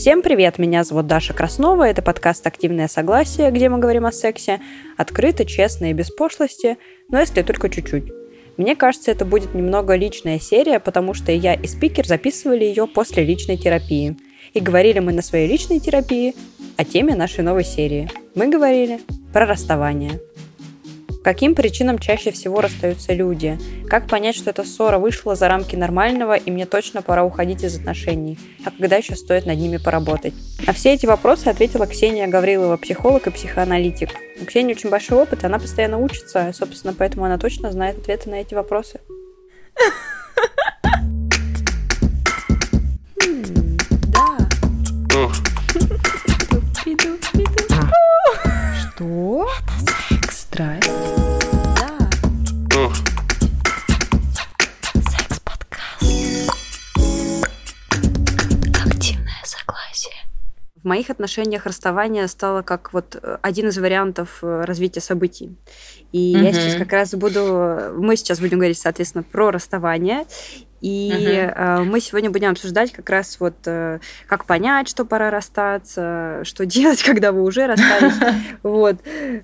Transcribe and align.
Всем 0.00 0.22
привет, 0.22 0.58
меня 0.58 0.82
зовут 0.82 1.08
Даша 1.08 1.34
Краснова, 1.34 1.86
это 1.86 2.00
подкаст 2.00 2.46
«Активное 2.46 2.88
согласие», 2.88 3.50
где 3.50 3.68
мы 3.68 3.76
говорим 3.76 4.06
о 4.06 4.12
сексе, 4.12 4.58
открыто, 4.96 5.44
честно 5.44 5.90
и 5.90 5.92
без 5.92 6.10
пошлости, 6.10 6.78
но 7.10 7.20
если 7.20 7.42
только 7.42 7.68
чуть-чуть. 7.68 8.10
Мне 8.56 8.76
кажется, 8.76 9.10
это 9.10 9.26
будет 9.26 9.52
немного 9.54 9.94
личная 9.96 10.38
серия, 10.38 10.80
потому 10.80 11.12
что 11.12 11.32
я 11.32 11.52
и 11.52 11.66
спикер 11.66 12.06
записывали 12.06 12.64
ее 12.64 12.86
после 12.86 13.24
личной 13.24 13.58
терапии. 13.58 14.16
И 14.54 14.60
говорили 14.60 15.00
мы 15.00 15.12
на 15.12 15.20
своей 15.20 15.46
личной 15.46 15.80
терапии 15.80 16.34
о 16.78 16.84
теме 16.86 17.14
нашей 17.14 17.44
новой 17.44 17.64
серии. 17.64 18.08
Мы 18.34 18.48
говорили 18.48 19.00
про 19.34 19.44
расставание. 19.44 20.18
Каким 21.22 21.54
причинам 21.54 21.98
чаще 21.98 22.30
всего 22.30 22.62
расстаются 22.62 23.12
люди? 23.12 23.58
Как 23.88 24.06
понять, 24.08 24.34
что 24.34 24.48
эта 24.48 24.64
ссора 24.64 24.98
вышла 24.98 25.34
за 25.34 25.48
рамки 25.48 25.76
нормального, 25.76 26.34
и 26.34 26.50
мне 26.50 26.64
точно 26.64 27.02
пора 27.02 27.24
уходить 27.24 27.62
из 27.62 27.76
отношений? 27.76 28.38
А 28.64 28.70
когда 28.70 28.96
еще 28.96 29.14
стоит 29.16 29.44
над 29.44 29.58
ними 29.58 29.76
поработать? 29.76 30.32
На 30.66 30.72
все 30.72 30.94
эти 30.94 31.04
вопросы 31.04 31.48
ответила 31.48 31.86
Ксения 31.86 32.26
Гаврилова, 32.26 32.78
психолог 32.78 33.26
и 33.26 33.30
психоаналитик. 33.30 34.08
У 34.40 34.46
Ксении 34.46 34.72
очень 34.72 34.88
большой 34.88 35.18
опыт, 35.18 35.44
она 35.44 35.58
постоянно 35.58 35.98
учится, 35.98 36.48
и, 36.48 36.52
собственно, 36.54 36.94
поэтому 36.96 37.26
она 37.26 37.36
точно 37.36 37.70
знает 37.70 37.98
ответы 37.98 38.30
на 38.30 38.36
эти 38.36 38.54
вопросы. 38.54 39.00
Что? 48.94 49.46
Страсть? 50.60 50.90
В 60.74 60.84
моих 60.84 61.08
отношениях 61.08 61.64
расставание 61.64 62.28
стало 62.28 62.60
как 62.60 62.92
вот 62.92 63.16
э, 63.22 63.38
один 63.42 63.68
из 63.68 63.78
вариантов 63.78 64.40
э, 64.42 64.64
развития 64.64 65.00
событий. 65.00 65.56
И 66.12 66.34
угу. 66.36 66.44
я 66.44 66.52
сейчас 66.52 66.74
как 66.76 66.92
раз 66.92 67.14
буду... 67.14 67.94
Мы 67.96 68.16
сейчас 68.16 68.40
будем 68.40 68.58
говорить, 68.58 68.78
соответственно, 68.78 69.22
про 69.22 69.50
расставание. 69.50 70.26
И 70.80 71.10
uh-huh. 71.10 71.84
мы 71.84 72.00
сегодня 72.00 72.30
будем 72.30 72.50
обсуждать 72.50 72.92
как 72.92 73.08
раз 73.10 73.38
вот 73.38 73.54
э, 73.66 74.00
как 74.26 74.46
понять, 74.46 74.88
что 74.88 75.04
пора 75.04 75.30
расстаться, 75.30 76.40
что 76.44 76.64
делать, 76.64 77.02
когда 77.04 77.32
вы 77.32 77.42
уже 77.42 77.66
расстались, 77.66 78.14
вот, 78.62 78.96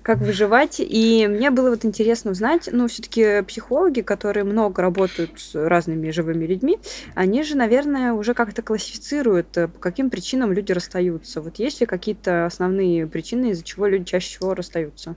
как 0.03 0.19
выживать. 0.19 0.77
И 0.79 1.27
мне 1.29 1.51
было 1.51 1.69
вот 1.69 1.85
интересно 1.85 2.31
узнать, 2.31 2.69
ну, 2.71 2.87
все-таки 2.87 3.43
психологи, 3.43 4.01
которые 4.01 4.43
много 4.43 4.81
работают 4.81 5.39
с 5.39 5.53
разными 5.55 6.09
живыми 6.09 6.45
людьми, 6.45 6.79
они 7.13 7.43
же, 7.43 7.55
наверное, 7.55 8.13
уже 8.13 8.33
как-то 8.33 8.61
классифицируют, 8.61 9.55
э, 9.57 9.67
по 9.67 9.79
каким 9.79 10.09
причинам 10.09 10.51
люди 10.51 10.71
расстаются. 10.71 11.41
Вот 11.41 11.59
есть 11.59 11.81
ли 11.81 11.85
какие-то 11.85 12.45
основные 12.45 13.05
причины, 13.07 13.51
из-за 13.51 13.63
чего 13.63 13.87
люди 13.87 14.05
чаще 14.05 14.29
всего 14.37 14.53
расстаются? 14.53 15.15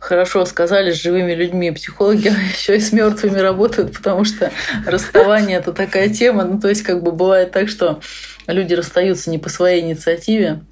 Хорошо 0.00 0.44
сказали, 0.46 0.92
с 0.92 1.00
живыми 1.00 1.34
людьми. 1.34 1.70
Психологи 1.70 2.28
еще 2.52 2.76
и 2.76 2.80
с 2.80 2.90
мертвыми 2.90 3.38
работают, 3.38 3.92
потому 3.96 4.24
что 4.24 4.50
расставание 4.86 5.58
это 5.58 5.72
такая 5.72 6.08
тема. 6.08 6.44
Ну, 6.44 6.58
то 6.58 6.68
есть, 6.68 6.82
как 6.82 7.02
бы 7.02 7.12
бывает 7.12 7.52
так, 7.52 7.68
что 7.68 8.00
люди 8.48 8.74
расстаются 8.74 9.30
не 9.30 9.38
по 9.38 9.48
своей 9.48 9.82
инициативе. 9.82 10.62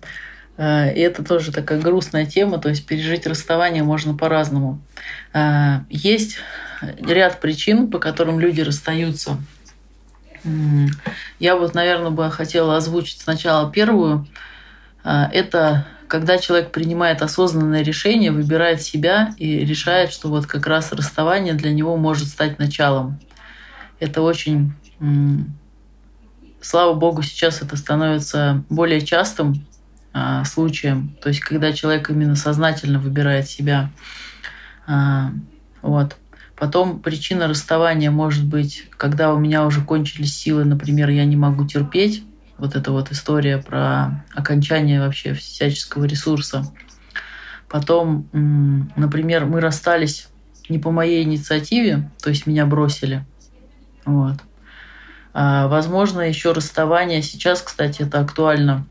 Э, 0.56 0.92
и 0.92 1.00
это 1.00 1.24
тоже 1.24 1.52
такая 1.52 1.80
грустная 1.80 2.26
тема, 2.26 2.58
то 2.58 2.68
есть 2.68 2.86
пережить 2.86 3.26
расставание 3.26 3.84
можно 3.84 4.14
по-разному. 4.14 4.80
Э, 5.32 5.80
есть 5.90 6.38
ряд 7.00 7.40
причин, 7.40 7.90
по 7.90 7.98
которым 7.98 8.40
люди 8.40 8.60
расстаются. 8.62 9.38
Я 11.38 11.56
вот, 11.56 11.74
наверное, 11.74 12.10
бы 12.10 12.30
хотела 12.30 12.76
озвучить 12.76 13.20
сначала 13.20 13.70
первую. 13.70 14.26
Э, 15.04 15.26
это 15.32 15.86
когда 16.08 16.38
человек 16.38 16.72
принимает 16.72 17.22
осознанное 17.22 17.82
решение, 17.82 18.32
выбирает 18.32 18.82
себя 18.82 19.34
и 19.36 19.58
решает, 19.58 20.10
что 20.10 20.28
вот 20.28 20.46
как 20.46 20.66
раз 20.66 20.90
расставание 20.92 21.54
для 21.54 21.70
него 21.70 21.96
может 21.96 22.28
стать 22.28 22.58
началом. 22.58 23.20
Это 24.00 24.22
очень... 24.22 24.72
Слава 26.60 26.94
богу, 26.94 27.22
сейчас 27.22 27.62
это 27.62 27.76
становится 27.76 28.64
более 28.68 29.00
частым 29.00 29.64
а, 30.12 30.44
случаем. 30.44 31.16
То 31.22 31.28
есть, 31.28 31.40
когда 31.40 31.72
человек 31.72 32.10
именно 32.10 32.34
сознательно 32.34 32.98
выбирает 32.98 33.48
себя. 33.48 33.92
А, 34.86 35.30
вот. 35.82 36.16
Потом 36.56 36.98
причина 36.98 37.46
расставания 37.46 38.10
может 38.10 38.44
быть, 38.44 38.88
когда 38.96 39.32
у 39.32 39.38
меня 39.38 39.64
уже 39.64 39.82
кончились 39.82 40.36
силы, 40.36 40.64
например, 40.64 41.10
я 41.10 41.24
не 41.24 41.36
могу 41.36 41.64
терпеть, 41.64 42.24
вот 42.58 42.76
эта 42.76 42.92
вот 42.92 43.10
история 43.12 43.58
про 43.58 44.24
окончание 44.34 45.00
вообще 45.00 45.32
всяческого 45.32 46.04
ресурса. 46.04 46.70
Потом, 47.68 48.28
например, 48.32 49.46
мы 49.46 49.60
расстались 49.60 50.28
не 50.68 50.78
по 50.78 50.90
моей 50.90 51.22
инициативе, 51.22 52.10
то 52.22 52.30
есть 52.30 52.46
меня 52.46 52.66
бросили. 52.66 53.24
Вот. 54.04 54.36
А, 55.34 55.68
возможно, 55.68 56.20
еще 56.20 56.52
расставание. 56.52 57.22
Сейчас, 57.22 57.62
кстати, 57.62 58.02
это 58.02 58.20
актуально 58.20 58.86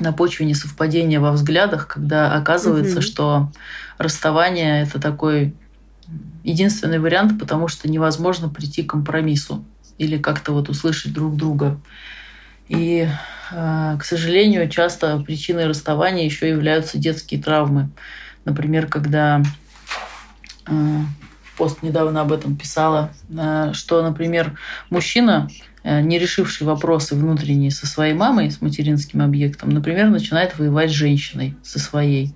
на 0.00 0.12
почве 0.12 0.46
несовпадения 0.46 1.20
во 1.20 1.32
взглядах, 1.32 1.86
когда 1.86 2.34
оказывается, 2.34 2.98
угу. 2.98 3.02
что 3.02 3.52
расставание 3.98 4.82
это 4.82 5.00
такой 5.00 5.54
единственный 6.42 6.98
вариант, 6.98 7.38
потому 7.38 7.68
что 7.68 7.88
невозможно 7.88 8.48
прийти 8.48 8.82
к 8.82 8.90
компромиссу 8.90 9.64
или 9.98 10.18
как-то 10.18 10.52
вот 10.52 10.68
услышать 10.68 11.12
друг 11.12 11.36
друга. 11.36 11.80
И, 12.68 13.06
э, 13.52 13.96
к 13.98 14.04
сожалению, 14.04 14.68
часто 14.68 15.18
причиной 15.18 15.66
расставания 15.66 16.24
еще 16.24 16.48
являются 16.48 16.98
детские 16.98 17.42
травмы. 17.42 17.90
Например, 18.44 18.86
когда 18.86 19.42
э, 20.66 20.98
пост 21.56 21.82
недавно 21.82 22.22
об 22.22 22.32
этом 22.32 22.56
писала, 22.56 23.12
э, 23.28 23.72
что, 23.74 24.02
например, 24.02 24.58
мужчина, 24.90 25.48
не 25.84 26.18
решивший 26.18 26.66
вопросы 26.66 27.14
внутренние 27.14 27.70
со 27.70 27.86
своей 27.86 28.14
мамой, 28.14 28.50
с 28.50 28.62
материнским 28.62 29.20
объектом, 29.20 29.68
например, 29.68 30.08
начинает 30.08 30.58
воевать 30.58 30.88
с 30.88 30.94
женщиной, 30.94 31.56
со 31.62 31.78
своей. 31.78 32.34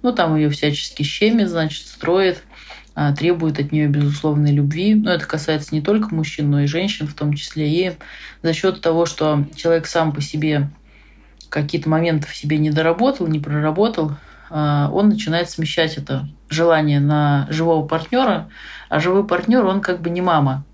Ну, 0.00 0.14
там 0.14 0.34
ее 0.36 0.48
всячески 0.48 1.02
щемит, 1.02 1.50
значит, 1.50 1.86
строит, 1.86 2.42
требует 3.16 3.60
от 3.60 3.72
нее 3.72 3.88
безусловной 3.88 4.52
любви. 4.52 4.94
Но 4.94 5.12
это 5.12 5.26
касается 5.26 5.74
не 5.74 5.80
только 5.80 6.14
мужчин, 6.14 6.50
но 6.50 6.60
и 6.60 6.66
женщин 6.66 7.06
в 7.06 7.14
том 7.14 7.34
числе. 7.34 7.68
И 7.68 7.92
за 8.42 8.52
счет 8.52 8.80
того, 8.80 9.06
что 9.06 9.44
человек 9.54 9.86
сам 9.86 10.12
по 10.12 10.20
себе 10.20 10.70
какие-то 11.48 11.88
моменты 11.88 12.26
в 12.28 12.36
себе 12.36 12.58
не 12.58 12.70
доработал, 12.70 13.26
не 13.26 13.38
проработал, 13.38 14.12
а, 14.50 14.90
он 14.92 15.08
начинает 15.08 15.50
смещать 15.50 15.96
это 15.96 16.28
желание 16.48 17.00
на 17.00 17.46
живого 17.50 17.86
партнера, 17.86 18.48
а 18.88 19.00
живой 19.00 19.26
партнер, 19.26 19.64
он 19.64 19.80
как 19.80 20.00
бы 20.00 20.10
не 20.10 20.20
мама. 20.20 20.64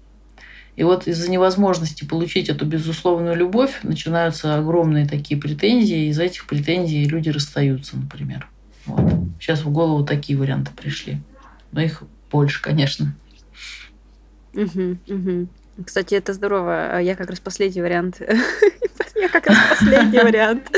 И 0.76 0.82
вот 0.82 1.06
из-за 1.06 1.30
невозможности 1.30 2.04
получить 2.04 2.48
эту 2.48 2.66
безусловную 2.66 3.36
любовь 3.36 3.80
начинаются 3.84 4.56
огромные 4.56 5.06
такие 5.06 5.40
претензии, 5.40 6.06
и 6.06 6.08
из-за 6.08 6.24
этих 6.24 6.46
претензий 6.46 7.04
люди 7.04 7.28
расстаются, 7.28 7.96
например. 7.96 8.48
Вот. 8.86 9.12
Сейчас 9.40 9.62
в 9.62 9.70
голову 9.70 10.04
такие 10.04 10.38
варианты 10.38 10.72
пришли. 10.72 11.20
Но 11.70 11.80
их 11.80 12.02
больше, 12.34 12.60
конечно. 12.60 13.14
Угу, 14.54 14.98
угу. 15.06 15.46
Кстати, 15.86 16.16
это 16.16 16.32
здорово. 16.32 16.96
А 16.96 16.98
я 16.98 17.14
как 17.14 17.30
раз 17.30 17.38
последний 17.38 17.80
вариант. 17.80 18.20
Я 19.16 19.28
как 19.28 19.46
раз 19.46 19.56
последний 19.70 20.18
вариант. 20.30 20.68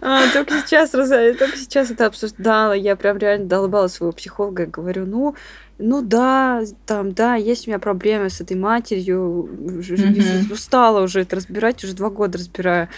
А, 0.00 0.26
только 0.32 0.62
сейчас, 0.62 0.90
только 0.90 1.56
сейчас 1.58 1.90
это 1.90 2.06
обсуждала. 2.06 2.72
Я 2.72 2.96
прям 2.96 3.18
реально 3.18 3.46
долбала 3.46 3.88
своего 3.88 4.12
психолога 4.12 4.62
и 4.62 4.66
говорю, 4.66 5.04
ну, 5.04 5.36
ну 5.78 6.00
да, 6.00 6.62
там, 6.86 7.12
да, 7.12 7.34
есть 7.34 7.66
у 7.66 7.70
меня 7.70 7.78
проблемы 7.78 8.30
с 8.30 8.40
этой 8.40 8.56
матерью, 8.56 9.48
mm-hmm. 9.50 10.50
устала 10.52 11.02
уже 11.02 11.20
это 11.20 11.36
разбирать, 11.36 11.84
уже 11.84 11.94
два 11.94 12.08
года 12.08 12.38
разбираю. 12.38 12.88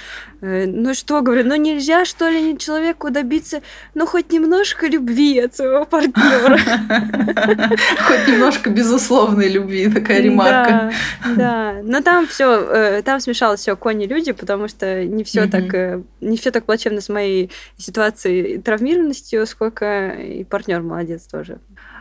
Э, 0.40 0.66
ну 0.66 0.94
что, 0.94 1.20
говорю, 1.22 1.44
ну 1.44 1.56
нельзя, 1.56 2.04
что 2.04 2.28
ли, 2.28 2.56
человеку 2.56 3.10
добиться, 3.10 3.62
ну 3.94 4.06
хоть 4.06 4.32
немножко 4.32 4.86
любви 4.86 5.40
от 5.40 5.56
своего 5.56 5.84
партнера. 5.86 6.58
Хоть 8.06 8.28
немножко 8.28 8.70
безусловной 8.70 9.48
любви, 9.48 9.90
такая 9.90 10.20
ремарка. 10.20 10.92
Да. 11.36 11.76
Но 11.82 12.00
там 12.00 12.26
все, 12.26 12.60
э, 12.60 13.02
там 13.02 13.20
смешалось 13.20 13.60
все 13.60 13.76
кони 13.76 14.06
люди, 14.06 14.32
потому 14.32 14.68
что 14.68 15.04
не 15.04 15.24
все 15.24 15.48
так, 15.48 15.74
э, 15.74 16.02
не 16.20 16.36
все 16.36 16.50
так 16.50 16.64
плачевно 16.64 17.00
с 17.00 17.08
моей 17.08 17.50
ситуацией 17.76 18.58
травмированностью, 18.58 19.46
сколько 19.46 20.10
и 20.10 20.44
партнер 20.44 20.82
молодец 20.82 21.26
тоже 21.26 21.58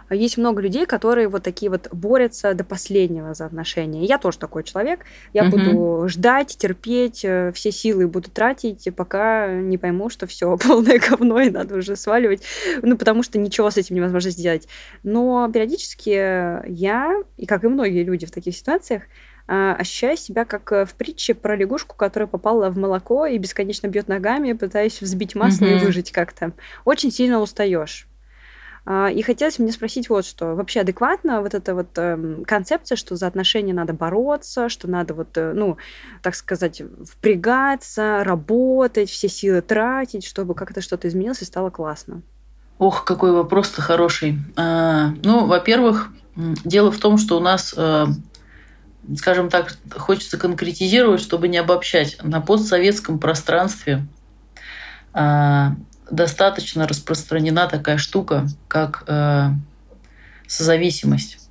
есть 0.09 0.37
много 0.37 0.61
людей, 0.61 0.85
которые 0.85 1.27
вот 1.27 1.43
такие 1.43 1.69
вот 1.69 1.89
борются 1.91 2.53
до 2.53 2.63
последнего 2.63 3.33
за 3.33 3.45
отношения. 3.45 4.05
Я 4.05 4.17
тоже 4.17 4.37
такой 4.37 4.63
человек. 4.63 5.01
Я 5.33 5.43
угу. 5.43 5.51
буду 5.51 6.07
ждать, 6.07 6.57
терпеть, 6.57 7.23
э, 7.23 7.51
все 7.53 7.71
силы 7.71 8.07
буду 8.07 8.29
тратить, 8.31 8.87
пока 8.95 9.47
не 9.53 9.77
пойму, 9.77 10.09
что 10.09 10.27
все 10.27 10.57
полное 10.67 10.99
говно 10.99 11.39
и 11.41 11.49
надо 11.49 11.75
уже 11.75 11.95
сваливать. 11.95 12.43
Ну, 12.81 12.97
потому 12.97 13.23
что 13.23 13.37
ничего 13.37 13.69
с 13.69 13.77
этим 13.77 13.95
невозможно 13.95 14.31
сделать. 14.31 14.67
Но 15.03 15.49
периодически 15.51 16.09
я, 16.69 17.23
и 17.37 17.45
как 17.45 17.63
и 17.63 17.67
многие 17.67 18.03
люди 18.03 18.25
в 18.25 18.31
таких 18.31 18.55
ситуациях, 18.55 19.03
а, 19.49 19.75
ощущаю 19.75 20.17
себя 20.17 20.43
как 20.43 20.71
э, 20.73 20.85
в 20.85 20.93
притче 20.95 21.33
про 21.33 21.55
лягушку, 21.55 21.95
которая 21.95 22.27
попала 22.27 22.69
в 22.69 22.77
молоко 22.77 23.25
и 23.25 23.37
бесконечно 23.37 23.87
бьет 23.87 24.09
ногами, 24.09 24.51
пытаясь 24.51 25.01
взбить 25.01 25.35
масло 25.35 25.65
mm-hmm. 25.65 25.81
и 25.81 25.85
выжить 25.85 26.11
как-то. 26.11 26.51
Очень 26.83 27.11
сильно 27.11 27.39
устаешь. 27.39 28.09
А, 28.89 29.09
и 29.09 29.21
хотелось 29.21 29.59
мне 29.59 29.73
спросить 29.73 30.07
вот 30.07 30.25
что. 30.25 30.55
Вообще 30.55 30.79
адекватно 30.79 31.41
вот 31.41 31.53
эта 31.53 31.75
вот 31.75 31.89
э, 31.97 32.37
концепция, 32.47 32.95
что 32.95 33.17
за 33.17 33.27
отношения 33.27 33.73
надо 33.73 33.91
бороться, 33.91 34.69
что 34.69 34.89
надо 34.89 35.13
вот, 35.13 35.37
э, 35.37 35.51
ну, 35.53 35.75
так 36.21 36.35
сказать, 36.35 36.81
впрягаться, 37.05 38.23
работать, 38.23 39.09
все 39.09 39.27
силы 39.27 39.61
тратить, 39.61 40.25
чтобы 40.25 40.55
как-то 40.55 40.79
что-то 40.79 41.09
изменилось 41.09 41.41
и 41.41 41.45
стало 41.45 41.69
классно? 41.69 42.21
Ох, 42.77 43.03
какой 43.03 43.33
вопрос-то 43.33 43.81
хороший. 43.81 44.39
А, 44.55 45.09
ну, 45.21 45.47
во-первых, 45.47 46.09
дело 46.37 46.89
в 46.89 46.97
том, 46.97 47.17
что 47.17 47.35
у 47.35 47.41
нас, 47.41 47.73
э, 47.75 48.05
скажем 49.17 49.49
так, 49.49 49.75
хочется 49.97 50.37
конкретизировать, 50.37 51.19
чтобы 51.19 51.49
не 51.49 51.57
обобщать. 51.57 52.19
На 52.23 52.39
постсоветском 52.39 53.19
пространстве 53.19 54.07
а, 55.11 55.73
достаточно 56.11 56.87
распространена 56.87 57.67
такая 57.67 57.97
штука, 57.97 58.47
как 58.67 59.03
э, 59.07 59.49
созависимость. 60.47 61.47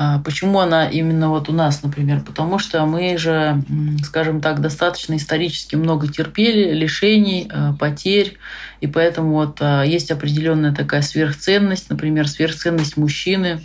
А 0.00 0.20
почему 0.20 0.60
она 0.60 0.88
именно 0.88 1.28
вот 1.28 1.48
у 1.48 1.52
нас, 1.52 1.82
например? 1.82 2.22
Потому 2.24 2.60
что 2.60 2.86
мы 2.86 3.18
же, 3.18 3.60
скажем 4.04 4.40
так, 4.40 4.60
достаточно 4.60 5.16
исторически 5.16 5.74
много 5.74 6.06
терпели, 6.06 6.72
лишений, 6.72 7.50
э, 7.52 7.72
потерь, 7.76 8.38
и 8.80 8.86
поэтому 8.86 9.32
вот 9.32 9.58
э, 9.60 9.82
есть 9.86 10.12
определенная 10.12 10.72
такая 10.72 11.02
сверхценность, 11.02 11.90
например, 11.90 12.28
сверхценность 12.28 12.96
мужчины, 12.96 13.60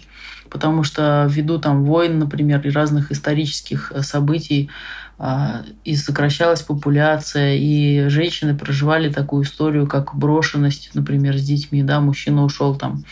потому 0.50 0.84
что 0.84 1.28
ввиду 1.30 1.60
там 1.60 1.84
войн, 1.86 2.18
например, 2.18 2.66
и 2.66 2.72
разных 2.72 3.12
исторических 3.12 3.92
э, 3.94 4.02
событий 4.02 4.72
и 5.84 5.96
сокращалась 5.96 6.62
популяция, 6.64 7.56
и 7.56 8.08
женщины 8.10 8.58
проживали 8.58 9.12
такую 9.12 9.44
историю, 9.44 9.88
как 9.88 10.16
брошенность, 10.16 10.92
например, 10.94 11.38
с 11.38 11.44
детьми, 11.44 11.84
да, 11.84 12.02
мужчина 12.02 12.44
ушел 12.44 12.76
там 12.76 13.04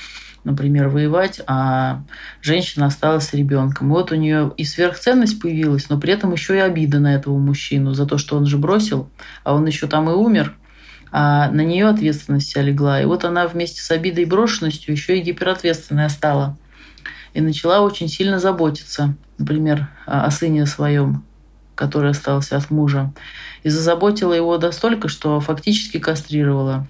например, 0.43 0.87
воевать, 0.87 1.41
а 1.47 2.03
женщина 2.41 2.87
осталась 2.87 3.27
с 3.27 3.33
ребенком. 3.33 3.89
Вот 3.89 4.11
у 4.11 4.15
нее 4.15 4.51
и 4.57 4.63
сверхценность 4.63 5.39
появилась, 5.39 5.89
но 5.89 5.99
при 5.99 6.13
этом 6.13 6.31
еще 6.31 6.55
и 6.55 6.59
обида 6.59 6.99
на 6.99 7.13
этого 7.13 7.37
мужчину 7.37 7.93
за 7.93 8.05
то, 8.05 8.17
что 8.17 8.37
он 8.37 8.45
же 8.45 8.57
бросил, 8.57 9.09
а 9.43 9.53
он 9.53 9.65
еще 9.67 9.87
там 9.87 10.09
и 10.09 10.13
умер, 10.13 10.55
а 11.11 11.51
на 11.51 11.61
нее 11.61 11.87
ответственность 11.87 12.47
вся 12.47 12.61
легла. 12.61 13.01
И 13.01 13.05
вот 13.05 13.25
она 13.25 13.47
вместе 13.47 13.81
с 13.81 13.91
обидой 13.91 14.23
и 14.23 14.27
брошенностью 14.27 14.93
еще 14.93 15.17
и 15.17 15.21
гиперответственная 15.21 16.09
стала. 16.09 16.57
И 17.33 17.41
начала 17.41 17.81
очень 17.81 18.07
сильно 18.07 18.39
заботиться, 18.39 19.15
например, 19.37 19.89
о 20.05 20.29
сыне 20.31 20.65
своем 20.65 21.23
который 21.81 22.11
остался 22.11 22.57
от 22.57 22.69
мужа, 22.69 23.11
и 23.63 23.69
зазаботила 23.69 24.33
его 24.33 24.55
настолько, 24.59 25.07
что 25.07 25.39
фактически 25.39 25.97
кастрировала. 25.97 26.87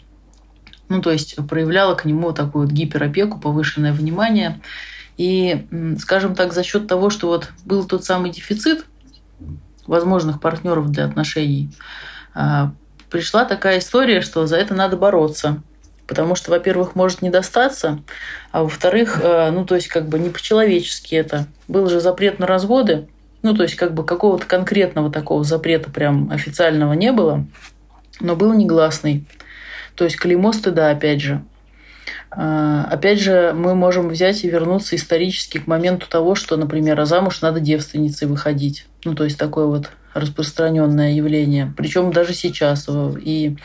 Ну, 0.90 1.02
то 1.02 1.12
есть 1.12 1.38
проявляла 1.48 1.96
к 1.96 2.04
нему 2.04 2.34
такую 2.34 2.66
вот 2.66 2.74
гиперопеку, 2.74 3.40
повышенное 3.40 3.94
внимание. 3.94 4.60
И, 5.16 5.66
скажем 5.98 6.36
так, 6.36 6.52
за 6.52 6.64
счет 6.64 6.88
того, 6.88 7.10
что 7.10 7.28
вот 7.28 7.54
был 7.64 7.86
тот 7.86 8.04
самый 8.04 8.32
дефицит 8.32 8.86
возможных 9.88 10.42
партнеров 10.42 10.92
для 10.92 11.06
отношений, 11.06 11.72
а, 12.34 12.74
пришла 13.10 13.46
такая 13.46 13.80
история, 13.80 14.20
что 14.20 14.46
за 14.46 14.58
это 14.58 14.74
надо 14.74 14.98
бороться. 14.98 15.64
Потому 16.06 16.36
что, 16.36 16.52
во-первых, 16.52 16.96
может 16.96 17.22
не 17.22 17.30
достаться, 17.30 18.04
а 18.52 18.64
во-вторых, 18.64 19.22
э, 19.24 19.52
ну, 19.52 19.66
то 19.66 19.76
есть, 19.76 19.88
как 19.88 20.10
бы 20.10 20.20
не 20.20 20.30
по-человечески 20.30 21.16
это. 21.16 21.48
Был 21.70 21.88
же 21.88 22.02
запрет 22.02 22.40
на 22.40 22.48
разводы, 22.48 23.08
ну, 23.42 23.56
то 23.56 23.64
есть, 23.64 23.76
как 23.76 23.94
бы 23.94 24.06
какого-то 24.06 24.46
конкретного 24.46 25.12
такого 25.12 25.44
запрета 25.44 25.90
прям 25.90 26.32
официального 26.32 26.94
не 26.94 27.12
было, 27.12 27.46
но 28.20 28.36
был 28.36 28.54
негласный. 28.54 29.26
То 29.96 30.04
есть, 30.04 30.18
клеймо 30.18 30.54
стыда, 30.54 30.92
опять 30.92 31.22
же. 31.22 31.44
А, 32.30 32.88
опять 32.90 33.20
же, 33.20 33.54
мы 33.54 33.76
можем 33.76 34.10
взять 34.10 34.44
и 34.44 34.50
вернуться 34.50 34.96
исторически 34.96 35.58
к 35.58 35.68
моменту 35.68 36.08
того, 36.08 36.36
что, 36.36 36.56
например, 36.56 37.00
а 37.00 37.06
замуж 37.06 37.42
надо 37.42 37.60
девственницей 37.60 38.28
выходить. 38.28 38.88
Ну, 39.04 39.16
то 39.16 39.24
есть, 39.24 39.38
такое 39.38 39.66
вот 39.66 39.90
распространенное 40.14 41.14
явление. 41.14 41.74
Причем 41.76 42.12
даже 42.12 42.34
сейчас. 42.34 42.88
И, 43.22 43.58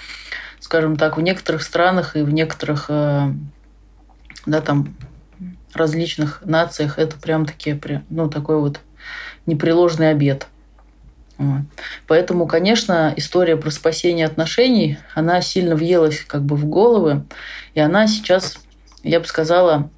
скажем 0.60 0.96
так, 0.96 1.16
в 1.16 1.20
некоторых 1.20 1.62
странах 1.62 2.16
и 2.16 2.22
в 2.22 2.32
некоторых 2.32 2.86
э, 2.88 3.32
да, 4.46 4.60
там, 4.60 4.96
различных 5.74 6.40
нациях 6.44 6.98
это 6.98 7.16
прям 7.16 7.46
таки, 7.46 7.78
ну, 8.08 8.28
такой 8.28 8.58
вот 8.60 8.80
непреложный 9.46 10.10
обед. 10.10 10.46
Поэтому, 12.06 12.46
конечно, 12.46 13.12
история 13.16 13.56
про 13.56 13.70
спасение 13.70 14.26
отношений, 14.26 14.98
она 15.14 15.42
сильно 15.42 15.76
въелась 15.76 16.20
как 16.20 16.42
бы 16.42 16.56
в 16.56 16.66
головы, 16.66 17.24
и 17.74 17.80
она 17.80 18.06
сейчас, 18.06 18.58
я 19.02 19.20
бы 19.20 19.26
сказала, 19.26 19.90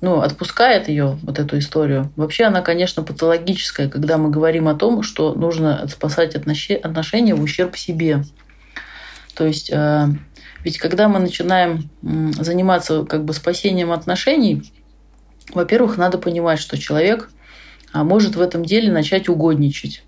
ну, 0.00 0.20
отпускает 0.20 0.88
ее, 0.88 1.18
вот 1.22 1.40
эту 1.40 1.58
историю. 1.58 2.12
Вообще 2.14 2.44
она, 2.44 2.62
конечно, 2.62 3.02
патологическая, 3.02 3.88
когда 3.88 4.18
мы 4.18 4.30
говорим 4.30 4.68
о 4.68 4.74
том, 4.74 5.02
что 5.02 5.34
нужно 5.34 5.86
спасать 5.88 6.36
отношения 6.36 7.34
в 7.34 7.42
ущерб 7.42 7.76
себе. 7.76 8.22
То 9.34 9.46
есть, 9.46 9.70
э, 9.72 10.06
ведь 10.62 10.78
когда 10.78 11.08
мы 11.08 11.18
начинаем 11.18 11.90
заниматься 12.02 13.04
как 13.04 13.24
бы 13.24 13.32
спасением 13.32 13.90
отношений, 13.90 14.72
во-первых, 15.52 15.96
надо 15.96 16.18
понимать, 16.18 16.60
что 16.60 16.78
человек 16.78 17.30
а 17.92 18.04
может 18.04 18.36
в 18.36 18.40
этом 18.40 18.64
деле 18.64 18.92
начать 18.92 19.28
угодничать. 19.28 20.02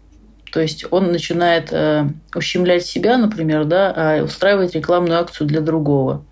То 0.53 0.61
есть 0.61 0.85
он 0.91 1.13
начинает 1.13 1.73
э, 1.73 2.09
ущемлять 2.35 2.85
себя, 2.85 3.19
например, 3.19 3.65
да, 3.65 3.93
а 3.97 4.23
устраивать 4.23 4.75
рекламную 4.75 5.21
акцию 5.21 5.47
для 5.47 5.61
другого. 5.61 6.25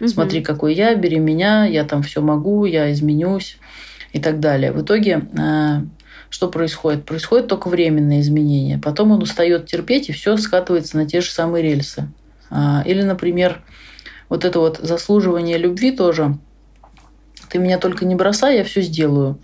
Угу. 0.00 0.08
Смотри, 0.08 0.42
какой 0.42 0.74
я, 0.74 0.94
бери 0.94 1.18
меня, 1.18 1.64
я 1.64 1.84
там 1.84 2.02
все 2.02 2.20
могу, 2.20 2.64
я 2.66 2.92
изменюсь 2.92 3.58
и 4.12 4.20
так 4.20 4.40
далее. 4.40 4.72
В 4.72 4.82
итоге 4.82 5.28
э, 5.36 5.80
что 6.34 6.48
происходит? 6.48 7.04
Происходит 7.04 7.46
только 7.46 7.68
временные 7.68 8.20
изменения. 8.20 8.76
Потом 8.76 9.12
он 9.12 9.22
устает 9.22 9.66
терпеть, 9.66 10.08
и 10.08 10.12
все 10.12 10.36
скатывается 10.36 10.96
на 10.96 11.06
те 11.06 11.20
же 11.20 11.30
самые 11.30 11.62
рельсы. 11.62 12.08
А, 12.50 12.82
или, 12.84 13.02
например, 13.02 13.62
вот 14.28 14.44
это 14.44 14.58
вот 14.58 14.78
заслуживание 14.78 15.58
любви 15.58 15.92
тоже. 15.92 16.36
Ты 17.50 17.58
меня 17.58 17.78
только 17.78 18.04
не 18.04 18.16
бросай, 18.16 18.58
я 18.58 18.64
все 18.64 18.82
сделаю. 18.82 19.38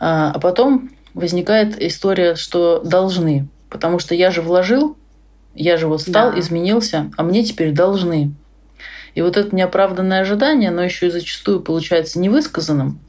А, 0.00 0.32
а 0.34 0.38
потом 0.38 0.90
возникает 1.14 1.80
история, 1.82 2.34
что 2.34 2.80
должны. 2.80 3.48
Потому 3.70 3.98
что 3.98 4.14
я 4.14 4.30
же 4.30 4.40
вложил, 4.40 4.96
я 5.54 5.76
же 5.76 5.86
вот 5.88 6.02
стал, 6.02 6.32
да. 6.32 6.40
изменился, 6.40 7.10
а 7.16 7.22
мне 7.22 7.44
теперь 7.44 7.72
должны. 7.72 8.32
И 9.14 9.22
вот 9.22 9.36
это 9.36 9.54
неоправданное 9.54 10.20
ожидание, 10.20 10.70
оно 10.70 10.82
еще 10.84 11.08
и 11.08 11.10
зачастую 11.10 11.60
получается 11.60 12.20
невысказанным. 12.20 13.00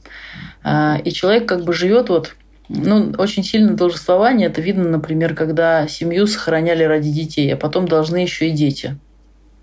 А, 0.63 0.99
и 1.03 1.11
человек 1.11 1.47
как 1.47 1.63
бы 1.63 1.73
живет 1.73 2.09
вот 2.09 2.35
ну, 2.67 3.13
очень 3.17 3.43
сильно 3.43 3.75
должествование. 3.75 4.47
Это 4.47 4.61
видно, 4.61 4.89
например, 4.89 5.35
когда 5.35 5.87
семью 5.87 6.27
сохраняли 6.27 6.83
ради 6.83 7.11
детей, 7.11 7.53
а 7.53 7.57
потом 7.57 7.87
должны 7.87 8.17
еще 8.17 8.49
и 8.49 8.51
дети, 8.51 8.97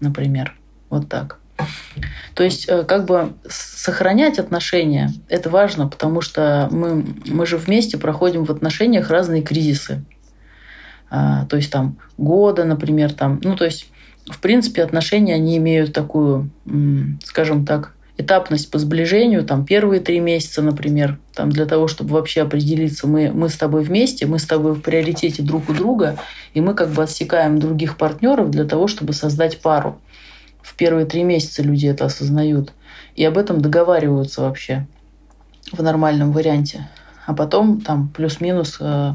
например. 0.00 0.57
Вот 0.89 1.09
так. 1.09 1.39
То 2.35 2.45
есть 2.45 2.69
э, 2.69 2.85
как 2.85 3.07
бы 3.07 3.33
сохранять 3.49 4.39
отношения– 4.39 5.11
это 5.29 5.49
важно, 5.49 5.89
потому 5.89 6.21
что 6.21 6.69
мы, 6.71 7.05
мы 7.27 7.47
же 7.47 7.57
вместе 7.57 7.97
проходим 7.97 8.45
в 8.45 8.51
отношениях 8.51 9.11
разные 9.11 9.43
кризисы. 9.43 10.05
А, 11.09 11.47
то 11.47 11.57
есть 11.57 11.73
там 11.73 11.99
года, 12.19 12.65
например, 12.65 13.13
там, 13.13 13.41
ну 13.43 13.57
то 13.57 13.65
есть 13.65 13.87
в 14.29 14.41
принципе 14.41 14.83
отношения 14.83 15.35
они 15.35 15.57
имеют 15.57 15.93
такую, 15.93 16.51
скажем 17.25 17.65
так, 17.65 17.95
этапность 18.19 18.71
по 18.71 18.79
сближению, 18.79 19.45
там 19.45 19.65
первые 19.65 20.01
три 20.01 20.21
месяца, 20.21 20.63
например, 20.63 21.19
там 21.35 21.51
для 21.51 21.67
того, 21.67 21.87
чтобы 21.87 22.15
вообще 22.15 22.43
определиться, 22.43 23.07
мы, 23.07 23.31
мы 23.31 23.49
с 23.49 23.57
тобой 23.57 23.83
вместе, 23.83 24.27
мы 24.27 24.39
с 24.39 24.47
тобой 24.47 24.75
в 24.75 24.81
приоритете 24.81 25.43
друг 25.43 25.69
у 25.69 25.75
друга, 25.75 26.19
и 26.55 26.61
мы 26.61 26.75
как 26.75 26.91
бы 26.91 27.03
отсекаем 27.03 27.59
других 27.59 27.97
партнеров 27.97 28.51
для 28.51 28.65
того, 28.65 28.89
чтобы 28.89 29.13
создать 29.13 29.61
пару 29.61 30.01
в 30.67 30.75
первые 30.75 31.07
три 31.07 31.23
месяца 31.23 31.63
люди 31.63 31.87
это 31.87 32.07
осознают. 32.07 32.73
И 33.15 33.25
об 33.25 33.39
этом 33.39 33.61
договариваются 33.61 34.43
вообще 34.43 34.87
в 35.71 35.81
нормальном 35.81 36.33
варианте. 36.33 36.89
А 37.25 37.35
потом 37.35 37.81
там 37.81 38.09
плюс-минус 38.09 38.79
э, 38.81 39.13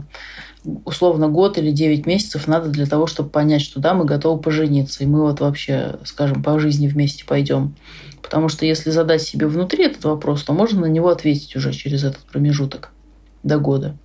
условно 0.86 1.28
год 1.28 1.58
или 1.58 1.72
9 1.72 2.06
месяцев 2.06 2.48
надо 2.48 2.70
для 2.70 2.86
того, 2.86 3.06
чтобы 3.06 3.30
понять, 3.30 3.62
что 3.62 3.82
да, 3.82 3.94
мы 3.94 4.06
готовы 4.06 4.42
пожениться, 4.42 5.04
и 5.04 5.08
мы 5.08 5.24
вот 5.24 5.42
вообще, 5.42 5.98
скажем, 6.06 6.42
по 6.42 6.58
жизни 6.58 6.88
вместе 6.88 7.26
пойдем. 7.26 7.76
Потому 8.22 8.48
что 8.48 8.66
если 8.66 8.90
задать 8.90 9.22
себе 9.22 9.46
внутри 9.46 9.86
этот 9.86 10.06
вопрос, 10.06 10.44
то 10.44 10.54
можно 10.54 10.82
на 10.82 10.86
него 10.86 11.10
ответить 11.10 11.54
уже 11.58 11.74
через 11.74 12.06
этот 12.06 12.22
промежуток 12.22 12.92
до 13.44 13.58
года. 13.58 13.98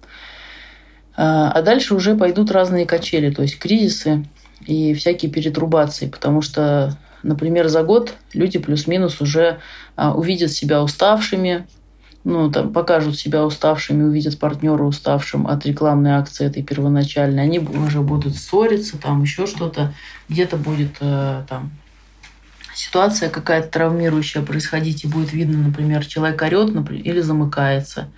А, 1.17 1.53
а 1.53 1.62
дальше 1.62 1.95
уже 1.95 2.17
пойдут 2.17 2.50
разные 2.50 2.87
качели, 2.87 3.31
то 3.31 3.43
есть 3.43 3.59
кризисы 3.61 4.26
и 4.67 4.95
всякие 4.95 5.31
перетрубации, 5.31 6.09
потому 6.09 6.43
что 6.43 6.99
Например, 7.26 7.66
за 7.68 7.83
год 7.83 8.14
люди 8.35 8.59
плюс-минус 8.59 9.21
уже 9.21 9.59
а, 9.97 10.14
увидят 10.14 10.52
себя 10.52 10.83
уставшими, 10.83 11.66
ну, 12.23 12.50
там, 12.50 12.73
покажут 12.73 13.18
себя 13.18 13.45
уставшими, 13.45 14.04
увидят 14.04 14.38
партнера 14.38 14.85
уставшим 14.85 15.47
от 15.47 15.66
рекламной 15.66 16.12
акции 16.12 16.47
этой 16.47 16.62
первоначальной, 16.62 17.42
они 17.42 17.59
уже 17.59 18.00
будут 18.00 18.37
ссориться, 18.37 18.97
там 18.99 19.23
еще 19.23 19.47
что-то, 19.47 19.92
где-то 20.28 20.56
будет 20.56 20.97
э, 21.00 21.42
там 21.49 21.73
ситуация 22.75 23.28
какая-то 23.28 23.68
травмирующая 23.68 24.42
происходить, 24.42 25.04
и 25.04 25.09
будет 25.09 25.33
видно, 25.33 25.59
например, 25.59 26.06
человек 26.06 26.40
орет 26.42 26.75
например, 26.75 27.04
или 27.04 27.21
замыкается, 27.21 28.09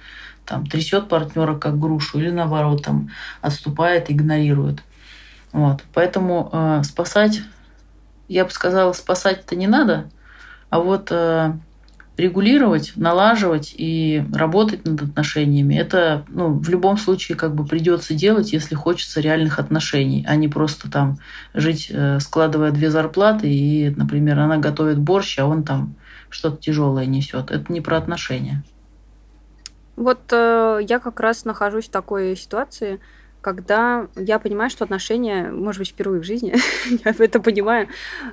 там, 0.45 0.67
трясет 0.67 1.09
партнера 1.09 1.55
как 1.55 1.79
грушу, 1.79 2.19
или 2.19 2.31
наоборот, 2.31 2.85
там, 2.85 3.11
отступает, 3.41 4.11
игнорирует. 4.11 4.83
Вот. 5.53 5.83
Поэтому 5.95 6.51
э, 6.53 6.83
спасать, 6.85 7.41
я 8.29 8.45
бы 8.45 8.51
сказала, 8.51 8.93
спасать-то 8.93 9.57
не 9.57 9.67
надо, 9.67 10.11
а 10.71 10.81
вот 10.81 11.09
э, 11.11 11.53
регулировать, 12.19 12.93
налаживать 12.97 13.75
и 13.77 14.25
работать 14.35 14.85
над 14.85 15.03
отношениями, 15.03 15.77
это 15.77 16.25
ну, 16.29 16.59
в 16.59 16.69
любом 16.69 16.99
случае 16.99 17.39
как 17.39 17.55
бы 17.55 17.65
придется 17.65 18.13
делать, 18.13 18.53
если 18.53 18.75
хочется 18.75 19.21
реальных 19.21 19.59
отношений, 19.59 20.27
а 20.29 20.35
не 20.35 20.49
просто 20.49 20.91
там 20.91 21.19
жить, 21.55 21.89
э, 21.91 22.19
складывая 22.21 22.73
две 22.73 22.91
зарплаты, 22.91 23.49
и, 23.49 23.91
например, 23.91 24.41
она 24.41 24.59
готовит 24.59 24.99
борщ, 24.99 25.39
а 25.39 25.47
он 25.47 25.63
там 25.63 25.95
что-то 26.29 26.57
тяжелое 26.57 27.07
несет. 27.07 27.51
Это 27.53 27.73
не 27.73 27.81
про 27.81 27.97
отношения. 27.97 28.65
Вот 29.95 30.21
э, 30.33 30.81
я 30.89 30.99
как 30.99 31.21
раз 31.21 31.45
нахожусь 31.45 31.87
в 31.87 31.91
такой 31.91 32.37
ситуации, 32.37 33.01
когда 33.41 34.09
я 34.17 34.39
понимаю, 34.39 34.71
что 34.71 34.85
отношения, 34.85 35.51
может 35.51 35.81
быть, 35.81 35.89
впервые 35.91 36.21
в 36.21 36.25
жизни, 36.25 36.55
я 37.05 37.15
это 37.19 37.41
понимаю, 37.41 37.89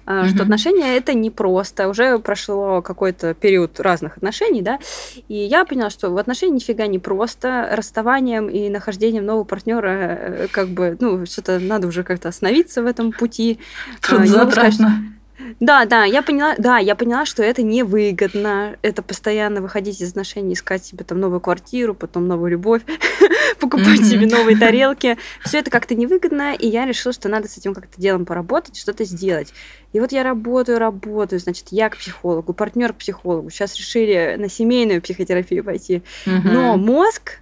mm-hmm. 0.05 0.27
что 0.27 0.43
отношения 0.43 0.97
это 0.97 1.13
непросто. 1.13 1.87
Уже 1.87 2.19
прошло 2.19 2.81
какой-то 2.81 3.33
период 3.33 3.79
разных 3.79 4.17
отношений, 4.17 4.61
да, 4.61 4.79
и 5.27 5.35
я 5.35 5.65
поняла, 5.65 5.89
что 5.89 6.09
в 6.09 6.17
отношениях 6.17 6.61
нифига 6.61 6.87
не 6.87 6.99
просто. 6.99 7.69
Расставанием 7.71 8.47
и 8.47 8.69
нахождением 8.69 9.25
нового 9.25 9.43
партнера, 9.43 9.87
э, 9.87 10.47
как 10.51 10.69
бы, 10.69 10.97
ну, 10.99 11.25
что-то 11.25 11.59
надо 11.59 11.87
уже 11.87 12.03
как-то 12.03 12.29
остановиться 12.29 12.81
в 12.81 12.85
этом 12.85 13.11
пути. 13.11 13.59
Трудозатратно. 14.01 15.14
Да, 15.59 15.85
да, 15.85 16.05
я 16.05 16.21
поняла, 16.21 16.55
да, 16.57 16.77
я 16.77 16.95
поняла, 16.95 17.25
что 17.25 17.43
это 17.43 17.61
невыгодно. 17.61 18.77
Это 18.81 19.01
постоянно 19.01 19.61
выходить 19.61 20.01
из 20.01 20.09
отношений, 20.11 20.53
искать 20.53 20.85
себе 20.85 21.03
там 21.03 21.19
новую 21.19 21.41
квартиру, 21.41 21.93
потом 21.93 22.27
новую 22.27 22.51
любовь, 22.51 22.81
покупать 23.59 24.05
себе 24.05 24.27
новые 24.27 24.57
тарелки. 24.57 25.17
Все 25.43 25.59
это 25.59 25.69
как-то 25.69 25.95
невыгодно, 25.95 26.53
и 26.55 26.67
я 26.67 26.85
решила, 26.85 27.13
что 27.13 27.27
надо 27.29 27.47
с 27.47 27.57
этим 27.57 27.73
как-то 27.73 27.99
делом 27.99 28.25
поработать, 28.25 28.77
что-то 28.77 29.03
сделать. 29.03 29.53
И 29.93 29.99
вот 29.99 30.11
я 30.11 30.23
работаю, 30.23 30.79
работаю, 30.79 31.39
значит, 31.39 31.67
я 31.71 31.89
к 31.89 31.97
психологу, 31.97 32.53
партнер 32.53 32.93
к 32.93 32.97
психологу. 32.97 33.49
Сейчас 33.49 33.75
решили 33.75 34.35
на 34.37 34.49
семейную 34.49 35.01
психотерапию 35.01 35.63
пойти. 35.63 36.01
Но 36.25 36.77
мозг 36.77 37.39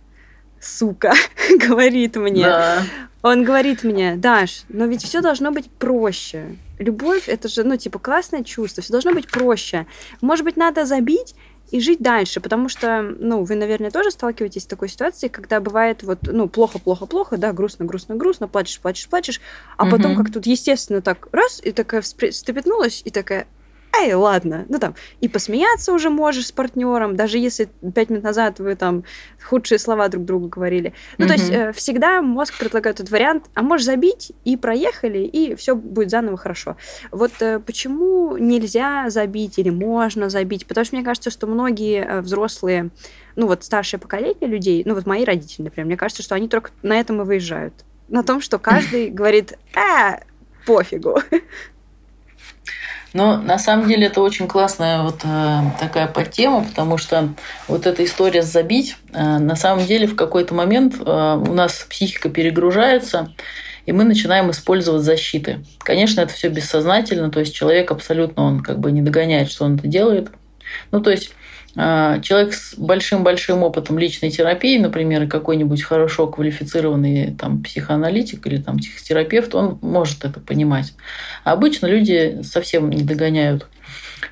сука, 0.64 1.14
говорит 1.68 2.16
мне. 2.16 2.44
Да. 2.44 2.84
Он 3.22 3.44
говорит 3.44 3.84
мне, 3.84 4.16
Даш, 4.18 4.64
но 4.68 4.86
ведь 4.86 5.04
все 5.04 5.22
должно 5.22 5.52
быть 5.52 5.70
проще. 5.70 6.58
Любовь 6.84 7.30
это 7.30 7.48
же, 7.48 7.63
ну, 7.63 7.78
типа, 7.78 8.00
классное 8.00 8.44
чувство, 8.44 8.84
все 8.84 8.92
должно 8.92 9.13
быть 9.13 9.30
проще. 9.30 9.88
Может 10.22 10.44
быть, 10.44 10.58
надо 10.58 10.86
забить 10.86 11.36
и 11.72 11.80
жить 11.80 12.02
дальше, 12.02 12.40
потому 12.40 12.70
что, 12.70 13.02
ну, 13.02 13.44
вы, 13.44 13.56
наверное, 13.56 13.90
тоже 13.90 14.12
сталкиваетесь 14.12 14.63
с 14.63 14.68
такой 14.68 14.90
ситуацией, 14.90 15.32
когда 15.32 15.60
бывает 15.60 16.04
вот, 16.04 16.20
ну, 16.24 16.48
плохо, 16.48 16.78
плохо, 16.78 17.06
плохо, 17.06 17.38
да, 17.38 17.54
грустно, 17.54 17.86
грустно, 17.86 18.16
грустно, 18.16 18.48
плачешь, 18.48 18.80
плачешь, 18.80 19.08
плачешь, 19.08 19.42
а 19.78 19.84
угу. 19.84 19.92
потом 19.92 20.16
как 20.16 20.32
тут 20.32 20.46
естественно 20.46 21.02
так 21.02 21.28
раз 21.32 21.62
и 21.63 21.72
такая 21.72 22.02
встрепетнулась 22.02 23.02
и 23.06 23.10
такая, 23.10 23.48
эй, 23.96 24.14
ладно, 24.14 24.66
ну 24.70 24.80
там, 24.80 24.96
и 25.22 25.28
посмеяться 25.28 25.94
уже 25.94 26.10
можешь 26.10 26.48
с 26.48 26.52
партнером, 26.52 27.16
даже 27.16 27.38
если 27.38 27.70
пять 27.94 28.10
минут 28.10 28.24
назад 28.24 28.60
вы 28.60 28.76
там 28.76 29.04
худшие 29.44 29.80
слова 29.80 30.08
друг 30.08 30.26
другу 30.26 30.48
говорили. 30.48 30.94
Ну, 31.18 31.26
mm-hmm. 31.26 31.28
то 31.28 31.34
есть 31.34 31.52
э, 31.52 31.72
всегда 31.74 32.22
мозг 32.22 32.58
предлагает 32.58 33.00
этот 33.00 33.12
вариант, 33.12 33.46
а 33.54 33.62
можешь 33.62 33.86
забить, 33.86 34.32
и 34.46 34.58
проехали, 34.58 35.20
и 35.20 35.56
все 35.56 35.76
будет 35.76 36.10
заново 36.10 36.38
хорошо. 36.38 36.76
Вот 37.12 37.32
э, 37.42 37.60
почему 37.60 38.38
нельзя 38.38 39.10
забить 39.10 39.60
или 39.60 39.70
можно 39.70 40.30
забить? 40.30 40.66
Потому 40.66 40.86
что 40.86 40.96
мне 40.96 41.06
кажется, 41.06 41.30
что 41.30 41.48
многие 41.48 42.04
э, 42.04 42.22
взрослые, 42.22 42.90
ну 43.36 43.48
вот 43.48 43.64
старшее 43.64 44.00
поколение 44.00 44.48
людей, 44.48 44.84
ну 44.86 44.96
вот 44.96 45.06
мои 45.06 45.24
родители, 45.24 45.64
например, 45.66 45.86
мне 45.86 45.98
кажется, 45.98 46.24
что 46.24 46.36
они 46.36 46.48
только 46.48 46.72
на 46.82 47.00
этом 47.00 47.22
и 47.22 47.26
выезжают. 47.26 47.74
На 48.08 48.24
том, 48.24 48.42
что 48.42 48.60
каждый 48.60 49.10
говорит, 49.12 49.58
а, 49.76 50.20
пофигу. 50.66 51.20
Но 53.13 53.38
на 53.38 53.60
самом 53.60 53.88
деле 53.88 54.08
это 54.08 54.22
очень 54.22 54.48
классная 54.48 55.03
вот 55.03 55.22
э, 55.24 55.60
такая 55.79 56.08
подтема, 56.08 56.63
потому 56.63 56.98
что 56.98 57.29
вот 57.67 57.86
эта 57.86 58.03
история 58.03 58.41
забить, 58.41 58.98
э, 59.13 59.38
на 59.38 59.55
самом 59.55 59.86
деле 59.86 60.08
в 60.08 60.15
какой-то 60.15 60.55
момент 60.55 60.96
э, 61.00 61.01
у 61.01 61.53
нас 61.53 61.86
психика 61.88 62.29
перегружается, 62.29 63.32
и 63.86 63.91
мы 63.91 64.03
начинаем 64.03 64.50
использовать 64.50 65.03
защиты. 65.03 65.63
Конечно, 65.79 66.22
это 66.22 66.34
все 66.34 66.50
бессознательно, 66.50 67.29
то 67.29 67.39
есть 67.39 67.53
человек 67.53 67.91
абсолютно 67.91 68.43
он 68.43 68.62
как 68.62 68.79
бы 68.79 68.91
не 68.91 69.03
догоняет, 69.03 69.51
что 69.51 69.65
он 69.65 69.75
это 69.75 69.88
делает. 69.88 70.29
Ну, 70.91 71.00
то 71.00 71.12
есть 71.12 71.36
человек 71.75 72.53
с 72.53 72.75
большим-большим 72.77 73.63
опытом 73.63 73.98
личной 73.98 74.30
терапии, 74.30 74.77
например, 74.77 75.27
какой-нибудь 75.27 75.82
хорошо 75.82 76.27
квалифицированный 76.27 77.34
там, 77.34 77.63
психоаналитик 77.63 78.46
или 78.46 78.58
там, 78.58 78.77
психотерапевт, 78.77 79.56
он 79.56 79.80
может 79.82 80.24
это 80.24 80.39
понимать. 80.39 80.94
А 81.44 81.53
обычно 81.53 81.88
люди 81.88 82.42
совсем 82.44 82.92
не 82.92 83.03
догоняют. 83.03 83.68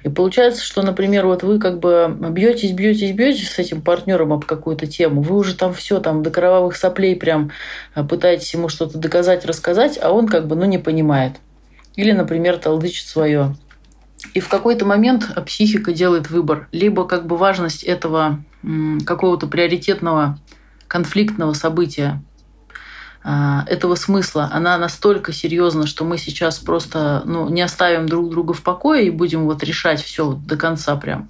И 0.03 0.09
получается, 0.09 0.63
что, 0.63 0.81
например, 0.81 1.25
вот 1.25 1.43
вы 1.43 1.59
как 1.59 1.79
бы 1.79 2.15
бьетесь, 2.31 2.71
бьетесь, 2.71 3.11
бьетесь 3.11 3.49
с 3.49 3.59
этим 3.59 3.81
партнером 3.81 4.33
об 4.33 4.45
какую-то 4.45 4.87
тему, 4.87 5.21
вы 5.21 5.35
уже 5.35 5.55
там 5.55 5.73
все 5.73 5.99
там 5.99 6.23
до 6.23 6.31
кровавых 6.31 6.75
соплей 6.75 7.15
прям 7.15 7.51
а, 7.93 8.03
пытаетесь 8.03 8.53
ему 8.53 8.69
что-то 8.69 8.97
доказать, 8.97 9.45
рассказать, 9.45 9.99
а 10.01 10.11
он 10.11 10.27
как 10.27 10.47
бы 10.47 10.55
ну 10.55 10.65
не 10.65 10.77
понимает. 10.77 11.33
Или, 11.95 12.11
например, 12.13 12.57
толдычит 12.57 13.05
свое. 13.05 13.55
И 14.33 14.39
в 14.39 14.49
какой-то 14.49 14.85
момент 14.85 15.29
психика 15.45 15.93
делает 15.93 16.29
выбор. 16.29 16.67
Либо 16.71 17.05
как 17.05 17.25
бы 17.25 17.37
важность 17.37 17.83
этого 17.83 18.43
какого-то 19.05 19.47
приоритетного 19.47 20.39
конфликтного 20.87 21.53
события, 21.53 22.21
а, 23.23 23.63
этого 23.67 23.95
смысла, 23.95 24.49
она 24.51 24.77
настолько 24.77 25.31
серьезна, 25.31 25.85
что 25.85 26.05
мы 26.05 26.17
сейчас 26.17 26.57
просто 26.57 27.21
ну, 27.25 27.49
не 27.49 27.61
оставим 27.61 28.07
друг 28.07 28.29
друга 28.29 28.53
в 28.53 28.63
покое 28.63 29.05
и 29.05 29.11
будем 29.11 29.45
вот 29.45 29.63
решать 29.63 30.01
все 30.01 30.33
до 30.33 30.57
конца 30.57 30.95
прям 30.95 31.29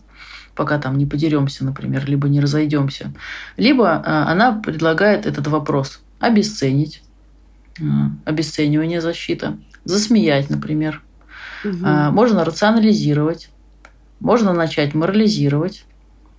пока 0.56 0.78
там 0.78 0.98
не 0.98 1.06
подеремся, 1.06 1.64
например, 1.66 2.06
либо 2.06 2.28
не 2.28 2.40
разойдемся. 2.40 3.14
Либо 3.58 3.94
а, 3.94 4.30
она 4.32 4.54
предлагает 4.54 5.26
этот 5.26 5.48
вопрос 5.48 6.02
обесценить, 6.20 7.04
а, 7.80 8.12
обесценивание 8.26 9.02
защита, 9.02 9.58
засмеять, 9.86 10.50
например, 10.50 11.02
Угу. 11.64 11.78
Можно 11.78 12.44
рационализировать, 12.44 13.50
можно 14.20 14.54
начать 14.54 14.94
морализировать, 14.94 15.86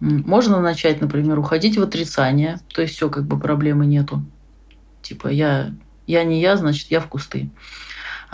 можно 0.00 0.60
начать, 0.60 1.00
например, 1.00 1.38
уходить 1.38 1.78
в 1.78 1.82
отрицание, 1.82 2.58
то 2.74 2.82
есть 2.82 2.94
все, 2.94 3.08
как 3.08 3.24
бы 3.24 3.38
проблемы 3.38 3.86
нету. 3.86 4.24
Типа 5.00 5.28
я, 5.28 5.72
я 6.06 6.24
не 6.24 6.40
я, 6.40 6.56
значит, 6.56 6.90
я 6.90 7.00
в 7.00 7.06
кусты. 7.06 7.50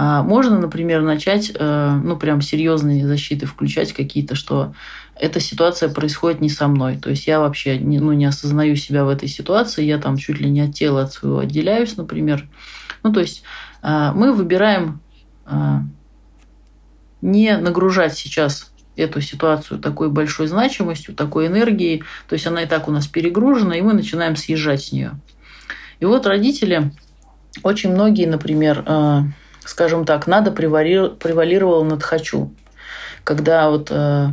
А 0.00 0.22
можно, 0.22 0.58
например, 0.58 1.02
начать, 1.02 1.50
э, 1.52 2.00
ну, 2.04 2.16
прям 2.16 2.40
серьезные 2.40 3.06
защиты 3.06 3.46
включать 3.46 3.92
какие-то, 3.92 4.34
что 4.36 4.72
эта 5.16 5.40
ситуация 5.40 5.88
происходит 5.88 6.40
не 6.40 6.48
со 6.48 6.68
мной. 6.68 6.96
То 6.96 7.10
есть 7.10 7.26
я 7.26 7.40
вообще 7.40 7.78
не, 7.78 7.98
ну, 7.98 8.12
не 8.12 8.26
осознаю 8.26 8.76
себя 8.76 9.04
в 9.04 9.08
этой 9.08 9.28
ситуации, 9.28 9.84
я 9.84 9.98
там 9.98 10.16
чуть 10.16 10.38
ли 10.38 10.48
не 10.48 10.60
от 10.60 10.74
тела 10.74 11.02
от 11.02 11.12
своего 11.12 11.40
отделяюсь, 11.40 11.96
например. 11.96 12.48
Ну, 13.02 13.12
то 13.12 13.20
есть 13.20 13.42
э, 13.82 14.12
мы 14.14 14.32
выбираем 14.32 15.00
не 17.20 17.56
нагружать 17.56 18.16
сейчас 18.16 18.70
эту 18.96 19.20
ситуацию 19.20 19.78
такой 19.78 20.10
большой 20.10 20.48
значимостью, 20.48 21.14
такой 21.14 21.46
энергией. 21.46 22.02
То 22.28 22.34
есть 22.34 22.46
она 22.46 22.62
и 22.62 22.66
так 22.66 22.88
у 22.88 22.90
нас 22.90 23.06
перегружена, 23.06 23.76
и 23.76 23.80
мы 23.80 23.92
начинаем 23.92 24.36
съезжать 24.36 24.84
с 24.84 24.92
нее. 24.92 25.12
И 26.00 26.04
вот 26.04 26.26
родители, 26.26 26.92
очень 27.62 27.92
многие, 27.92 28.26
например, 28.26 28.84
э, 28.86 29.20
скажем 29.64 30.04
так, 30.04 30.26
надо 30.26 30.50
превалировало 30.50 31.84
над 31.84 32.02
хочу. 32.02 32.52
Когда 33.24 33.70
вот 33.70 33.88
э, 33.90 34.28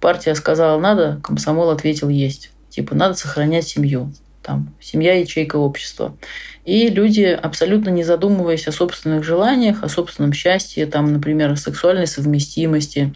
партия 0.00 0.34
сказала 0.34 0.80
надо, 0.80 1.20
комсомол 1.22 1.70
ответил 1.70 2.08
есть. 2.08 2.50
Типа 2.70 2.94
надо 2.94 3.14
сохранять 3.14 3.68
семью. 3.68 4.12
Там, 4.44 4.74
семья 4.78 5.18
ячейка 5.18 5.56
общества. 5.56 6.14
И 6.66 6.88
люди, 6.88 7.22
абсолютно 7.22 7.88
не 7.88 8.04
задумываясь 8.04 8.68
о 8.68 8.72
собственных 8.72 9.24
желаниях, 9.24 9.82
о 9.82 9.88
собственном 9.88 10.34
счастье, 10.34 10.84
там, 10.84 11.14
например, 11.14 11.50
о 11.50 11.56
сексуальной 11.56 12.06
совместимости, 12.06 13.14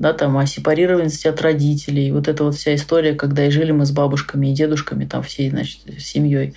да, 0.00 0.12
там, 0.12 0.36
о 0.36 0.46
сепарированности 0.46 1.28
от 1.28 1.40
родителей, 1.40 2.10
вот 2.10 2.26
эта 2.26 2.42
вот 2.42 2.56
вся 2.56 2.74
история, 2.74 3.14
когда 3.14 3.46
и 3.46 3.50
жили 3.50 3.70
мы 3.70 3.86
с 3.86 3.92
бабушками 3.92 4.48
и 4.48 4.52
дедушками, 4.52 5.04
там, 5.04 5.22
всей, 5.22 5.48
значит, 5.48 5.78
семьей, 6.00 6.54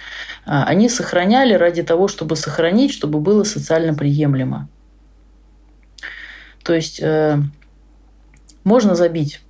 а, 0.48 0.64
они 0.64 0.90
сохраняли 0.90 1.54
ради 1.54 1.84
того, 1.84 2.08
чтобы 2.08 2.36
сохранить, 2.36 2.92
чтобы 2.92 3.20
было 3.20 3.44
социально 3.44 3.94
приемлемо. 3.94 4.68
То 6.64 6.74
есть 6.74 7.00
э, 7.04 7.38
можно 8.64 8.96
забить 8.96 9.42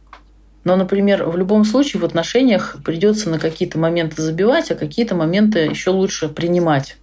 Но, 0.67 0.75
например, 0.75 1.24
в 1.24 1.38
любом 1.38 1.63
случае 1.63 2.01
в 2.01 2.03
отношениях 2.03 2.75
придется 2.83 3.29
на 3.29 3.39
какие-то 3.39 3.79
моменты 3.79 4.21
забивать, 4.21 4.69
а 4.69 4.75
какие-то 4.75 5.15
моменты 5.15 5.59
еще 5.59 5.91
лучше 5.91 6.27
принимать. 6.27 6.97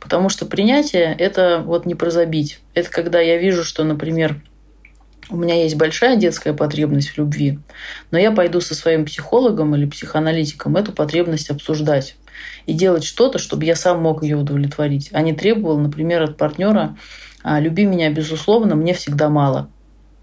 Потому 0.00 0.28
что 0.28 0.46
принятие– 0.46 1.14
это 1.18 1.62
вот 1.64 1.86
не 1.86 1.94
про 1.94 2.10
забить. 2.10 2.58
Это 2.74 2.90
когда 2.90 3.20
я 3.20 3.38
вижу, 3.38 3.62
что, 3.62 3.84
например, 3.84 4.42
у 5.30 5.36
меня 5.36 5.62
есть 5.62 5.76
большая 5.76 6.16
детская 6.16 6.54
потребность 6.54 7.10
в 7.10 7.18
любви, 7.18 7.60
но 8.10 8.18
я 8.18 8.32
пойду 8.32 8.60
со 8.60 8.74
своим 8.74 9.04
психологом 9.04 9.76
или 9.76 9.86
психоаналитиком 9.86 10.76
эту 10.76 10.90
потребность 10.90 11.50
обсуждать 11.50 12.16
и 12.66 12.72
делать 12.72 13.04
что-то, 13.04 13.38
чтобы 13.38 13.64
я 13.64 13.76
сам 13.76 14.02
мог 14.02 14.24
ее 14.24 14.36
удовлетворить, 14.38 15.08
а 15.12 15.22
не 15.22 15.32
требовал, 15.32 15.78
например, 15.78 16.24
от 16.24 16.36
партнера 16.36 16.96
«А, 17.44 17.60
«люби 17.60 17.84
меня 17.84 18.10
безусловно, 18.10 18.74
мне 18.74 18.92
всегда 18.92 19.28
мало». 19.28 19.70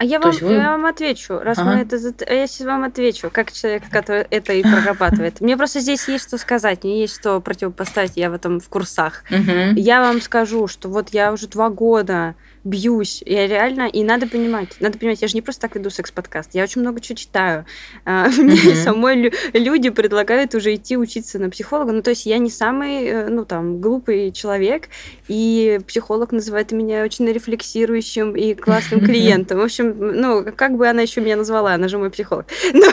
А 0.00 0.04
я 0.04 0.18
вам, 0.18 0.32
вы... 0.40 0.54
я 0.54 0.70
вам 0.70 0.86
отвечу, 0.86 1.38
раз 1.38 1.58
ага. 1.58 1.72
мы 1.72 1.80
это, 1.82 1.96
я 2.34 2.46
сейчас 2.46 2.66
вам 2.66 2.84
отвечу, 2.84 3.28
как 3.30 3.52
человек, 3.52 3.82
который 3.90 4.26
это 4.30 4.54
и 4.54 4.62
прорабатывает. 4.62 5.42
Мне 5.42 5.58
просто 5.58 5.80
здесь 5.80 6.08
есть 6.08 6.26
что 6.26 6.38
сказать, 6.38 6.84
мне 6.84 7.02
есть 7.02 7.14
что 7.16 7.38
противопоставить, 7.42 8.12
я 8.14 8.30
в 8.30 8.32
этом 8.32 8.60
в 8.60 8.68
курсах. 8.70 9.24
Угу. 9.30 9.76
Я 9.76 10.00
вам 10.00 10.22
скажу, 10.22 10.68
что 10.68 10.88
вот 10.88 11.10
я 11.10 11.30
уже 11.34 11.48
два 11.48 11.68
года 11.68 12.34
бьюсь. 12.64 13.22
Я 13.26 13.46
реально... 13.46 13.88
И 13.88 14.02
надо 14.02 14.26
понимать, 14.26 14.76
надо 14.80 14.98
понимать, 14.98 15.20
я 15.22 15.28
же 15.28 15.34
не 15.34 15.42
просто 15.42 15.62
так 15.62 15.76
веду 15.76 15.90
секс-подкаст, 15.90 16.54
я 16.54 16.62
очень 16.62 16.80
много 16.80 17.00
чего 17.00 17.16
читаю. 17.16 17.66
А, 18.06 18.28
мне 18.28 18.74
самой 18.76 19.32
люди 19.52 19.90
предлагают 19.90 20.54
уже 20.54 20.74
идти 20.74 20.96
учиться 20.96 21.38
на 21.38 21.50
психолога. 21.50 21.92
Ну, 21.92 22.02
то 22.02 22.10
есть 22.10 22.26
я 22.26 22.38
не 22.38 22.50
самый, 22.50 23.04
э, 23.04 23.28
ну, 23.28 23.44
там, 23.44 23.80
глупый 23.80 24.32
человек, 24.32 24.88
и 25.30 25.78
психолог 25.86 26.32
называет 26.32 26.72
меня 26.72 27.04
очень 27.04 27.24
рефлексирующим 27.24 28.34
и 28.34 28.54
классным 28.54 29.00
клиентом. 29.06 29.58
В 29.58 29.62
общем, 29.62 29.94
ну, 29.96 30.44
как 30.56 30.76
бы 30.76 30.88
она 30.88 31.02
еще 31.02 31.20
меня 31.20 31.36
назвала, 31.36 31.72
она 31.74 31.86
же 31.86 31.98
мой 31.98 32.10
психолог. 32.10 32.46
Но, 32.72 32.86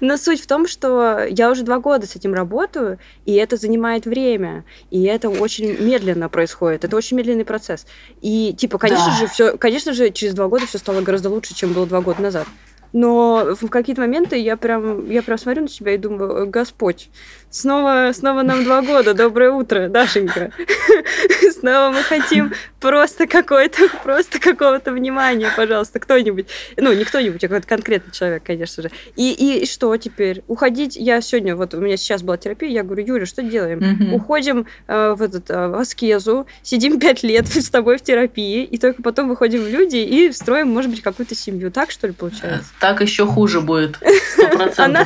но 0.00 0.16
суть 0.16 0.42
в 0.42 0.46
том, 0.48 0.66
что 0.66 1.24
я 1.28 1.48
уже 1.50 1.62
два 1.62 1.78
года 1.78 2.06
с 2.06 2.16
этим 2.16 2.34
работаю, 2.34 2.98
и 3.24 3.34
это 3.34 3.56
занимает 3.56 4.04
время, 4.04 4.64
и 4.90 5.04
это 5.04 5.28
очень 5.28 5.80
медленно 5.80 6.28
происходит, 6.28 6.84
это 6.84 6.96
очень 6.96 7.16
медленный 7.16 7.44
процесс. 7.44 7.86
И, 8.20 8.52
типа, 8.56 8.78
конечно, 8.78 9.04
конечно 9.04 9.26
же, 9.26 9.32
все, 9.32 9.56
конечно 9.56 9.92
же, 9.92 10.10
через 10.10 10.34
два 10.34 10.48
года 10.48 10.66
все 10.66 10.78
стало 10.78 11.02
гораздо 11.02 11.30
лучше, 11.30 11.54
чем 11.54 11.72
было 11.72 11.86
два 11.86 12.00
года 12.00 12.20
назад. 12.20 12.46
Но 12.96 13.54
в 13.60 13.68
какие-то 13.68 14.00
моменты 14.00 14.38
я 14.38 14.56
прям, 14.56 15.10
я 15.10 15.22
прям 15.22 15.36
смотрю 15.36 15.64
на 15.64 15.68
себя 15.68 15.92
и 15.92 15.98
думаю, 15.98 16.48
Господь, 16.48 17.10
снова, 17.50 18.10
снова 18.14 18.40
нам 18.40 18.64
два 18.64 18.80
года, 18.80 19.12
доброе 19.12 19.50
утро, 19.50 19.88
Дашенька. 19.88 20.50
Снова 21.60 21.90
мы 21.90 22.02
хотим 22.02 22.52
просто 22.80 23.26
какое-то, 23.26 23.88
просто 24.02 24.38
какого-то 24.38 24.92
внимания, 24.92 25.50
пожалуйста, 25.56 25.98
кто-нибудь. 25.98 26.46
Ну, 26.76 26.92
не 26.92 27.04
кто-нибудь, 27.04 27.42
а 27.44 27.48
какой-то 27.48 27.66
конкретный 27.66 28.12
человек, 28.12 28.42
конечно 28.44 28.82
же. 28.82 28.90
И, 29.14 29.32
и 29.32 29.66
что 29.66 29.96
теперь? 29.96 30.42
Уходить? 30.48 30.96
Я 30.96 31.20
сегодня, 31.20 31.56
вот 31.56 31.74
у 31.74 31.80
меня 31.80 31.96
сейчас 31.96 32.22
была 32.22 32.36
терапия, 32.36 32.70
я 32.70 32.82
говорю, 32.82 33.04
Юля, 33.04 33.26
что 33.26 33.42
делаем? 33.42 33.78
Mm-hmm. 33.78 34.14
Уходим 34.14 34.66
э, 34.86 35.14
в, 35.16 35.22
этот, 35.22 35.50
э, 35.50 35.68
в 35.68 35.78
аскезу, 35.78 36.46
сидим 36.62 37.00
пять 37.00 37.22
лет 37.22 37.46
с 37.46 37.70
тобой 37.70 37.98
в 37.98 38.02
терапии, 38.02 38.64
и 38.64 38.78
только 38.78 39.02
потом 39.02 39.28
выходим 39.28 39.62
в 39.62 39.68
люди 39.68 39.96
и 39.96 40.32
строим, 40.32 40.68
может 40.68 40.90
быть, 40.90 41.02
какую-то 41.02 41.34
семью. 41.34 41.70
Так, 41.70 41.90
что 41.90 42.06
ли, 42.06 42.12
получается? 42.12 42.70
Так 42.86 43.00
еще 43.00 43.26
хуже 43.26 43.60
будет. 43.60 43.98
Она, 44.76 45.00
она 45.00 45.04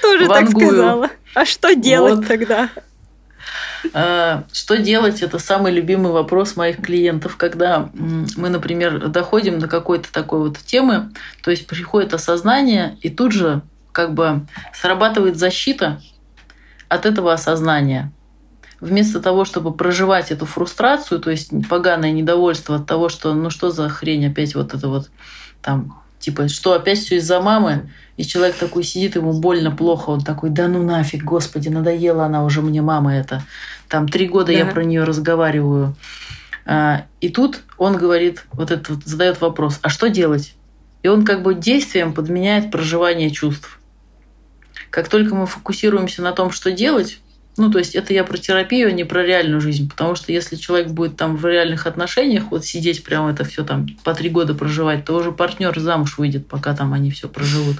тоже 0.00 0.26
так 0.26 0.48
сказала. 0.48 1.10
А 1.34 1.44
что 1.44 1.74
делать 1.74 2.14
вот. 2.14 2.26
тогда? 2.26 2.70
А, 3.92 4.44
что 4.54 4.78
делать? 4.78 5.20
Это 5.20 5.38
самый 5.38 5.70
любимый 5.70 6.12
вопрос 6.12 6.56
моих 6.56 6.80
клиентов, 6.80 7.36
когда 7.36 7.90
мы, 7.92 8.48
например, 8.48 9.08
доходим 9.08 9.58
до 9.58 9.68
какой-то 9.68 10.10
такой 10.10 10.38
вот 10.40 10.56
темы, 10.60 11.12
то 11.42 11.50
есть 11.50 11.66
приходит 11.66 12.14
осознание, 12.14 12.96
и 13.02 13.10
тут 13.10 13.32
же 13.32 13.60
как 13.92 14.14
бы 14.14 14.46
срабатывает 14.72 15.36
защита 15.36 16.00
от 16.88 17.04
этого 17.04 17.34
осознания. 17.34 18.12
Вместо 18.80 19.20
того, 19.20 19.44
чтобы 19.44 19.74
проживать 19.74 20.30
эту 20.30 20.46
фрустрацию, 20.46 21.20
то 21.20 21.30
есть 21.30 21.50
поганое 21.68 22.12
недовольство 22.12 22.76
от 22.76 22.86
того, 22.86 23.10
что 23.10 23.34
ну 23.34 23.50
что 23.50 23.70
за 23.70 23.90
хрень 23.90 24.26
опять 24.26 24.54
вот 24.54 24.72
это 24.72 24.88
вот 24.88 25.10
там 25.60 26.00
Типа, 26.20 26.48
что 26.48 26.74
опять 26.74 26.98
все 26.98 27.16
из-за 27.16 27.40
мамы? 27.40 27.90
И 28.18 28.24
человек 28.24 28.56
такой 28.56 28.84
сидит, 28.84 29.16
ему 29.16 29.32
больно, 29.32 29.70
плохо. 29.70 30.10
Он 30.10 30.20
такой, 30.20 30.50
да 30.50 30.68
ну 30.68 30.82
нафиг, 30.82 31.24
господи, 31.24 31.70
надоела 31.70 32.26
она 32.26 32.44
уже 32.44 32.60
мне, 32.60 32.82
мама 32.82 33.14
это. 33.16 33.42
Там 33.88 34.06
три 34.06 34.28
года 34.28 34.52
да. 34.52 34.58
я 34.58 34.66
про 34.66 34.84
нее 34.84 35.04
разговариваю. 35.04 35.96
А, 36.66 37.06
и 37.22 37.30
тут 37.30 37.62
он 37.78 37.96
говорит, 37.96 38.44
вот 38.52 38.70
этот 38.70 38.90
вот, 38.90 39.04
задает 39.04 39.40
вопрос, 39.40 39.78
а 39.80 39.88
что 39.88 40.10
делать? 40.10 40.54
И 41.02 41.08
он 41.08 41.24
как 41.24 41.42
бы 41.42 41.54
действием 41.54 42.12
подменяет 42.12 42.70
проживание 42.70 43.30
чувств. 43.30 43.80
Как 44.90 45.08
только 45.08 45.34
мы 45.34 45.46
фокусируемся 45.46 46.20
на 46.20 46.32
том, 46.32 46.50
что 46.50 46.70
делать, 46.70 47.18
ну, 47.56 47.70
то 47.70 47.78
есть 47.78 47.94
это 47.94 48.14
я 48.14 48.24
про 48.24 48.38
терапию, 48.38 48.88
а 48.88 48.92
не 48.92 49.04
про 49.04 49.22
реальную 49.22 49.60
жизнь. 49.60 49.88
Потому 49.88 50.14
что 50.14 50.32
если 50.32 50.56
человек 50.56 50.88
будет 50.88 51.16
там 51.16 51.36
в 51.36 51.44
реальных 51.46 51.86
отношениях, 51.86 52.44
вот 52.50 52.64
сидеть 52.64 53.04
прямо 53.04 53.32
это 53.32 53.44
все 53.44 53.64
там 53.64 53.86
по 54.04 54.14
три 54.14 54.30
года 54.30 54.54
проживать, 54.54 55.04
то 55.04 55.16
уже 55.16 55.32
партнер 55.32 55.78
замуж 55.78 56.18
выйдет, 56.18 56.46
пока 56.46 56.74
там 56.74 56.92
они 56.92 57.10
все 57.10 57.28
проживут. 57.28 57.76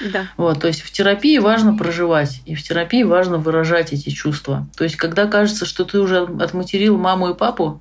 Да. 0.00 0.28
Вот, 0.36 0.60
то 0.60 0.66
есть 0.66 0.82
в 0.82 0.90
терапии 0.90 1.38
важно 1.38 1.76
проживать, 1.76 2.40
и 2.46 2.54
в 2.54 2.62
терапии 2.62 3.02
важно 3.02 3.38
выражать 3.38 3.92
эти 3.92 4.10
чувства. 4.10 4.66
То 4.76 4.84
есть 4.84 4.96
когда 4.96 5.26
кажется, 5.26 5.66
что 5.66 5.84
ты 5.84 6.00
уже 6.00 6.22
отматерил 6.22 6.98
маму 6.98 7.30
и 7.30 7.34
папу, 7.34 7.80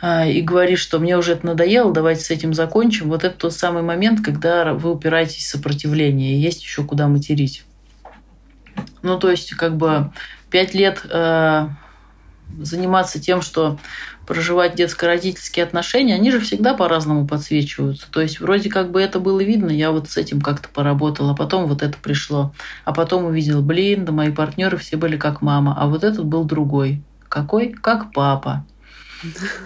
а, 0.00 0.26
и 0.26 0.40
говоришь, 0.40 0.80
что 0.80 0.98
мне 0.98 1.16
уже 1.16 1.32
это 1.32 1.46
надоело, 1.46 1.92
давайте 1.92 2.22
с 2.22 2.30
этим 2.30 2.52
закончим, 2.52 3.08
вот 3.08 3.24
это 3.24 3.36
тот 3.36 3.52
самый 3.52 3.82
момент, 3.82 4.24
когда 4.24 4.74
вы 4.74 4.90
упираетесь 4.90 5.44
в 5.44 5.48
сопротивление, 5.48 6.34
и 6.34 6.40
есть 6.40 6.62
еще 6.62 6.82
куда 6.84 7.06
материть. 7.06 7.64
Ну, 9.02 9.18
то 9.18 9.30
есть, 9.30 9.54
как 9.54 9.76
бы 9.76 10.12
пять 10.50 10.74
лет 10.74 11.04
э, 11.10 11.68
заниматься 12.58 13.20
тем, 13.20 13.42
что 13.42 13.78
проживать 14.26 14.74
детско-родительские 14.74 15.64
отношения, 15.64 16.14
они 16.14 16.30
же 16.30 16.40
всегда 16.40 16.74
по-разному 16.74 17.26
подсвечиваются. 17.26 18.10
То 18.10 18.20
есть 18.20 18.40
вроде 18.40 18.70
как 18.70 18.90
бы 18.90 19.00
это 19.00 19.20
было 19.20 19.40
видно, 19.40 19.70
я 19.70 19.90
вот 19.90 20.08
с 20.08 20.16
этим 20.16 20.40
как-то 20.40 20.68
поработала, 20.68 21.32
а 21.32 21.34
потом 21.34 21.66
вот 21.66 21.82
это 21.82 21.96
пришло. 21.98 22.54
А 22.84 22.92
потом 22.92 23.24
увидела, 23.24 23.60
блин, 23.60 24.04
да 24.04 24.12
мои 24.12 24.30
партнеры 24.30 24.76
все 24.78 24.96
были 24.96 25.16
как 25.16 25.42
мама, 25.42 25.76
а 25.78 25.86
вот 25.86 26.04
этот 26.04 26.24
был 26.24 26.44
другой. 26.44 27.02
Какой? 27.28 27.72
Как 27.72 28.12
папа. 28.12 28.64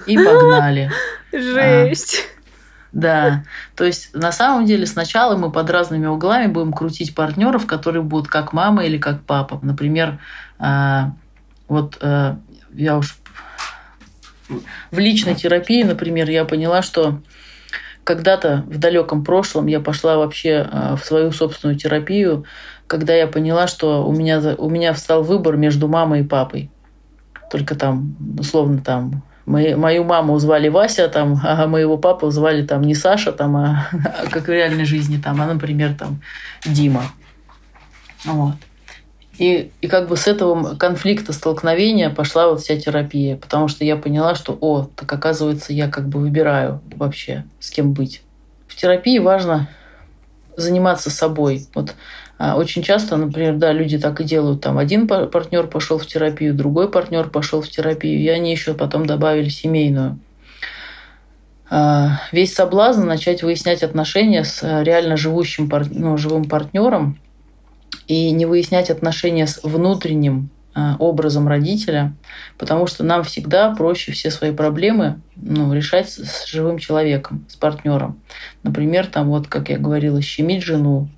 И 0.07 0.17
погнали. 0.17 0.91
Жесть. 1.33 2.25
А. 2.35 2.38
Да, 2.93 3.45
то 3.77 3.85
есть 3.85 4.15
на 4.15 4.33
самом 4.33 4.65
деле 4.65 4.87
сначала 4.87 5.37
мы 5.37 5.53
под 5.53 5.69
разными 5.69 6.07
углами 6.07 6.47
будем 6.47 6.73
крутить 6.73 7.15
партнеров, 7.15 7.67
которые 7.67 8.03
будут 8.03 8.29
как 8.29 8.53
мама 8.53 8.85
или 8.85 8.97
как 8.97 9.23
папа. 9.23 9.59
Например, 9.63 10.19
а, 10.59 11.13
вот 11.69 11.99
а, 12.01 12.39
я 12.73 12.97
уж 12.97 13.19
в 14.91 14.99
личной 14.99 15.35
терапии, 15.35 15.83
например, 15.83 16.31
я 16.31 16.47
поняла, 16.47 16.81
что 16.81 17.21
когда-то 18.05 18.65
в 18.67 18.79
далеком 18.79 19.23
прошлом 19.23 19.67
я 19.67 19.81
пошла 19.81 20.17
вообще 20.17 20.67
а, 20.71 20.97
в 20.97 21.05
свою 21.05 21.31
собственную 21.31 21.79
терапию, 21.79 22.47
когда 22.87 23.15
я 23.15 23.27
поняла, 23.27 23.67
что 23.67 24.07
у 24.07 24.13
меня, 24.13 24.41
у 24.57 24.71
меня 24.71 24.95
встал 24.95 25.23
выбор 25.23 25.59
между 25.59 25.89
мамой 25.89 26.21
и 26.21 26.25
папой. 26.25 26.71
Только 27.51 27.75
там, 27.75 28.17
условно, 28.39 28.81
там 28.81 29.23
мы, 29.49 29.77
мою 29.77 30.05
маму 30.05 30.39
звали 30.39 30.69
Вася, 30.69 31.09
там, 31.09 31.41
а 31.43 31.67
моего 31.67 31.97
папу 31.97 32.31
звали 32.31 32.65
там 32.67 32.83
не 32.83 32.95
Саша, 32.95 33.33
там, 33.33 33.57
а, 33.57 33.89
а 33.93 34.27
как 34.31 34.47
в 34.47 34.51
реальной 34.51 34.85
жизни, 34.85 35.17
там, 35.17 35.41
а, 35.41 35.47
например, 35.47 35.95
там 35.95 36.21
Дима. 36.67 37.03
Вот. 38.25 38.55
И, 39.39 39.71
и 39.81 39.87
как 39.87 40.09
бы 40.09 40.17
с 40.17 40.27
этого 40.27 40.75
конфликта, 40.77 41.33
столкновения 41.33 42.11
пошла 42.11 42.49
вот 42.49 42.61
вся 42.61 42.77
терапия, 42.79 43.37
потому 43.37 43.69
что 43.69 43.85
я 43.85 43.97
поняла, 43.97 44.35
что, 44.35 44.59
о, 44.61 44.89
так 44.95 45.11
оказывается, 45.13 45.73
я 45.73 45.89
как 45.89 46.09
бы 46.09 46.21
выбираю 46.21 46.81
вообще, 46.95 47.45
с 47.61 47.71
кем 47.71 47.93
быть. 47.93 48.23
В 48.67 48.75
терапии 48.75 49.19
важно 49.19 49.69
заниматься 50.57 51.09
собой. 51.11 51.67
Вот 51.75 51.95
очень 52.39 52.83
часто, 52.83 53.17
например, 53.17 53.57
да, 53.57 53.73
люди 53.73 53.99
так 53.99 54.21
и 54.21 54.25
делают. 54.25 54.61
Там 54.61 54.79
один 54.79 55.09
партнер 55.09 55.67
пошел 55.67 55.99
в 55.99 56.07
терапию, 56.07 56.55
другой 56.55 56.89
партнер 56.89 57.29
пошел 57.29 57.61
в 57.61 57.69
терапию, 57.69 58.21
и 58.21 58.29
они 58.29 58.53
еще 58.53 58.75
потом 58.75 59.07
добавили 59.07 59.49
семейную. 59.49 60.19
А, 61.71 62.21
весь 62.33 62.55
соблазн 62.55 63.07
начать 63.07 63.43
выяснять 63.43 63.83
отношения 63.83 64.45
с 64.45 64.63
реально 64.83 65.17
живущим 65.17 65.71
ну, 65.91 66.17
живым 66.17 66.45
партнером 66.45 67.19
и 68.07 68.31
не 68.31 68.47
выяснять 68.47 68.89
отношения 68.89 69.47
с 69.47 69.63
внутренним 69.63 70.49
а, 70.75 70.97
образом 70.99 71.47
родителя, 71.47 72.15
потому 72.57 72.87
что 72.87 73.05
нам 73.05 73.23
всегда 73.23 73.75
проще 73.75 74.13
все 74.13 74.31
свои 74.31 74.53
проблемы 74.53 75.21
ну, 75.37 75.75
решать 75.75 76.09
с 76.09 76.47
живым 76.47 76.79
человеком, 76.79 77.45
с 77.49 77.57
партнером. 77.57 78.19
Например, 78.63 79.07
там 79.07 79.29
вот, 79.29 79.47
как 79.47 79.69
я 79.69 79.79
говорила, 79.79 80.23
щемить 80.23 80.63
жену, 80.63 81.09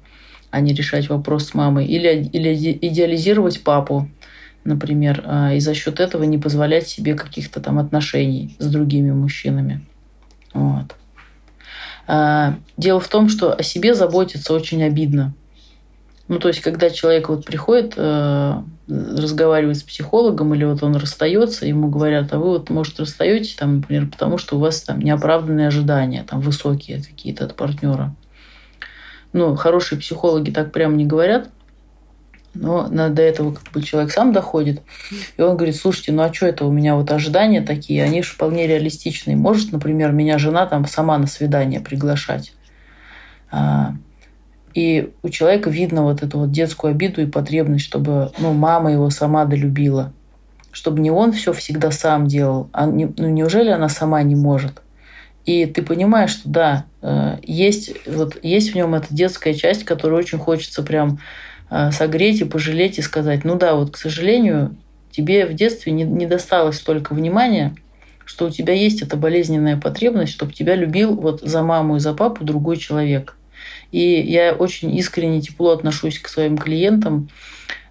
а 0.50 0.60
не 0.60 0.74
решать 0.74 1.08
вопрос 1.08 1.48
с 1.48 1.54
мамой. 1.54 1.86
Или, 1.86 2.28
или 2.32 2.54
идеализировать 2.54 3.62
папу, 3.62 4.08
например, 4.64 5.22
а, 5.26 5.54
и 5.54 5.60
за 5.60 5.74
счет 5.74 6.00
этого 6.00 6.24
не 6.24 6.38
позволять 6.38 6.88
себе 6.88 7.14
каких-то 7.14 7.60
там 7.60 7.78
отношений 7.78 8.56
с 8.58 8.66
другими 8.66 9.10
мужчинами. 9.10 9.86
Вот. 10.52 10.94
А, 12.06 12.56
дело 12.76 13.00
в 13.00 13.08
том, 13.08 13.28
что 13.28 13.54
о 13.54 13.62
себе 13.62 13.94
заботиться 13.94 14.52
очень 14.52 14.82
обидно. 14.82 15.34
Ну, 16.30 16.38
то 16.38 16.46
есть, 16.46 16.60
когда 16.60 16.90
человек 16.90 17.28
вот 17.28 17.44
приходит, 17.44 17.94
э, 17.96 18.62
разговаривает 18.88 19.78
с 19.78 19.82
психологом, 19.82 20.54
или 20.54 20.64
вот 20.64 20.80
он 20.84 20.94
расстается, 20.94 21.66
ему 21.66 21.88
говорят, 21.88 22.32
а 22.32 22.38
вы 22.38 22.50
вот, 22.50 22.70
может, 22.70 23.00
расстаетесь, 23.00 23.54
там, 23.54 23.78
например, 23.78 24.08
потому 24.08 24.38
что 24.38 24.56
у 24.56 24.60
вас 24.60 24.80
там 24.82 25.00
неоправданные 25.00 25.66
ожидания, 25.66 26.24
там, 26.28 26.40
высокие 26.40 27.02
какие-то 27.02 27.46
от 27.46 27.56
партнера. 27.56 28.14
Ну, 29.32 29.54
хорошие 29.54 29.98
психологи 29.98 30.50
так 30.50 30.72
прямо 30.72 30.96
не 30.96 31.06
говорят, 31.06 31.50
но 32.54 32.88
до 32.88 33.22
этого 33.22 33.52
как 33.52 33.72
бы 33.72 33.82
человек 33.82 34.10
сам 34.10 34.32
доходит, 34.32 34.82
и 35.36 35.42
он 35.42 35.56
говорит, 35.56 35.76
слушайте, 35.76 36.12
ну 36.12 36.22
а 36.22 36.32
что 36.32 36.46
это 36.46 36.64
у 36.64 36.72
меня 36.72 36.96
вот 36.96 37.10
ожидания 37.12 37.60
такие, 37.60 38.02
они 38.02 38.22
же 38.22 38.32
вполне 38.32 38.66
реалистичные. 38.66 39.36
Может, 39.36 39.72
например, 39.72 40.12
меня 40.12 40.38
жена 40.38 40.66
там 40.66 40.86
сама 40.86 41.16
на 41.18 41.26
свидание 41.26 41.80
приглашать. 41.80 42.52
А, 43.52 43.94
и 44.74 45.12
у 45.22 45.28
человека 45.28 45.70
видно 45.70 46.02
вот 46.02 46.22
эту 46.22 46.38
вот 46.38 46.50
детскую 46.50 46.92
обиду 46.92 47.22
и 47.22 47.26
потребность, 47.26 47.84
чтобы 47.84 48.32
ну, 48.38 48.52
мама 48.52 48.92
его 48.92 49.10
сама 49.10 49.44
долюбила. 49.44 50.12
Чтобы 50.72 51.00
не 51.00 51.10
он 51.10 51.32
все 51.32 51.52
всегда 51.52 51.90
сам 51.90 52.28
делал. 52.28 52.68
А 52.72 52.86
не, 52.86 53.12
ну, 53.16 53.28
неужели 53.28 53.70
она 53.70 53.88
сама 53.88 54.22
не 54.22 54.36
может? 54.36 54.82
И 55.44 55.66
ты 55.66 55.82
понимаешь, 55.82 56.30
что 56.30 56.48
да, 56.48 56.84
есть, 57.42 58.06
вот, 58.06 58.38
есть 58.42 58.72
в 58.72 58.74
нем 58.74 58.94
эта 58.94 59.06
детская 59.10 59.54
часть, 59.54 59.84
которую 59.84 60.18
очень 60.18 60.38
хочется 60.38 60.82
прям 60.82 61.18
э, 61.70 61.90
согреть 61.92 62.40
и 62.40 62.44
пожалеть 62.44 62.98
и 62.98 63.02
сказать, 63.02 63.44
ну 63.44 63.56
да, 63.56 63.74
вот, 63.74 63.92
к 63.92 63.96
сожалению, 63.96 64.76
тебе 65.10 65.46
в 65.46 65.54
детстве 65.54 65.92
не, 65.92 66.04
не 66.04 66.26
досталось 66.26 66.76
столько 66.76 67.14
внимания, 67.14 67.74
что 68.24 68.46
у 68.46 68.50
тебя 68.50 68.74
есть 68.74 69.02
эта 69.02 69.16
болезненная 69.16 69.76
потребность, 69.76 70.32
чтобы 70.32 70.52
тебя 70.52 70.74
любил 70.74 71.14
вот 71.16 71.40
за 71.40 71.62
маму 71.62 71.96
и 71.96 72.00
за 72.00 72.12
папу 72.12 72.44
другой 72.44 72.76
человек. 72.76 73.36
И 73.92 74.20
я 74.20 74.52
очень 74.52 74.94
искренне 74.96 75.40
тепло 75.40 75.70
отношусь 75.70 76.18
к 76.18 76.28
своим 76.28 76.58
клиентам. 76.58 77.30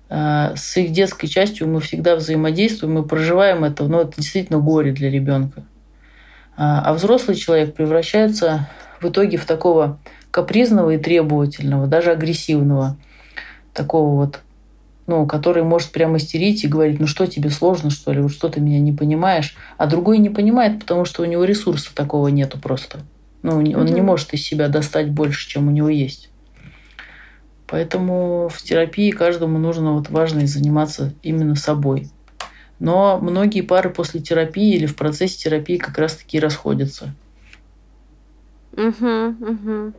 Э, 0.10 0.54
с 0.56 0.78
их 0.78 0.92
детской 0.92 1.28
частью 1.28 1.68
мы 1.68 1.82
всегда 1.82 2.16
взаимодействуем, 2.16 2.94
мы 2.94 3.04
проживаем 3.04 3.64
это, 3.64 3.86
но 3.86 4.02
это 4.02 4.14
действительно 4.18 4.60
горе 4.60 4.92
для 4.92 5.10
ребенка. 5.10 5.64
А 6.62 6.94
взрослый 6.94 7.38
человек 7.38 7.74
превращается 7.74 8.68
в 9.02 9.10
итоге 9.10 9.38
в 9.38 9.46
такого 9.46 10.00
капризного 10.32 10.92
и 10.92 10.98
требовательного, 10.98 11.88
даже 11.88 12.12
агрессивного, 12.12 12.98
такого 13.74 14.16
вот, 14.16 14.40
ну, 15.08 15.26
который 15.26 15.64
может 15.64 15.92
прямо 15.92 16.18
истерить 16.18 16.64
и 16.64 16.68
говорить, 16.68 17.00
ну 17.00 17.08
что 17.08 17.26
тебе 17.26 17.50
сложно, 17.50 17.90
что 17.90 18.12
ли, 18.12 18.22
вот 18.22 18.32
что 18.32 18.50
ты 18.50 18.62
меня 18.62 18.80
не 18.80 18.92
понимаешь, 18.92 19.56
а 19.78 19.88
другой 19.88 20.20
не 20.20 20.30
понимает, 20.30 20.80
потому 20.80 21.06
что 21.06 21.24
у 21.24 21.26
него 21.26 21.44
ресурса 21.44 21.94
такого 21.96 22.28
нету 22.28 22.60
просто. 22.60 23.00
Ну, 23.42 23.56
он 23.56 23.68
угу. 23.68 23.94
не 23.94 24.02
может 24.02 24.34
из 24.34 24.44
себя 24.44 24.68
достать 24.68 25.10
больше, 25.10 25.48
чем 25.48 25.68
у 25.68 25.72
него 25.72 25.90
есть. 25.90 26.30
Поэтому 27.68 28.50
в 28.50 28.62
терапии 28.62 29.12
каждому 29.12 29.60
нужно 29.60 29.94
вот 29.94 30.10
важно 30.10 30.46
заниматься 30.48 31.14
именно 31.22 31.56
собой. 31.56 32.10
Но 32.80 33.20
многие 33.20 33.62
пары 33.62 33.90
после 33.90 34.22
терапии 34.22 34.74
или 34.74 34.86
в 34.86 34.96
процессе 34.96 35.38
терапии 35.38 35.78
как 35.78 35.98
раз-таки 35.98 36.40
расходятся. 36.40 37.14
Угу, 38.74 39.26
угу. 39.40 39.94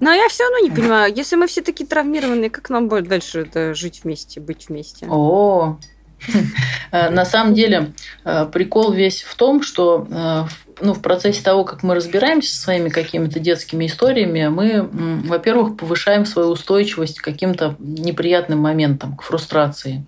Но 0.00 0.12
я 0.12 0.28
все 0.28 0.44
равно 0.44 0.58
не 0.60 0.70
понимаю, 0.70 1.12
если 1.14 1.36
мы 1.36 1.46
все 1.46 1.60
такие 1.60 1.86
травмированные, 1.86 2.48
как 2.50 2.70
нам 2.70 2.88
будет 2.88 3.06
дальше 3.08 3.40
это 3.40 3.74
жить 3.74 4.00
вместе, 4.02 4.40
быть 4.40 4.68
вместе? 4.68 5.06
О, 5.08 5.78
на 6.92 7.24
самом 7.24 7.54
деле 7.54 7.92
э, 8.24 8.46
прикол 8.50 8.92
весь 8.92 9.22
в 9.22 9.34
том, 9.36 9.62
что 9.62 10.06
э, 10.10 10.44
ну, 10.80 10.94
в 10.94 11.02
процессе 11.02 11.42
того, 11.42 11.64
как 11.64 11.82
мы 11.82 11.94
разбираемся 11.94 12.54
со 12.54 12.62
своими 12.62 12.88
какими-то 12.88 13.38
детскими 13.40 13.86
историями, 13.86 14.48
мы, 14.48 14.88
во-первых, 15.26 15.76
повышаем 15.76 16.24
свою 16.24 16.48
устойчивость 16.48 17.20
к 17.20 17.24
каким-то 17.24 17.76
неприятным 17.78 18.58
моментам, 18.58 19.16
к 19.16 19.22
фрустрации. 19.22 20.06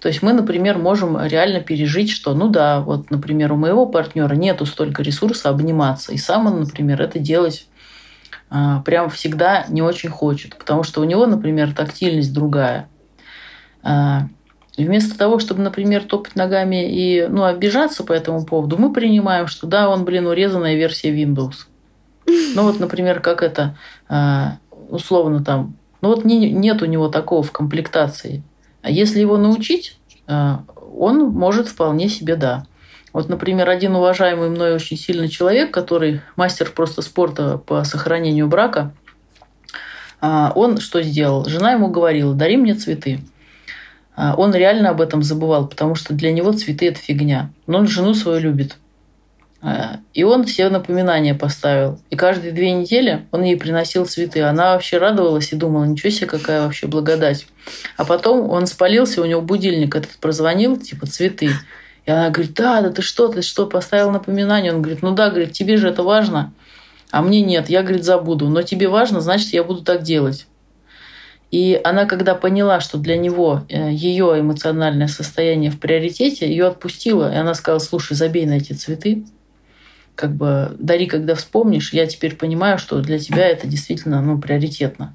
То 0.00 0.08
есть 0.08 0.22
мы, 0.22 0.32
например, 0.32 0.78
можем 0.78 1.20
реально 1.20 1.60
пережить, 1.60 2.10
что, 2.10 2.34
ну 2.34 2.48
да, 2.48 2.80
вот, 2.80 3.10
например, 3.10 3.52
у 3.52 3.56
моего 3.56 3.86
партнера 3.86 4.34
нету 4.34 4.64
столько 4.64 5.02
ресурса 5.02 5.48
обниматься, 5.48 6.12
и 6.12 6.18
сам 6.18 6.46
он, 6.46 6.60
например, 6.60 7.02
это 7.02 7.18
делать 7.18 7.66
а, 8.50 8.80
прям 8.82 9.10
всегда 9.10 9.66
не 9.68 9.82
очень 9.82 10.08
хочет, 10.08 10.56
потому 10.56 10.82
что 10.82 11.00
у 11.00 11.04
него, 11.04 11.26
например, 11.26 11.74
тактильность 11.74 12.32
другая. 12.32 12.88
А, 13.82 14.28
и 14.76 14.84
вместо 14.84 15.18
того, 15.18 15.40
чтобы, 15.40 15.60
например, 15.62 16.04
топать 16.04 16.36
ногами 16.36 16.88
и 16.88 17.26
ну, 17.26 17.44
обижаться 17.44 18.04
по 18.04 18.12
этому 18.12 18.44
поводу, 18.44 18.78
мы 18.78 18.92
принимаем, 18.92 19.48
что 19.48 19.66
да, 19.66 19.88
он, 19.88 20.04
блин, 20.04 20.26
урезанная 20.26 20.76
версия 20.76 21.10
Windows. 21.12 21.66
Ну 22.26 22.62
вот, 22.62 22.78
например, 22.78 23.20
как 23.20 23.42
это, 23.42 23.76
а, 24.08 24.58
условно 24.88 25.44
там, 25.44 25.76
ну 26.00 26.08
вот 26.10 26.24
не, 26.24 26.50
нет 26.50 26.82
у 26.82 26.86
него 26.86 27.08
такого 27.08 27.42
в 27.42 27.52
комплектации. 27.52 28.42
А 28.88 28.90
если 28.90 29.20
его 29.20 29.36
научить, 29.36 29.98
а, 30.26 30.64
он 30.96 31.28
может 31.28 31.68
вполне 31.68 32.08
себе 32.08 32.36
да. 32.36 32.64
Вот, 33.12 33.28
например, 33.28 33.68
один 33.68 33.94
уважаемый 33.94 34.48
мной 34.48 34.72
очень 34.72 34.96
сильный 34.96 35.28
человек, 35.28 35.70
который 35.70 36.22
мастер 36.36 36.70
просто 36.70 37.02
спорта 37.02 37.58
по 37.58 37.84
сохранению 37.84 38.48
брака, 38.48 38.94
а, 40.22 40.52
он 40.54 40.78
что 40.78 41.02
сделал? 41.02 41.44
Жена 41.44 41.72
ему 41.72 41.88
говорила, 41.88 42.32
дари 42.32 42.56
мне 42.56 42.74
цветы. 42.74 43.20
А, 44.16 44.34
он 44.34 44.54
реально 44.54 44.88
об 44.88 45.02
этом 45.02 45.22
забывал, 45.22 45.68
потому 45.68 45.94
что 45.94 46.14
для 46.14 46.32
него 46.32 46.52
цветы– 46.52 46.86
это 46.88 46.98
фигня. 46.98 47.50
Но 47.66 47.80
он 47.80 47.88
жену 47.88 48.14
свою 48.14 48.40
любит. 48.40 48.78
А, 49.60 49.98
и 50.14 50.22
он 50.22 50.44
все 50.44 50.68
напоминания 50.68 51.34
поставил. 51.34 51.98
И 52.10 52.16
каждые 52.16 52.52
две 52.52 52.70
недели 52.72 53.26
он 53.32 53.42
ей 53.42 53.56
приносил 53.56 54.06
цветы. 54.06 54.42
Она 54.42 54.74
вообще 54.74 54.98
радовалась 54.98 55.52
и 55.52 55.56
думала, 55.56 55.84
ничего 55.84 56.10
себе, 56.10 56.26
какая 56.26 56.62
вообще 56.62 56.86
благодать. 56.86 57.46
А 57.96 58.04
потом 58.04 58.48
он 58.50 58.66
спалился, 58.66 59.20
у 59.20 59.24
него 59.24 59.40
будильник 59.40 59.96
этот 59.96 60.12
прозвонил, 60.18 60.76
типа 60.76 61.06
цветы. 61.06 61.50
И 62.06 62.10
она 62.10 62.30
говорит, 62.30 62.54
да, 62.54 62.80
да 62.80 62.90
ты 62.90 63.02
что, 63.02 63.28
ты 63.28 63.42
что, 63.42 63.66
поставил 63.66 64.10
напоминание? 64.10 64.72
Он 64.72 64.80
говорит, 64.80 65.02
ну 65.02 65.14
да, 65.14 65.28
говорит, 65.28 65.52
тебе 65.52 65.76
же 65.76 65.88
это 65.88 66.02
важно, 66.02 66.54
а 67.10 67.20
мне 67.20 67.42
нет. 67.42 67.68
Я, 67.68 67.82
говорит, 67.82 68.04
забуду. 68.04 68.48
Но 68.48 68.62
тебе 68.62 68.88
важно, 68.88 69.20
значит, 69.20 69.52
я 69.52 69.64
буду 69.64 69.82
так 69.82 70.02
делать. 70.02 70.46
И 71.50 71.80
она, 71.82 72.04
когда 72.04 72.34
поняла, 72.34 72.80
что 72.80 72.98
для 72.98 73.16
него 73.16 73.64
э, 73.68 73.90
ее 73.90 74.36
эмоциональное 74.38 75.08
состояние 75.08 75.70
в 75.70 75.80
приоритете, 75.80 76.46
ее 76.46 76.66
отпустила. 76.66 77.32
И 77.32 77.36
она 77.36 77.54
сказала, 77.54 77.78
слушай, 77.78 78.14
забей 78.14 78.44
на 78.44 78.58
эти 78.58 78.74
цветы, 78.74 79.24
как 80.18 80.32
бы 80.32 80.74
дари, 80.80 81.06
когда 81.06 81.36
вспомнишь. 81.36 81.92
Я 81.92 82.06
теперь 82.08 82.34
понимаю, 82.34 82.78
что 82.78 83.00
для 83.00 83.20
тебя 83.20 83.46
это 83.46 83.68
действительно 83.68 84.20
ну, 84.20 84.36
приоритетно. 84.36 85.14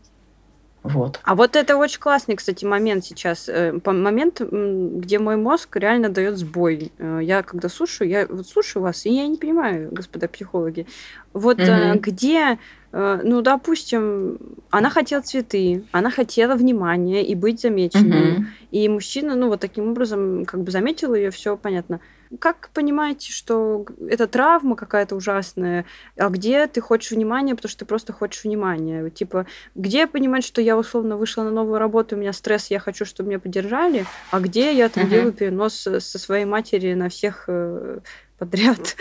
Вот. 0.82 1.20
А 1.24 1.36
вот 1.36 1.58
это 1.58 1.76
очень 1.76 2.00
классный, 2.00 2.38
кстати, 2.38 2.64
момент 2.64 3.04
сейчас. 3.04 3.50
Э, 3.50 3.74
момент, 3.86 4.40
где 4.40 5.20
мой 5.20 5.36
мозг 5.36 5.76
реально 5.76 6.08
дает 6.08 6.38
сбой. 6.38 6.94
Э, 7.00 7.20
я 7.22 7.44
когда 7.44 7.68
слушаю, 7.68 8.10
я 8.10 8.28
вот 8.30 8.48
слушаю 8.48 8.84
вас, 8.84 9.06
и 9.06 9.14
я 9.14 9.28
не 9.28 9.36
понимаю, 9.36 9.90
господа 9.92 10.30
психологи. 10.30 10.88
Вот 11.34 11.60
угу. 11.60 12.00
где 12.00 12.58
ну, 12.96 13.42
допустим, 13.42 14.38
она 14.70 14.92
хотела 14.92 15.24
цветы, 15.24 15.84
она 15.92 16.12
хотела 16.12 16.54
внимания 16.54 17.26
и 17.26 17.34
быть 17.34 17.60
замеченной. 17.60 18.34
Угу. 18.34 18.46
И 18.70 18.88
мужчина, 18.88 19.36
ну, 19.36 19.48
вот 19.48 19.62
таким 19.62 19.90
образом, 19.90 20.46
как 20.46 20.62
бы 20.62 20.70
заметил 20.70 21.16
ее, 21.16 21.32
все 21.32 21.58
понятно. 21.58 22.02
Как 22.40 22.70
понимаете, 22.74 23.32
что 23.32 23.86
это 24.10 24.28
травма 24.28 24.76
какая-то 24.76 25.16
ужасная, 25.16 25.86
а 26.18 26.30
где 26.30 26.68
ты 26.68 26.82
хочешь 26.82 27.12
внимания, 27.12 27.56
потому 27.56 27.70
что 27.70 27.80
ты 27.80 27.86
просто 27.86 28.14
хочешь 28.14 28.44
внимания? 28.44 29.10
Типа, 29.10 29.46
где 29.76 30.08
понимать, 30.08 30.44
что 30.44 30.62
я 30.62 30.78
условно 30.78 31.18
вышла 31.18 31.44
на 31.44 31.52
новую 31.52 31.80
работу, 31.80 32.16
у 32.16 32.20
меня 32.20 32.34
стресс, 32.34 32.68
я 32.72 32.80
хочу, 32.80 33.06
чтобы 33.06 33.30
меня 33.30 33.40
поддержали, 33.40 34.06
а 34.32 34.40
где 34.40 34.76
я 34.76 34.90
там 34.90 35.06
uh 35.06 35.10
делаю 35.10 35.34
перенос 35.34 35.76
со 35.76 36.20
своей 36.20 36.46
матери 36.46 36.94
на 36.94 37.10
всех 37.10 37.46
э, 37.48 38.00
подряд? 38.38 38.96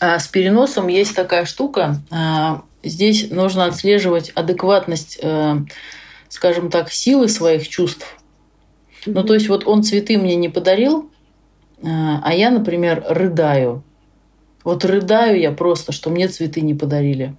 А 0.00 0.18
с 0.18 0.28
переносом 0.28 0.88
есть 0.88 1.14
такая 1.14 1.44
штука. 1.44 1.96
А, 2.10 2.62
здесь 2.82 3.30
нужно 3.30 3.66
отслеживать 3.66 4.30
адекватность, 4.30 5.18
э, 5.22 5.56
скажем 6.28 6.70
так, 6.70 6.90
силы 6.90 7.28
своих 7.28 7.68
чувств. 7.68 8.06
Ну, 9.06 9.22
то 9.22 9.34
есть 9.34 9.48
вот 9.48 9.66
он 9.66 9.82
цветы 9.82 10.18
мне 10.18 10.36
не 10.36 10.48
подарил, 10.48 11.10
а, 11.82 12.20
а 12.22 12.34
я, 12.34 12.50
например, 12.50 13.04
рыдаю. 13.08 13.82
Вот 14.62 14.84
рыдаю 14.84 15.38
я 15.38 15.52
просто, 15.52 15.92
что 15.92 16.10
мне 16.10 16.28
цветы 16.28 16.60
не 16.60 16.74
подарили. 16.74 17.34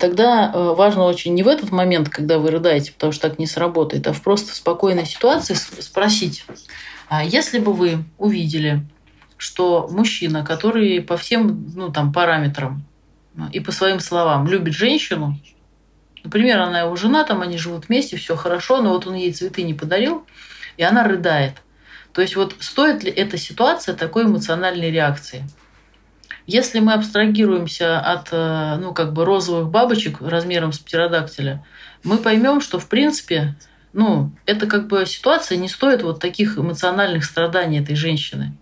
Тогда 0.00 0.50
э, 0.54 0.74
важно 0.74 1.04
очень 1.04 1.34
не 1.34 1.42
в 1.42 1.48
этот 1.48 1.70
момент, 1.70 2.08
когда 2.08 2.38
вы 2.38 2.50
рыдаете, 2.50 2.92
потому 2.92 3.12
что 3.12 3.28
так 3.28 3.38
не 3.38 3.46
сработает, 3.46 4.06
а 4.06 4.14
в 4.14 4.22
просто 4.22 4.52
в 4.52 4.56
спокойной 4.56 5.04
ситуации 5.04 5.52
спросить, 5.52 6.46
если 7.26 7.58
бы 7.58 7.74
вы 7.74 7.98
увидели 8.16 8.86
что 9.36 9.88
мужчина, 9.90 10.44
который 10.44 11.00
по 11.00 11.16
всем 11.16 11.70
ну, 11.74 11.92
там, 11.92 12.12
параметрам 12.12 12.82
и 13.52 13.60
по 13.60 13.72
своим 13.72 14.00
словам 14.00 14.46
любит 14.46 14.74
женщину, 14.74 15.38
например, 16.26 16.60
она 16.60 16.80
его 16.80 16.94
жена, 16.96 17.24
там 17.24 17.42
они 17.42 17.58
живут 17.58 17.88
вместе, 17.88 18.16
все 18.16 18.36
хорошо, 18.36 18.82
но 18.82 18.90
вот 18.90 19.06
он 19.06 19.14
ей 19.14 19.32
цветы 19.32 19.62
не 19.62 19.74
подарил, 19.74 20.26
и 20.76 20.82
она 20.82 21.02
рыдает. 21.04 21.54
То 22.12 22.20
есть 22.22 22.36
вот 22.36 22.54
стоит 22.60 23.02
ли 23.02 23.10
эта 23.10 23.38
ситуация 23.38 23.94
такой 23.94 24.24
эмоциональной 24.24 24.90
реакции? 24.90 25.44
если 26.46 26.78
мы 26.78 26.92
абстрагируемся 26.92 27.98
от 27.98 28.28
э, 28.30 28.76
ну, 28.80 28.94
как 28.94 29.12
бы 29.12 29.24
розовых 29.24 29.68
бабочек 29.68 30.20
размером 30.20 30.72
с 30.72 30.78
птеродактиля, 30.78 31.64
мы 32.04 32.18
поймем, 32.18 32.60
что 32.60 32.78
в 32.78 32.88
принципе 32.88 33.56
ну, 33.92 34.30
это 34.44 34.66
как 34.66 34.86
бы 34.88 35.06
ситуация 35.06 35.58
не 35.58 35.68
стоит 35.68 36.02
вот 36.02 36.20
таких 36.20 36.58
эмоциональных 36.58 37.24
страданий 37.24 37.80
этой 37.80 37.96
женщины. 37.96 38.56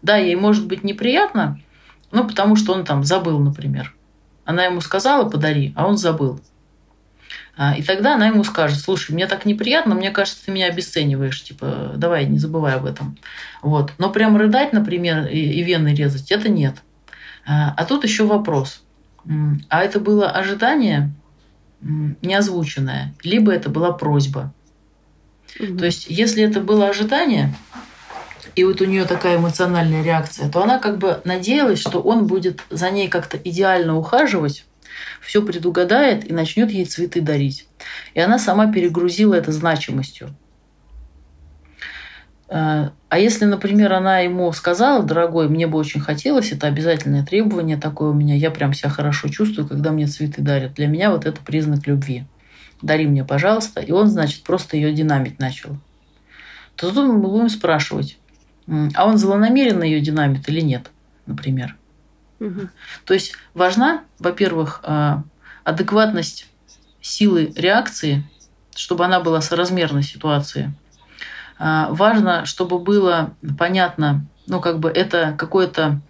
Да, 0.00 0.16
ей 0.16 0.34
может 0.34 0.66
быть 0.66 0.82
неприятно, 0.82 1.60
ну, 2.10 2.26
потому 2.26 2.56
что 2.56 2.72
он 2.72 2.84
там 2.84 3.04
забыл, 3.04 3.38
например. 3.38 3.94
Она 4.44 4.64
ему 4.64 4.80
сказала, 4.80 5.28
подари, 5.28 5.72
а 5.76 5.86
он 5.86 5.96
забыл. 5.96 6.40
А, 7.56 7.76
и 7.76 7.82
тогда 7.82 8.14
она 8.14 8.28
ему 8.28 8.44
скажет, 8.44 8.78
слушай, 8.78 9.12
мне 9.12 9.26
так 9.26 9.44
неприятно, 9.44 9.94
мне 9.94 10.10
кажется, 10.10 10.46
ты 10.46 10.52
меня 10.52 10.66
обесцениваешь, 10.66 11.42
типа, 11.42 11.92
давай, 11.96 12.26
не 12.26 12.38
забывай 12.38 12.74
об 12.74 12.86
этом. 12.86 13.18
Вот. 13.60 13.92
Но 13.98 14.10
прям 14.10 14.36
рыдать, 14.36 14.72
например, 14.72 15.26
и, 15.26 15.38
и 15.38 15.62
вены 15.62 15.94
резать, 15.94 16.30
это 16.32 16.48
нет. 16.48 16.76
А, 17.46 17.74
а 17.76 17.84
тут 17.84 18.04
еще 18.04 18.24
вопрос. 18.24 18.82
А 19.68 19.82
это 19.82 20.00
было 20.00 20.28
ожидание 20.30 21.12
неозвученное, 21.80 23.14
либо 23.22 23.52
это 23.52 23.68
была 23.68 23.92
просьба. 23.92 24.52
Угу. 25.60 25.78
То 25.78 25.84
есть, 25.84 26.06
если 26.08 26.42
это 26.42 26.60
было 26.60 26.88
ожидание, 26.88 27.54
и 28.54 28.64
вот 28.64 28.80
у 28.80 28.84
нее 28.84 29.04
такая 29.04 29.36
эмоциональная 29.36 30.02
реакция, 30.02 30.48
то 30.48 30.62
она 30.62 30.78
как 30.78 30.98
бы 30.98 31.20
надеялась, 31.24 31.80
что 31.80 32.00
он 32.00 32.26
будет 32.26 32.62
за 32.70 32.90
ней 32.90 33.08
как-то 33.08 33.36
идеально 33.36 33.96
ухаживать, 33.96 34.64
все 35.20 35.42
предугадает 35.42 36.28
и 36.28 36.32
начнет 36.32 36.70
ей 36.70 36.84
цветы 36.84 37.20
дарить. 37.20 37.66
И 38.14 38.20
она 38.20 38.38
сама 38.38 38.72
перегрузила 38.72 39.34
это 39.34 39.52
значимостью. 39.52 40.34
Э, 42.48 42.90
а 43.08 43.18
если, 43.18 43.46
например, 43.46 43.92
она 43.92 44.18
ему 44.20 44.52
сказала, 44.52 45.02
дорогой, 45.02 45.48
мне 45.48 45.66
бы 45.66 45.78
очень 45.78 46.00
хотелось, 46.00 46.52
это 46.52 46.66
обязательное 46.66 47.24
требование 47.24 47.76
такое 47.76 48.10
у 48.10 48.14
меня, 48.14 48.34
я 48.34 48.50
прям 48.50 48.74
себя 48.74 48.90
хорошо 48.90 49.28
чувствую, 49.28 49.66
когда 49.66 49.90
мне 49.90 50.06
цветы 50.06 50.42
дарят. 50.42 50.74
Для 50.74 50.86
меня 50.86 51.10
вот 51.10 51.24
это 51.24 51.40
признак 51.40 51.86
любви. 51.86 52.24
Дари 52.82 53.06
мне, 53.06 53.24
пожалуйста. 53.24 53.80
И 53.80 53.92
он, 53.92 54.08
значит, 54.08 54.42
просто 54.42 54.76
ее 54.76 54.92
динамить 54.92 55.38
начал. 55.38 55.78
То 56.76 56.92
тут 56.92 57.06
мы 57.06 57.18
будем 57.18 57.48
спрашивать, 57.48 58.18
а 58.94 59.06
он 59.06 59.18
злонамеренно 59.18 59.84
ее 59.84 60.00
динамит 60.00 60.48
или 60.48 60.60
нет, 60.60 60.90
например. 61.26 61.76
То 63.04 63.14
есть 63.14 63.34
важна, 63.54 64.04
во-первых, 64.18 64.80
а, 64.82 65.22
адекватность 65.64 66.46
силы 67.00 67.52
реакции, 67.56 68.24
чтобы 68.74 69.04
она 69.04 69.20
была 69.20 69.40
соразмерной 69.40 70.02
ситуации. 70.02 70.72
А, 71.58 71.88
важно, 71.90 72.44
чтобы 72.46 72.78
было 72.78 73.34
понятно, 73.58 74.26
ну, 74.46 74.60
как 74.60 74.78
бы 74.78 74.90
это 74.90 75.34
какое-то 75.38 76.00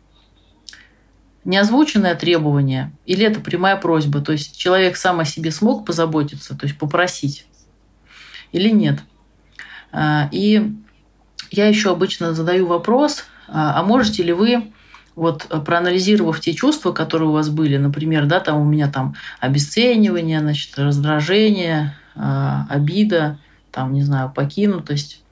неозвученное 1.45 2.15
требование 2.15 2.93
или 3.05 3.27
это 3.27 3.41
прямая 3.41 3.77
просьба. 3.77 4.21
То 4.21 4.33
есть 4.33 4.57
человек 4.57 4.97
сам 4.97 5.21
о 5.21 5.25
себе 5.25 5.51
смог 5.51 5.85
позаботиться, 5.85 6.57
то 6.57 6.67
есть 6.67 6.79
попросить 6.79 7.47
или 8.53 8.69
нет. 8.69 9.01
А, 9.91 10.29
и 10.31 10.73
я 11.51 11.67
еще 11.69 11.91
обычно 11.91 12.33
задаю 12.33 12.67
вопрос, 12.67 13.25
а 13.47 13.83
можете 13.83 14.23
ли 14.23 14.33
вы 14.33 14.73
вот 15.15 15.49
проанализировав 15.65 16.41
те 16.41 16.55
чувства, 16.55 16.93
которые 16.93 17.29
у 17.29 17.33
вас 17.33 17.49
были, 17.49 17.77
например, 17.77 18.27
да, 18.27 18.41
там 18.41 18.61
у 18.61 18.65
меня 18.65 18.91
там 18.91 19.15
обесценивание, 19.41 20.41
значит, 20.41 20.79
раздражение, 20.79 21.97
а, 22.15 22.67
обида, 22.69 23.39
там, 23.71 23.93
не 23.93 24.03
знаю, 24.03 24.33
покинутость, 24.35 25.23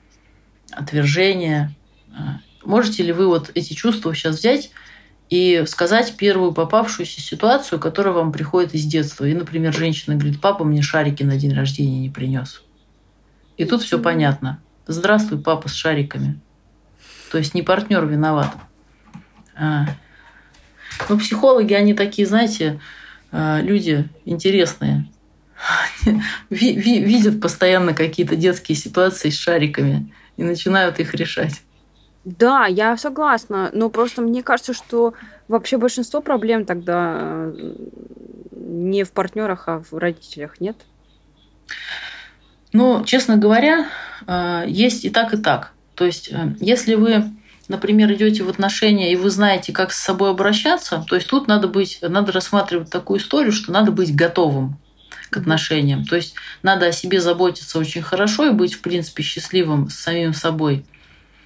отвержение. 0.72 1.74
А, 2.14 2.40
можете 2.64 3.02
ли 3.02 3.12
вы 3.12 3.26
вот 3.26 3.50
эти 3.54 3.72
чувства 3.72 4.14
сейчас 4.14 4.38
взять 4.38 4.70
и 5.30 5.64
сказать 5.66 6.16
первую 6.16 6.52
попавшуюся 6.52 7.20
ситуацию, 7.20 7.78
которая 7.78 8.12
вам 8.12 8.32
приходит 8.32 8.74
из 8.74 8.84
детства? 8.84 9.24
И, 9.24 9.34
например, 9.34 9.72
женщина 9.72 10.16
говорит, 10.16 10.40
папа 10.40 10.64
мне 10.64 10.82
шарики 10.82 11.22
на 11.22 11.36
день 11.36 11.54
рождения 11.54 12.00
не 12.00 12.10
принес. 12.10 12.62
И 13.56 13.64
тут 13.64 13.82
все 13.82 13.98
понятно. 13.98 14.60
Здравствуй, 14.86 15.38
папа 15.38 15.68
с 15.68 15.72
шариками. 15.72 16.40
То 17.30 17.38
есть 17.38 17.54
не 17.54 17.62
партнер 17.62 18.04
виноват. 18.06 18.56
А. 19.60 19.86
Ну, 21.08 21.18
психологи, 21.18 21.74
они 21.74 21.94
такие, 21.94 22.26
знаете, 22.26 22.80
а, 23.30 23.60
люди 23.60 24.08
интересные. 24.24 25.06
Видят 26.50 27.40
постоянно 27.40 27.92
какие-то 27.92 28.36
детские 28.36 28.76
ситуации 28.76 29.28
с 29.28 29.38
шариками 29.38 30.12
и 30.36 30.42
начинают 30.42 30.98
их 30.98 31.14
решать. 31.14 31.60
Да, 32.24 32.66
я 32.66 32.96
согласна, 32.96 33.70
но 33.72 33.88
просто 33.88 34.22
мне 34.22 34.42
кажется, 34.42 34.74
что 34.74 35.14
вообще 35.48 35.78
большинство 35.78 36.20
проблем 36.20 36.66
тогда 36.66 37.18
э, 37.18 37.74
не 38.52 39.04
в 39.04 39.12
партнерах, 39.12 39.68
а 39.68 39.80
в 39.80 39.96
родителях, 39.96 40.60
нет? 40.60 40.76
Ну, 42.72 43.04
честно 43.04 43.36
говоря, 43.36 43.88
э, 44.26 44.64
есть 44.68 45.04
и 45.06 45.10
так, 45.10 45.32
и 45.32 45.38
так. 45.38 45.72
То 45.94 46.04
есть, 46.04 46.30
э, 46.30 46.54
если 46.60 46.94
вы, 46.94 47.24
например, 47.70 48.12
идете 48.12 48.42
в 48.42 48.48
отношения 48.48 49.12
и 49.12 49.16
вы 49.16 49.30
знаете, 49.30 49.72
как 49.72 49.92
с 49.92 50.02
собой 50.02 50.30
обращаться, 50.30 51.04
то 51.08 51.14
есть 51.14 51.28
тут 51.28 51.46
надо 51.46 51.68
быть, 51.68 52.00
надо 52.02 52.32
рассматривать 52.32 52.90
такую 52.90 53.20
историю, 53.20 53.52
что 53.52 53.70
надо 53.70 53.92
быть 53.92 54.14
готовым 54.14 54.76
к 55.30 55.36
отношениям. 55.36 56.04
То 56.04 56.16
есть 56.16 56.34
надо 56.64 56.86
о 56.86 56.92
себе 56.92 57.20
заботиться 57.20 57.78
очень 57.78 58.02
хорошо 58.02 58.46
и 58.46 58.50
быть, 58.50 58.74
в 58.74 58.80
принципе, 58.80 59.22
счастливым 59.22 59.88
с 59.88 59.94
самим 59.94 60.34
собой. 60.34 60.84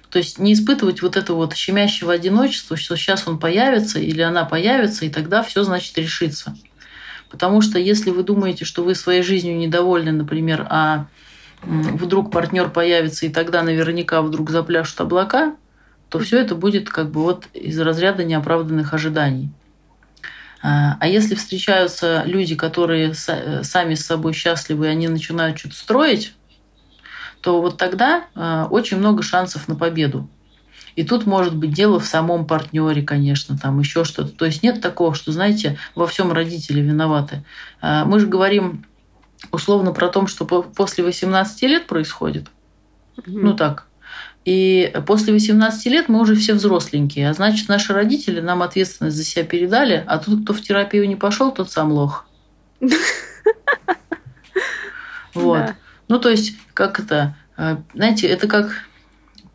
То 0.09 0.17
есть 0.17 0.39
не 0.39 0.53
испытывать 0.53 1.03
вот 1.03 1.15
это 1.15 1.35
вот 1.35 1.55
щемящего 1.55 2.13
одиночества, 2.13 2.75
что 2.75 2.95
сейчас 2.95 3.27
он 3.27 3.37
появится 3.37 3.99
или 3.99 4.21
она 4.21 4.45
появится, 4.45 5.05
и 5.05 5.09
тогда 5.09 5.43
все 5.43 5.63
значит 5.63 5.95
решится. 5.95 6.57
Потому 7.29 7.61
что 7.61 7.77
если 7.77 8.09
вы 8.09 8.23
думаете, 8.23 8.65
что 8.65 8.83
вы 8.83 8.95
своей 8.95 9.21
жизнью 9.21 9.57
недовольны, 9.57 10.11
например, 10.11 10.65
а 10.71 11.05
вдруг 11.61 12.31
партнер 12.31 12.71
появится, 12.71 13.27
и 13.27 13.29
тогда 13.29 13.61
наверняка 13.61 14.23
вдруг 14.23 14.49
запляшут 14.49 14.99
облака, 15.01 15.55
то 16.09 16.19
все 16.19 16.39
это 16.39 16.55
будет 16.55 16.89
как 16.89 17.11
бы 17.11 17.21
вот 17.21 17.47
из 17.53 17.79
разряда 17.79 18.23
неоправданных 18.23 18.93
ожиданий. 18.93 19.49
А, 20.61 20.97
а 20.99 21.07
если 21.07 21.35
встречаются 21.35 22.23
люди, 22.25 22.55
которые 22.55 23.13
сами 23.13 23.93
с 23.93 24.05
собой 24.05 24.33
счастливы, 24.33 24.87
и 24.87 24.89
они 24.89 25.07
начинают 25.07 25.59
что-то 25.59 25.75
строить, 25.75 26.33
то 27.41 27.61
вот 27.61 27.77
тогда 27.77 28.25
а, 28.33 28.67
очень 28.69 28.97
много 28.97 29.21
шансов 29.21 29.67
на 29.67 29.75
победу. 29.75 30.27
И 30.95 31.03
тут 31.03 31.25
может 31.25 31.55
быть 31.55 31.73
дело 31.73 31.99
в 31.99 32.05
самом 32.05 32.47
партнере, 32.47 33.03
конечно, 33.03 33.57
там 33.57 33.79
еще 33.79 34.05
что-то. 34.05 34.31
То 34.31 34.45
есть 34.45 34.63
нет 34.63 34.81
такого, 34.81 35.13
что, 35.13 35.31
знаете, 35.31 35.77
во 35.93 36.07
всем 36.07 36.31
родители 36.31 36.81
виноваты. 36.81 37.43
А, 37.81 38.05
мы 38.05 38.19
же 38.19 38.27
говорим 38.27 38.85
условно 39.51 39.91
про 39.91 40.07
то, 40.07 40.25
что 40.27 40.45
после 40.45 41.03
18 41.03 41.61
лет 41.63 41.85
происходит. 41.85 42.47
Угу. 43.17 43.25
Ну 43.27 43.55
так. 43.55 43.87
И 44.45 44.93
после 45.07 45.33
18 45.33 45.85
лет 45.87 46.07
мы 46.07 46.21
уже 46.21 46.35
все 46.35 46.53
взросленькие. 46.53 47.29
А 47.29 47.33
значит, 47.33 47.67
наши 47.67 47.93
родители 47.93 48.39
нам 48.39 48.61
ответственность 48.61 49.17
за 49.17 49.23
себя 49.23 49.43
передали, 49.43 50.03
а 50.05 50.19
тот, 50.19 50.43
кто 50.43 50.53
в 50.53 50.61
терапию 50.61 51.07
не 51.07 51.15
пошел, 51.15 51.51
тот 51.51 51.71
сам 51.71 51.91
лох. 51.91 52.27
Вот. 55.33 55.73
Ну, 56.07 56.17
то 56.17 56.29
есть, 56.29 56.55
как 56.73 56.97
это, 56.97 57.35
а, 57.57 57.81
знаете, 57.93 58.25
это 58.25 58.47
как 58.47 58.71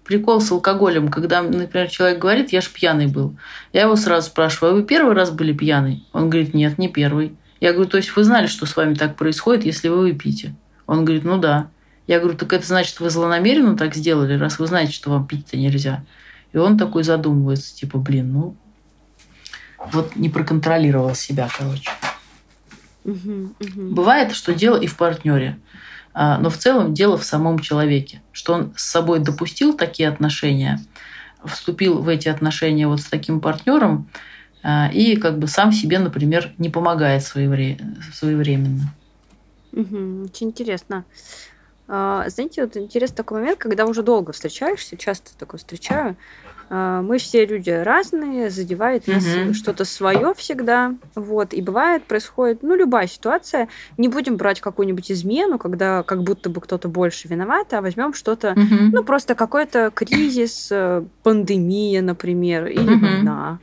прикол 0.05 0.41
с 0.41 0.51
алкоголем, 0.51 1.09
когда, 1.09 1.41
например, 1.41 1.89
человек 1.89 2.19
говорит, 2.19 2.53
я 2.53 2.61
ж 2.61 2.69
пьяный 2.69 3.07
был. 3.07 3.37
Я 3.73 3.83
его 3.83 3.97
сразу 3.97 4.27
спрашиваю, 4.27 4.73
а 4.73 4.75
вы 4.75 4.83
первый 4.83 5.15
раз 5.15 5.31
были 5.31 5.53
пьяный? 5.53 6.05
Он 6.13 6.29
говорит, 6.29 6.53
нет, 6.53 6.77
не 6.77 6.89
первый. 6.89 7.35
Я 7.61 7.73
говорю, 7.73 7.89
то 7.89 7.97
есть 7.97 8.15
вы 8.15 8.25
знали, 8.25 8.47
что 8.47 8.67
с 8.67 8.77
вами 8.77 8.95
так 8.95 9.17
происходит, 9.17 9.65
если 9.65 9.89
вы 9.89 10.01
выпьете? 10.01 10.55
Он 10.87 11.05
говорит, 11.05 11.25
ну 11.25 11.39
да. 11.39 11.71
Я 12.11 12.19
говорю, 12.19 12.37
так 12.37 12.53
это 12.53 12.67
значит, 12.67 12.99
вы 12.99 13.09
злонамеренно 13.09 13.77
так 13.77 13.95
сделали, 13.95 14.37
раз 14.37 14.59
вы 14.59 14.67
знаете, 14.67 14.91
что 14.93 15.11
вам 15.11 15.29
пить-то 15.29 15.57
нельзя. 15.57 16.03
И 16.53 16.59
он 16.59 16.77
такой 16.77 17.05
задумывается, 17.05 17.73
типа, 17.73 17.99
блин, 17.99 18.33
ну, 18.33 18.57
вот 19.93 20.17
не 20.17 20.29
проконтролировал 20.29 21.15
себя, 21.15 21.49
короче. 21.57 21.89
Угу, 23.05 23.55
угу. 23.61 23.95
Бывает, 23.95 24.33
что 24.33 24.53
дело 24.53 24.75
и 24.75 24.89
в 24.89 24.97
партнере. 24.97 25.61
А, 26.13 26.39
но 26.39 26.51
в 26.51 26.57
целом 26.57 26.95
дело 26.95 27.17
в 27.17 27.23
самом 27.23 27.61
человеке, 27.61 28.23
что 28.33 28.55
он 28.55 28.73
с 28.77 28.91
собой 28.91 29.21
допустил 29.21 29.77
такие 29.77 30.09
отношения, 30.09 30.81
вступил 31.45 32.03
в 32.03 32.09
эти 32.09 32.29
отношения 32.29 32.89
вот 32.89 33.03
с 33.03 33.05
таким 33.05 33.41
партнером 33.41 34.09
а, 34.65 34.91
и 34.93 35.15
как 35.15 35.39
бы 35.39 35.47
сам 35.47 35.71
себе, 35.71 36.01
например, 36.01 36.55
не 36.59 36.71
помогает 36.71 37.23
своевременно. 37.23 38.93
Угу, 39.71 40.25
очень 40.25 40.49
интересно. 40.49 41.05
А, 41.93 42.29
знаете, 42.29 42.63
вот 42.63 42.77
интересный 42.77 43.17
такой 43.17 43.41
момент, 43.41 43.59
когда 43.59 43.85
уже 43.85 44.05
долго 44.05 44.33
встречаешься, 44.33 44.97
часто 44.97 45.37
такое 45.37 45.59
встречаю, 45.59 46.17
а, 46.69 47.03
мы 47.03 47.19
все 47.19 47.45
люди 47.45 47.71
разные, 47.71 48.49
задевает 48.49 49.09
нас 49.09 49.25
угу. 49.25 49.55
что-то 49.55 49.85
свое 49.85 50.33
всегда. 50.37 50.95
Вот. 51.17 51.53
И 51.53 51.61
бывает, 51.61 52.05
происходит, 52.05 52.63
ну, 52.63 52.77
любая 52.77 53.09
ситуация. 53.09 53.67
Не 53.99 54.07
будем 54.07 54.37
брать 54.37 54.61
какую-нибудь 54.61 55.11
измену, 55.11 55.59
когда 55.59 56.05
как 56.05 56.23
будто 56.23 56.49
бы 56.49 56.61
кто-то 56.61 56.87
больше 56.87 57.27
виноват, 57.27 57.75
а 57.75 57.81
возьмем 57.81 58.15
что-то, 58.15 58.53
угу. 58.53 58.77
ну, 58.93 59.03
просто 59.03 59.35
какой-то 59.35 59.91
кризис, 59.93 60.69
э, 60.71 61.03
пандемия, 61.25 62.03
например, 62.03 62.67
или 62.67 62.95
угу. 62.95 63.05
война. 63.05 63.59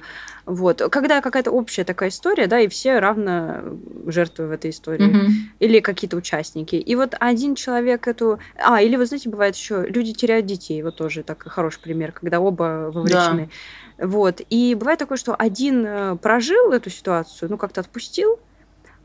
Вот. 0.48 0.82
Когда 0.90 1.20
какая-то 1.20 1.52
общая 1.52 1.84
такая 1.84 2.08
история, 2.08 2.48
да, 2.48 2.62
и 2.62 2.70
все 2.70 3.00
равно 3.00 3.78
жертвы 4.06 4.48
в 4.48 4.52
этой 4.52 4.72
истории. 4.72 5.04
Мгм. 5.04 5.34
Или 5.60 5.82
какие-то 5.82 6.16
участники. 6.16 6.78
И 6.78 6.96
вот 6.96 7.16
один 7.20 7.54
человек 7.56 8.08
эту... 8.08 8.40
А, 8.56 8.82
или, 8.82 8.96
вы 8.96 9.06
знаете, 9.06 9.30
бывает 9.30 9.58
еще 9.58 9.86
люди 9.86 10.14
теряют 10.14 10.46
детей. 10.46 10.82
Вот 10.84 10.96
тоже 10.96 11.24
так 11.24 11.44
хороший 11.44 11.82
пример, 11.82 12.14
когда 12.14 12.40
оба 12.40 12.90
вовлечены. 12.94 13.50
Вот. 13.98 14.40
И 14.50 14.74
бывает 14.76 15.00
такое, 15.00 15.18
что 15.18 15.36
один 15.36 15.86
э, 15.86 16.16
прожил 16.16 16.72
эту 16.72 16.90
ситуацию, 16.90 17.50
ну, 17.50 17.58
как-то 17.58 17.82
отпустил, 17.82 18.40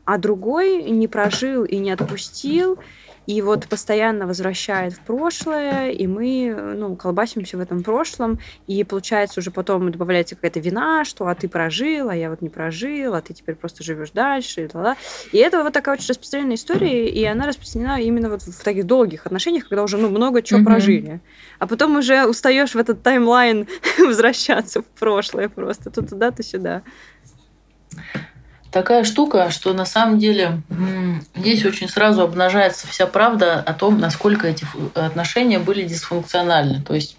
а 0.05 0.17
другой 0.17 0.83
не 0.83 1.09
прожил 1.09 1.65
и 1.65 1.75
не 1.77 1.91
отпустил, 1.91 2.79
и 3.25 3.41
вот 3.41 3.67
постоянно 3.69 4.27
возвращает 4.27 4.93
в 4.93 5.01
прошлое, 5.01 5.89
и 5.91 6.07
мы, 6.07 6.53
ну, 6.75 6.95
колбасимся 6.97 7.57
в 7.57 7.61
этом 7.61 7.83
прошлом, 7.83 8.39
и 8.67 8.83
получается 8.83 9.39
уже 9.39 9.51
потом 9.51 9.91
добавляется 9.91 10.35
какая-то 10.35 10.59
вина, 10.59 11.05
что 11.05 11.27
а 11.27 11.35
ты 11.35 11.47
прожил, 11.49 12.09
а 12.09 12.15
я 12.15 12.29
вот 12.29 12.41
не 12.41 12.49
прожил, 12.49 13.13
а 13.15 13.21
ты 13.21 13.33
теперь 13.33 13.55
просто 13.55 13.83
живешь 13.83 14.11
дальше, 14.11 14.65
и 14.65 14.69
ла 14.73 14.97
И 15.31 15.37
это 15.37 15.63
вот 15.63 15.73
такая 15.73 15.95
очень 15.95 16.09
распространенная 16.09 16.55
история, 16.55 17.09
и 17.09 17.23
она 17.25 17.47
распространена 17.47 18.01
именно 18.01 18.29
вот 18.29 18.43
в 18.43 18.63
таких 18.63 18.85
долгих 18.85 19.25
отношениях, 19.25 19.67
когда 19.69 19.83
уже, 19.83 19.97
ну, 19.97 20.09
много 20.09 20.41
чего 20.41 20.59
Мгм. 20.59 20.65
прожили. 20.65 21.21
А 21.59 21.67
потом 21.67 21.95
уже 21.97 22.25
устаешь 22.27 22.73
в 22.75 22.77
этот 22.77 23.03
таймлайн 23.03 23.67
возвращаться 23.99 24.81
в 24.81 24.85
прошлое 24.99 25.49
просто, 25.49 25.89
то 25.91 26.01
туда, 26.03 26.31
то 26.31 26.43
сюда. 26.43 26.83
Такая 28.73 29.03
штука, 29.03 29.51
что 29.51 29.71
на 29.73 29.85
самом 29.85 30.17
деле 30.17 30.63
здесь 31.35 31.63
очень 31.63 31.87
сразу 31.87 32.23
обнажается 32.23 32.87
вся 32.87 33.05
правда 33.05 33.59
о 33.59 33.73
том, 33.73 33.99
насколько 33.99 34.47
эти 34.47 34.65
отношения 34.95 35.59
были 35.59 35.83
дисфункциональны. 35.83 36.81
То 36.81 36.95
есть 36.95 37.15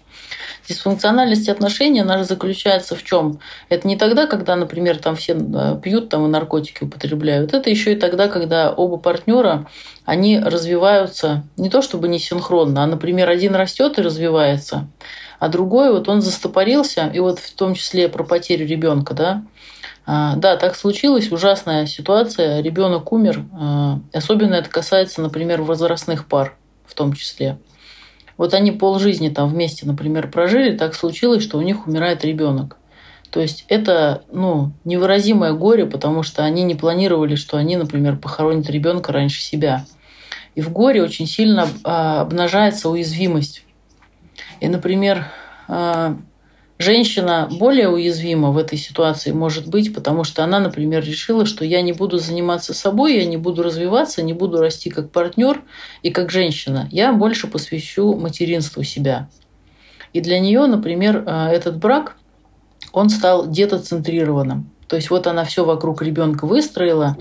дисфункциональность 0.67 1.47
отношений, 1.47 2.01
она 2.01 2.17
же 2.17 2.25
заключается 2.25 2.97
в 2.97 3.03
чем? 3.05 3.39
Это 3.69 3.87
не 3.87 3.95
тогда, 3.95 4.27
когда, 4.27 4.57
например, 4.57 4.97
там 4.97 5.15
все 5.15 5.33
э, 5.33 5.79
пьют 5.81 6.09
там 6.09 6.25
и 6.25 6.27
наркотики 6.27 6.83
употребляют. 6.83 7.53
Это 7.53 7.69
еще 7.69 7.93
и 7.93 7.95
тогда, 7.95 8.27
когда 8.27 8.73
оба 8.73 8.97
партнера, 8.97 9.65
они 10.03 10.37
развиваются 10.37 11.45
не 11.55 11.69
то 11.69 11.81
чтобы 11.81 12.09
не 12.09 12.19
синхронно, 12.19 12.83
а, 12.83 12.87
например, 12.87 13.29
один 13.29 13.55
растет 13.55 13.97
и 13.97 14.01
развивается, 14.01 14.89
а 15.39 15.47
другой 15.47 15.89
вот 15.91 16.09
он 16.09 16.21
застопорился, 16.21 17.09
и 17.13 17.19
вот 17.19 17.39
в 17.39 17.53
том 17.53 17.75
числе 17.75 18.09
про 18.09 18.25
потерю 18.25 18.67
ребенка, 18.67 19.13
да, 19.13 19.43
Да, 20.07 20.55
так 20.57 20.75
случилось, 20.75 21.31
ужасная 21.31 21.87
ситуация, 21.87 22.61
ребенок 22.61 23.11
умер. 23.11 23.43
а, 23.53 23.99
Особенно 24.13 24.53
это 24.53 24.69
касается, 24.69 25.21
например, 25.21 25.63
возрастных 25.63 26.27
пар 26.27 26.55
в 26.85 26.93
том 26.93 27.13
числе. 27.13 27.57
Вот 28.37 28.53
они 28.53 28.71
полжизни 28.71 29.29
там 29.29 29.49
вместе, 29.49 29.85
например, 29.85 30.29
прожили, 30.29 30.77
так 30.77 30.93
случилось, 30.93 31.43
что 31.43 31.57
у 31.57 31.61
них 31.61 31.87
умирает 31.87 32.25
ребенок. 32.25 32.77
То 33.29 33.41
есть 33.41 33.65
это 33.67 34.23
ну, 34.31 34.71
невыразимое 34.83 35.53
горе, 35.53 35.85
потому 35.85 36.23
что 36.23 36.43
они 36.43 36.63
не 36.63 36.75
планировали, 36.75 37.35
что 37.35 37.57
они, 37.57 37.75
например, 37.75 38.17
похоронят 38.17 38.69
ребенка 38.69 39.11
раньше 39.11 39.41
себя. 39.41 39.85
И 40.53 40.61
в 40.61 40.71
горе 40.71 41.03
очень 41.03 41.27
сильно 41.27 41.67
а, 41.83 42.21
обнажается 42.21 42.89
уязвимость. 42.89 43.63
И, 44.61 44.67
например, 44.67 45.25
а, 45.67 46.17
женщина 46.77 47.47
более 47.51 47.89
уязвима 47.89 48.51
в 48.51 48.57
этой 48.57 48.77
ситуации 48.77 49.31
может 49.31 49.67
быть, 49.67 49.93
потому 49.93 50.23
что 50.23 50.43
она, 50.43 50.59
например, 50.59 51.03
решила, 51.03 51.45
что 51.45 51.65
я 51.65 51.81
не 51.81 51.93
буду 51.93 52.17
заниматься 52.17 52.73
собой, 52.73 53.15
я 53.15 53.25
не 53.25 53.37
буду 53.37 53.63
развиваться, 53.63 54.21
не 54.21 54.33
буду 54.33 54.59
расти 54.59 54.89
как 54.89 55.11
партнер 55.11 55.61
и 56.03 56.11
как 56.11 56.31
женщина. 56.31 56.87
Я 56.91 57.13
больше 57.13 57.47
посвящу 57.47 58.15
материнству 58.15 58.83
себя. 58.83 59.29
И 60.13 60.21
для 60.21 60.39
нее, 60.39 60.65
например, 60.65 61.23
э, 61.25 61.47
этот 61.51 61.77
брак, 61.77 62.17
он 62.93 63.09
стал 63.09 63.47
детоцентрированным. 63.47 64.71
То 64.87 64.95
есть 64.95 65.09
вот 65.09 65.27
она 65.27 65.43
все 65.43 65.65
вокруг 65.65 66.01
ребенка 66.01 66.45
выстроила, 66.45 67.17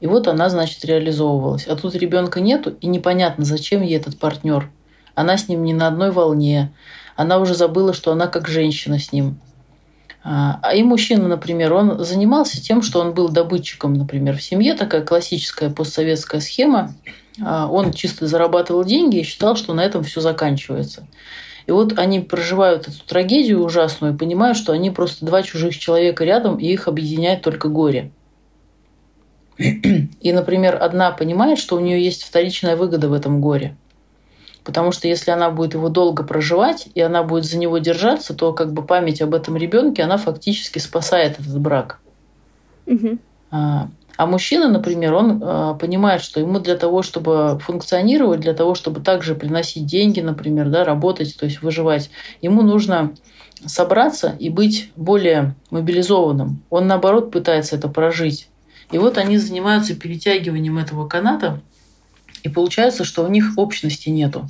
и 0.00 0.06
вот 0.06 0.26
она, 0.26 0.48
значит, 0.48 0.84
реализовывалась. 0.84 1.66
А 1.66 1.76
тут 1.76 1.94
ребенка 1.94 2.40
нету, 2.40 2.76
и 2.80 2.86
непонятно, 2.86 3.44
зачем 3.44 3.82
ей 3.82 3.96
этот 3.96 4.18
партнер. 4.18 4.70
Она 5.14 5.36
с 5.36 5.48
ним 5.48 5.64
не 5.64 5.74
на 5.74 5.88
одной 5.88 6.10
волне, 6.10 6.72
она 7.16 7.38
уже 7.38 7.54
забыла, 7.54 7.92
что 7.92 8.12
она 8.12 8.26
как 8.26 8.48
женщина 8.48 8.98
с 8.98 9.12
ним. 9.12 9.38
А 10.24 10.58
а 10.62 10.74
и 10.74 10.82
мужчина, 10.82 11.28
например, 11.28 11.72
он 11.74 12.02
занимался 12.02 12.60
тем, 12.60 12.80
что 12.82 13.00
он 13.00 13.12
был 13.12 13.28
добытчиком, 13.28 13.94
например, 13.94 14.38
в 14.38 14.42
семье, 14.42 14.74
такая 14.74 15.02
классическая 15.02 15.68
постсоветская 15.68 16.40
схема. 16.40 16.94
А 17.42 17.66
Он 17.66 17.92
чисто 17.92 18.26
зарабатывал 18.26 18.84
деньги 18.84 19.18
и 19.18 19.22
считал, 19.22 19.56
что 19.56 19.74
на 19.74 19.82
этом 19.82 20.02
все 20.04 20.20
заканчивается. 20.20 21.06
И 21.66 21.72
вот 21.72 21.98
они 21.98 22.20
проживают 22.20 22.88
эту 22.88 23.04
трагедию 23.06 23.64
ужасную 23.64 24.14
и 24.14 24.16
понимают, 24.16 24.56
что 24.56 24.72
они 24.72 24.90
просто 24.90 25.24
два 25.24 25.42
чужих 25.42 25.76
человека 25.78 26.24
рядом, 26.24 26.56
и 26.56 26.66
их 26.66 26.88
объединяет 26.88 27.42
только 27.42 27.68
горе. 27.68 28.10
И, 29.58 30.32
например, 30.32 30.78
одна 30.80 31.10
понимает, 31.12 31.58
что 31.58 31.76
у 31.76 31.80
нее 31.80 32.02
есть 32.02 32.22
вторичная 32.24 32.76
выгода 32.76 33.08
в 33.08 33.12
этом 33.12 33.40
горе. 33.40 33.76
Потому 34.64 34.92
что 34.92 35.06
если 35.08 35.30
она 35.30 35.50
будет 35.50 35.74
его 35.74 35.88
долго 35.88 36.24
проживать, 36.24 36.88
и 36.94 37.00
она 37.00 37.22
будет 37.22 37.44
за 37.44 37.58
него 37.58 37.78
держаться, 37.78 38.34
то 38.34 38.52
как 38.52 38.72
бы 38.72 38.82
память 38.82 39.20
об 39.20 39.34
этом 39.34 39.56
ребенке, 39.56 40.02
она 40.02 40.16
фактически 40.16 40.78
спасает 40.78 41.38
этот 41.38 41.60
брак. 41.60 42.00
Мгм. 42.86 43.20
А 43.50 43.88
а 44.16 44.26
мужчина, 44.26 44.68
например, 44.68 45.14
он 45.14 45.42
а, 45.42 45.74
понимает, 45.74 46.22
что 46.22 46.38
ему 46.38 46.60
для 46.60 46.76
того, 46.76 47.02
чтобы 47.02 47.58
функционировать, 47.60 48.40
для 48.40 48.54
того, 48.54 48.74
чтобы 48.74 49.00
также 49.00 49.34
приносить 49.34 49.86
деньги, 49.86 50.20
например, 50.20 50.68
да, 50.68 50.84
работать, 50.84 51.36
то 51.36 51.46
есть 51.46 51.62
выживать, 51.62 52.10
ему 52.40 52.62
нужно 52.62 53.12
собраться 53.66 54.36
и 54.38 54.50
быть 54.50 54.92
более 54.94 55.54
мобилизованным. 55.70 56.62
Он, 56.70 56.86
наоборот, 56.86 57.32
пытается 57.32 57.76
это 57.76 57.88
прожить. 57.88 58.48
И 58.92 58.98
вот 58.98 59.18
они 59.18 59.38
занимаются 59.38 59.96
перетягиванием 59.96 60.78
этого 60.78 61.08
каната, 61.08 61.60
и 62.44 62.48
получается, 62.48 63.04
что 63.04 63.24
у 63.24 63.28
них 63.28 63.54
общности 63.56 64.10
нету. 64.10 64.48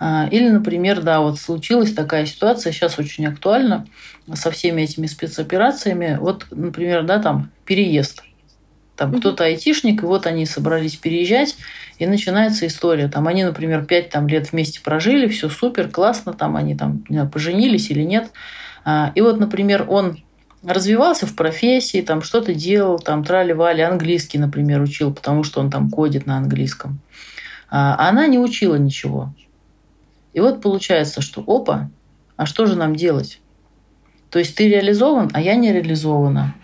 А, 0.00 0.26
Или, 0.32 0.48
например, 0.48 1.02
да, 1.02 1.20
вот 1.20 1.38
случилась 1.38 1.92
такая 1.92 2.26
ситуация, 2.26 2.72
сейчас 2.72 2.98
очень 2.98 3.26
актуальна 3.26 3.86
со 4.34 4.50
всеми 4.50 4.82
этими 4.82 5.06
спецоперациями. 5.06 6.16
Вот, 6.20 6.46
например, 6.50 7.04
да, 7.04 7.20
там 7.20 7.52
переезд. 7.64 8.24
Там 8.96 9.10
Мгм. 9.10 9.20
кто-то 9.20 9.44
айтишник, 9.44 10.02
и 10.02 10.06
вот 10.06 10.26
они 10.26 10.46
собрались 10.46 10.96
переезжать, 10.96 11.56
и 11.98 12.06
начинается 12.06 12.66
история. 12.66 13.08
Там 13.08 13.28
они, 13.28 13.44
например, 13.44 13.84
пять 13.84 14.10
там, 14.10 14.26
лет 14.26 14.52
вместе 14.52 14.80
прожили, 14.80 15.28
все 15.28 15.48
супер, 15.48 15.88
классно, 15.90 16.32
там 16.32 16.56
они 16.56 16.74
там 16.76 17.04
не 17.08 17.16
знаю, 17.16 17.30
поженились 17.30 17.90
или 17.90 18.02
нет. 18.02 18.30
А, 18.84 19.12
И 19.14 19.20
вот, 19.20 19.38
например, 19.38 19.86
он 19.88 20.18
развивался 20.66 21.26
в 21.26 21.34
профессии, 21.36 22.02
там 22.02 22.22
что-то 22.22 22.54
делал, 22.54 22.98
там 22.98 23.24
трали-вали, 23.24 23.82
английский, 23.82 24.38
например, 24.38 24.80
учил, 24.80 25.12
потому 25.12 25.44
что 25.44 25.60
он 25.60 25.70
там 25.70 25.90
кодит 25.90 26.26
на 26.26 26.36
английском. 26.36 27.00
А 27.70 27.94
а 27.96 28.08
она 28.08 28.26
не 28.26 28.38
учила 28.38 28.76
ничего. 28.76 29.32
И 30.32 30.40
вот 30.40 30.60
получается, 30.60 31.20
что 31.20 31.42
опа, 31.46 31.90
а 32.36 32.46
что 32.46 32.66
же 32.66 32.76
нам 32.76 32.96
делать? 32.96 33.40
То 34.30 34.38
есть 34.38 34.56
ты 34.56 34.68
реализован, 34.68 35.30
а 35.32 35.40
я 35.40 35.54
не 35.54 35.72
реализована. 35.72 36.54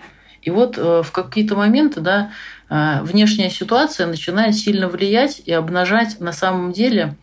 И 0.43 0.51
вот 0.51 0.79
э, 0.79 1.03
в 1.05 1.13
какие-то 1.13 1.55
моменты, 1.55 2.01
да, 2.01 2.33
э, 2.69 3.03
внешняя 3.03 3.51
ситуация 3.51 4.07
начинает 4.07 4.57
сильно 4.57 4.89
влиять 4.89 5.43
и 5.45 5.53
обнажать 5.53 6.21
на 6.21 6.33
самом 6.33 6.73
деле 6.73 7.17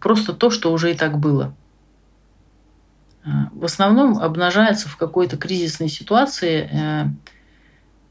просто 0.00 0.32
то, 0.32 0.50
что 0.50 0.72
уже 0.72 0.92
и 0.92 0.94
так 0.94 1.18
было. 1.18 1.54
Э, 3.26 3.30
В 3.52 3.64
основном 3.64 4.18
обнажается 4.18 4.88
в 4.88 4.96
какой-то 4.96 5.36
кризисной 5.36 5.88
ситуации 5.88 6.70
э, 6.72 7.04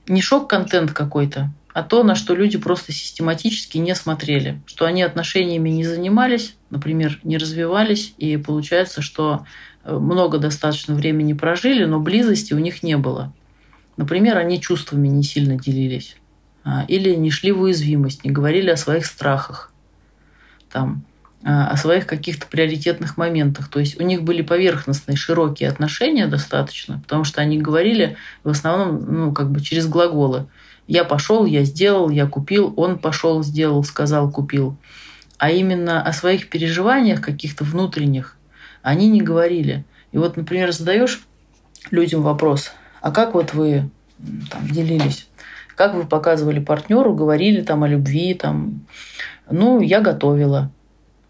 не 0.07 0.21
шок-контент 0.21 0.91
какой-то, 0.91 1.51
а 1.73 1.83
то, 1.83 2.03
на 2.03 2.15
что 2.15 2.35
люди 2.35 2.57
просто 2.57 2.91
систематически 2.91 3.77
не 3.77 3.95
смотрели, 3.95 4.61
что 4.65 4.85
они 4.85 5.01
отношениями 5.01 5.69
не 5.69 5.83
занимались, 5.83 6.55
например, 6.69 7.19
не 7.23 7.37
развивались, 7.37 8.13
и 8.17 8.37
получается, 8.37 9.01
что 9.01 9.45
э, 9.83 9.97
много 9.97 10.37
достаточно 10.37 10.95
времени 10.95 11.33
прожили, 11.33 11.85
но 11.85 11.99
близости 11.99 12.53
у 12.53 12.59
них 12.59 12.83
не 12.83 12.97
было. 12.97 13.33
Например, 13.97 14.37
они 14.37 14.59
чувствами 14.59 15.07
не 15.07 15.23
сильно 15.23 15.57
делились, 15.57 16.17
а, 16.65 16.83
или 16.89 17.15
не 17.15 17.31
шли 17.31 17.53
в 17.53 17.61
уязвимость, 17.61 18.25
не 18.25 18.31
говорили 18.31 18.69
о 18.69 18.75
своих 18.75 19.05
страхах, 19.05 19.71
там, 20.69 21.05
о 21.47 21.77
своих 21.77 22.07
каких-то 22.07 22.47
приоритетных 22.47 23.17
моментах. 23.17 23.69
То 23.69 23.79
есть 23.79 24.01
у 24.01 24.03
них 24.03 24.23
были 24.23 24.41
поверхностные, 24.41 25.15
широкие 25.15 25.69
отношения 25.69 26.25
достаточно, 26.25 26.99
потому 27.03 27.23
что 27.23 27.39
они 27.39 27.59
говорили 27.59 28.17
в 28.43 28.49
основном 28.49 29.05
ну, 29.05 29.31
как 29.31 29.51
бы 29.51 29.61
через 29.61 29.85
глаголы. 29.85 30.47
Я 30.87 31.03
пошел, 31.03 31.45
я 31.45 31.63
сделал, 31.63 32.09
я 32.09 32.25
купил, 32.25 32.73
он 32.77 32.97
пошел, 32.97 33.43
сделал, 33.43 33.83
сказал, 33.83 34.31
купил. 34.31 34.75
А 35.37 35.51
именно 35.51 36.01
о 36.01 36.13
своих 36.13 36.49
переживаниях 36.49 37.21
каких-то 37.21 37.63
внутренних 37.63 38.37
они 38.81 39.07
не 39.07 39.21
говорили. 39.21 39.85
И 40.11 40.17
вот, 40.17 40.37
например, 40.37 40.71
задаешь 40.71 41.21
людям 41.91 42.23
вопрос, 42.23 42.71
а 43.01 43.11
как 43.11 43.35
вот 43.35 43.53
вы 43.53 43.87
там 44.49 44.67
делились? 44.67 45.27
Как 45.75 45.93
вы 45.93 46.05
показывали 46.05 46.59
партнеру, 46.59 47.13
говорили 47.13 47.61
там 47.61 47.83
о 47.83 47.87
любви, 47.87 48.33
там, 48.33 48.85
ну, 49.51 49.79
я 49.81 50.01
готовила. 50.01 50.71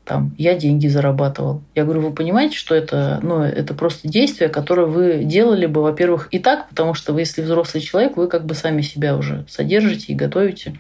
Там, 0.06 0.36
я 0.38 0.54
деньги 0.54 0.88
зарабатывал. 0.88 1.64
Я 1.74 1.84
говорю, 1.84 2.02
вы 2.02 2.14
понимаете, 2.14 2.56
что 2.56 2.76
это, 2.76 3.20
ну, 3.24 3.42
это 3.42 3.74
просто 3.74 4.08
действие, 4.08 4.50
которое 4.50 4.86
вы 4.86 5.24
делали 5.24 5.66
бы, 5.66 5.82
во-первых, 5.82 6.28
и 6.32 6.40
так, 6.40 6.70
потому 6.70 6.94
что 6.94 7.12
вы, 7.12 7.22
если 7.22 7.42
взрослый 7.42 7.82
человек, 7.82 8.16
вы 8.16 8.28
как 8.28 8.46
бы 8.46 8.54
сами 8.54 8.82
себя 8.82 9.18
уже 9.18 9.46
содержите 9.50 10.14
и 10.14 10.16
готовите. 10.16 10.76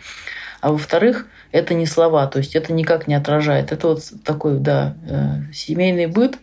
А 0.61 0.71
во-вторых, 0.71 1.27
это 1.51 1.73
не 1.73 1.87
слова, 1.87 2.27
то 2.27 2.37
есть 2.37 2.55
это 2.55 2.71
никак 2.71 3.07
не 3.07 3.15
отражает. 3.15 3.71
Это 3.71 3.87
вот 3.87 4.03
такой, 4.23 4.59
да, 4.59 4.95
э, 5.07 5.51
семейный 5.53 6.05
быт 6.05 6.37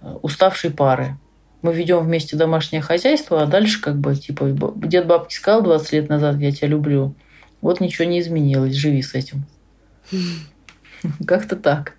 э, 0.00 0.14
уставшей 0.22 0.70
пары. 0.70 1.16
Мы 1.62 1.74
ведем 1.74 2.04
вместе 2.04 2.36
домашнее 2.36 2.82
хозяйство, 2.82 3.42
а 3.42 3.46
дальше 3.46 3.80
как 3.80 3.98
бы, 3.98 4.14
типа, 4.14 4.52
дед 4.76 5.06
бабки 5.06 5.34
сказал 5.34 5.62
20 5.62 5.92
лет 5.92 6.08
назад, 6.08 6.36
я 6.38 6.52
тебя 6.52 6.68
люблю. 6.68 7.14
Вот 7.60 7.80
ничего 7.80 8.06
не 8.06 8.20
изменилось, 8.20 8.74
живи 8.74 9.02
с 9.02 9.14
этим. 9.14 9.44
Как-то 11.26 11.56
так. 11.56 11.95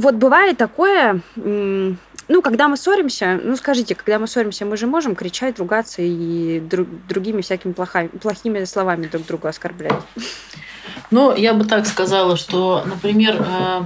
Вот 0.00 0.14
бывает 0.14 0.56
такое, 0.56 1.20
ну, 1.36 2.42
когда 2.42 2.68
мы 2.68 2.78
ссоримся, 2.78 3.38
ну, 3.44 3.54
скажите, 3.54 3.94
когда 3.94 4.18
мы 4.18 4.26
ссоримся, 4.26 4.64
мы 4.64 4.78
же 4.78 4.86
можем 4.86 5.14
кричать, 5.14 5.58
ругаться 5.58 6.00
и 6.00 6.58
друг, 6.58 6.88
другими 7.06 7.42
всякими 7.42 7.72
плохами, 7.72 8.08
плохими 8.08 8.64
словами 8.64 9.08
друг 9.08 9.26
друга 9.26 9.50
оскорблять. 9.50 9.92
Ну, 11.10 11.36
я 11.36 11.52
бы 11.52 11.66
так 11.66 11.86
сказала, 11.86 12.38
что, 12.38 12.82
например, 12.86 13.44
э, 13.46 13.80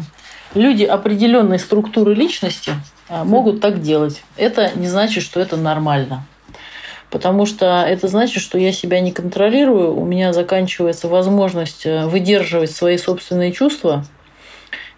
люди 0.54 0.84
определенной 0.84 1.58
структуры 1.58 2.14
личности 2.14 2.74
э, 3.08 3.24
могут 3.24 3.60
так 3.60 3.82
делать. 3.82 4.22
Это 4.36 4.70
не 4.76 4.86
значит, 4.86 5.24
что 5.24 5.40
это 5.40 5.56
нормально. 5.56 6.24
Потому 7.10 7.44
что 7.44 7.84
это 7.88 8.06
значит, 8.06 8.40
что 8.40 8.56
я 8.56 8.72
себя 8.72 9.00
не 9.00 9.10
контролирую, 9.10 9.96
у 9.96 10.04
меня 10.04 10.32
заканчивается 10.32 11.08
возможность 11.08 11.86
э, 11.86 12.06
выдерживать 12.06 12.70
свои 12.70 12.98
собственные 12.98 13.50
чувства, 13.50 14.04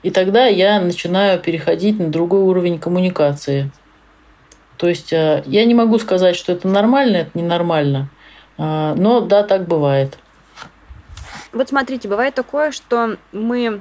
и 0.06 0.10
тогда 0.10 0.46
я 0.46 0.80
начинаю 0.80 1.40
переходить 1.40 1.98
на 1.98 2.06
другой 2.10 2.42
уровень 2.42 2.78
коммуникации. 2.78 3.72
То 4.76 4.86
есть 4.86 5.10
я 5.10 5.64
не 5.64 5.74
могу 5.74 5.98
сказать, 5.98 6.36
что 6.36 6.52
это 6.52 6.68
нормально, 6.68 7.16
это 7.16 7.30
ненормально, 7.34 8.08
но 8.56 9.20
да, 9.20 9.42
так 9.42 9.66
бывает. 9.66 10.16
Вот 11.52 11.70
смотрите, 11.70 12.06
бывает 12.06 12.36
такое, 12.36 12.70
что 12.70 13.16
мы 13.32 13.80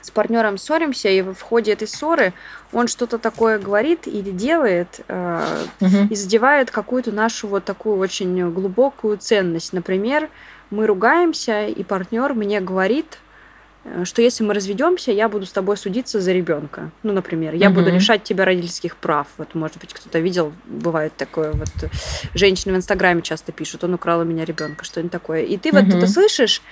с 0.00 0.10
партнером 0.10 0.56
ссоримся, 0.56 1.10
и 1.10 1.20
в 1.20 1.40
ходе 1.42 1.74
этой 1.74 1.86
ссоры 1.86 2.32
он 2.72 2.88
что-то 2.88 3.18
такое 3.18 3.58
говорит 3.58 4.06
или 4.06 4.30
делает, 4.30 5.00
э, 5.08 5.64
угу. 5.80 5.96
и 6.10 6.14
задевает 6.14 6.70
какую-то 6.70 7.12
нашу 7.12 7.48
вот 7.48 7.64
такую 7.64 7.98
очень 7.98 8.50
глубокую 8.52 9.18
ценность. 9.18 9.74
Например, 9.74 10.30
мы 10.70 10.86
ругаемся, 10.86 11.66
и 11.66 11.82
партнер 11.84 12.32
мне 12.32 12.60
говорит, 12.60 13.18
Э, 13.18 13.23
что 14.04 14.22
если 14.22 14.44
мы 14.44 14.54
разведемся, 14.54 15.12
я 15.12 15.28
буду 15.28 15.46
с 15.46 15.52
тобой 15.52 15.76
судиться 15.76 16.20
за 16.20 16.32
ребенка. 16.32 16.90
Ну, 17.02 17.12
например, 17.12 17.54
я 17.54 17.68
угу. 17.68 17.76
буду 17.76 17.92
лишать 17.92 18.24
тебя 18.24 18.44
родительских 18.44 18.96
прав. 18.96 19.26
Вот, 19.36 19.54
может 19.54 19.78
быть, 19.78 19.92
кто-то 19.92 20.18
видел, 20.18 20.52
бывает 20.66 21.12
такое. 21.16 21.52
Вот 21.52 21.68
женщины 22.34 22.74
в 22.74 22.76
Инстаграме 22.76 23.22
часто 23.22 23.52
пишут, 23.52 23.84
он 23.84 23.94
украл 23.94 24.20
у 24.20 24.24
меня 24.24 24.44
ребенка, 24.44 24.84
что-нибудь 24.84 25.12
такое. 25.12 25.42
И 25.42 25.56
ты 25.58 25.70
угу. 25.70 25.80
вот 25.80 25.94
это 25.94 26.06
слышишь, 26.06 26.62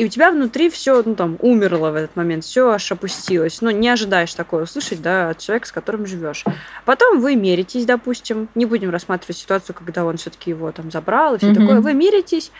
и 0.00 0.06
у 0.06 0.08
тебя 0.08 0.30
внутри 0.30 0.70
все, 0.70 1.02
ну, 1.04 1.14
там, 1.14 1.36
умерло 1.40 1.90
в 1.90 1.94
этот 1.94 2.16
момент, 2.16 2.44
все 2.44 2.70
аж 2.70 2.90
опустилось. 2.90 3.60
Ну, 3.60 3.68
не 3.70 3.86
ожидаешь 3.90 4.32
такое 4.32 4.62
услышать, 4.64 5.02
да, 5.02 5.28
от 5.28 5.38
человека, 5.38 5.66
с 5.66 5.72
которым 5.72 6.06
живешь. 6.06 6.42
Потом 6.86 7.20
вы 7.20 7.36
меритесь, 7.36 7.84
допустим, 7.84 8.48
не 8.54 8.64
будем 8.64 8.88
рассматривать 8.88 9.36
ситуацию, 9.36 9.76
когда 9.76 10.06
он 10.06 10.16
все-таки 10.16 10.48
его 10.48 10.72
там 10.72 10.90
забрал 10.90 11.34
и 11.34 11.38
все 11.38 11.48
угу. 11.48 11.60
такое. 11.60 11.80
Вы 11.82 11.92
миритесь, 11.92 12.50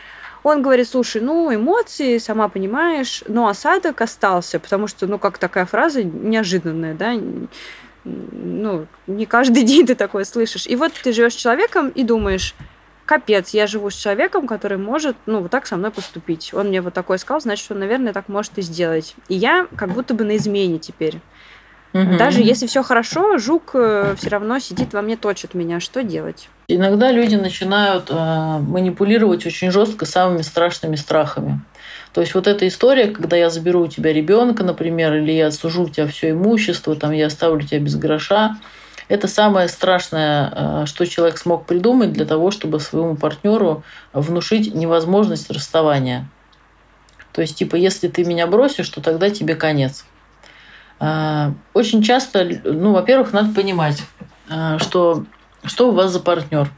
он 0.43 0.61
говорит, 0.61 0.87
слушай, 0.87 1.21
ну, 1.21 1.53
эмоции, 1.53 2.17
сама 2.17 2.47
понимаешь, 2.47 3.23
но 3.27 3.47
осадок 3.47 4.01
остался, 4.01 4.59
потому 4.59 4.87
что, 4.87 5.07
ну, 5.07 5.19
как 5.19 5.37
такая 5.37 5.65
фраза 5.65 6.03
неожиданная, 6.03 6.93
да, 6.93 7.13
ну, 8.03 8.87
не 9.07 9.25
каждый 9.25 9.63
день 9.71 9.85
ты 9.85 9.95
такое 9.95 10.23
слышишь. 10.23 10.65
И 10.67 10.75
вот 10.75 10.93
ты 10.93 11.13
живешь 11.13 11.33
с 11.33 11.37
человеком 11.37 11.89
и 11.89 12.03
думаешь, 12.03 12.55
капец, 13.05 13.49
я 13.49 13.67
живу 13.67 13.89
с 13.89 13.95
человеком, 13.95 14.47
который 14.47 14.77
может, 14.77 15.15
ну, 15.25 15.41
вот 15.41 15.51
так 15.51 15.67
со 15.67 15.77
мной 15.77 15.91
поступить. 15.91 16.53
Он 16.53 16.69
мне 16.69 16.81
вот 16.81 16.93
такое 16.93 17.17
сказал, 17.17 17.41
значит, 17.41 17.69
он, 17.71 17.79
наверное, 17.79 18.13
так 18.13 18.27
может 18.27 18.57
и 18.57 18.61
сделать. 18.61 19.15
И 19.27 19.35
я 19.35 19.67
как 19.75 19.89
будто 19.91 20.13
бы 20.13 20.23
на 20.23 20.37
измене 20.37 20.79
теперь. 20.79 21.19
Угу. 21.93 22.17
Даже 22.17 22.41
если 22.41 22.67
все 22.67 22.83
хорошо, 22.83 23.37
жук 23.37 23.71
э, 23.73 24.15
все 24.17 24.29
равно 24.29 24.59
сидит 24.59 24.93
во 24.93 25.01
мне, 25.01 25.17
точит 25.17 25.53
меня. 25.53 25.79
Что 25.79 26.03
делать? 26.03 26.47
Иногда 26.67 27.11
люди 27.11 27.35
начинают 27.35 28.09
э, 28.09 28.13
манипулировать 28.13 29.45
очень 29.45 29.71
жестко 29.71 30.05
самыми 30.05 30.41
страшными 30.41 30.95
страхами. 30.95 31.61
То 32.13 32.21
есть 32.21 32.33
вот 32.33 32.47
эта 32.47 32.67
история, 32.67 33.07
когда 33.07 33.35
я 33.35 33.49
заберу 33.49 33.81
у 33.81 33.87
тебя 33.87 34.13
ребенка, 34.13 34.63
например, 34.63 35.15
или 35.15 35.33
я 35.33 35.51
сужу 35.51 35.83
у 35.83 35.89
тебя 35.89 36.07
все 36.07 36.31
имущество, 36.31 36.95
там 36.95 37.11
я 37.11 37.27
оставлю 37.27 37.61
тебя 37.61 37.79
без 37.79 37.95
гроша, 37.95 38.57
это 39.09 39.27
самое 39.27 39.67
страшное, 39.67 40.53
э, 40.55 40.85
что 40.85 41.05
человек 41.05 41.37
смог 41.37 41.65
придумать 41.65 42.13
для 42.13 42.25
того, 42.25 42.51
чтобы 42.51 42.79
своему 42.79 43.17
партнеру 43.17 43.83
внушить 44.13 44.73
невозможность 44.73 45.51
расставания. 45.51 46.29
То 47.33 47.41
есть, 47.41 47.57
типа, 47.57 47.75
если 47.75 48.07
ты 48.07 48.23
меня 48.23 48.47
бросишь, 48.47 48.87
то 48.89 49.01
тогда 49.01 49.29
тебе 49.29 49.55
конец. 49.55 50.05
Э, 51.01 51.51
очень 51.73 52.03
часто, 52.03 52.47
ну, 52.63 52.93
во-первых, 52.93 53.33
надо 53.33 53.53
понимать, 53.53 54.03
э, 54.49 54.77
что 54.79 55.25
что 55.63 55.89
у 55.89 55.91
вас 55.91 56.11
за 56.11 56.19
партнер. 56.19 56.69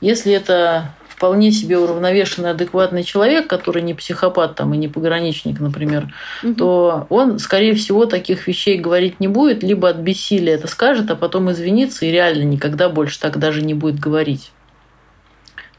Если 0.00 0.32
это 0.32 0.92
вполне 1.08 1.50
себе 1.50 1.78
уравновешенный, 1.78 2.50
адекватный 2.50 3.02
человек, 3.02 3.48
который 3.48 3.82
не 3.82 3.94
психопат 3.94 4.54
там, 4.54 4.72
и 4.74 4.76
не 4.76 4.86
пограничник, 4.86 5.58
например, 5.58 6.14
угу. 6.44 6.54
то 6.54 7.06
он, 7.10 7.40
скорее 7.40 7.74
всего, 7.74 8.06
таких 8.06 8.46
вещей 8.46 8.78
говорить 8.78 9.18
не 9.18 9.26
будет, 9.26 9.64
либо 9.64 9.88
от 9.88 9.96
бессилия 9.96 10.54
это 10.54 10.68
скажет, 10.68 11.10
а 11.10 11.16
потом 11.16 11.50
извинится 11.50 12.06
и 12.06 12.12
реально 12.12 12.44
никогда 12.44 12.88
больше 12.88 13.18
так 13.18 13.38
даже 13.38 13.62
не 13.62 13.74
будет 13.74 13.98
говорить. 13.98 14.52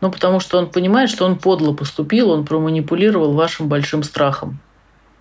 Ну, 0.01 0.11
потому 0.11 0.41
что 0.41 0.57
он 0.57 0.67
понимает, 0.67 1.09
что 1.09 1.25
он 1.25 1.37
подло 1.37 1.73
поступил, 1.73 2.31
он 2.31 2.45
проманипулировал 2.45 3.33
вашим 3.33 3.69
большим 3.69 4.03
страхом. 4.03 4.59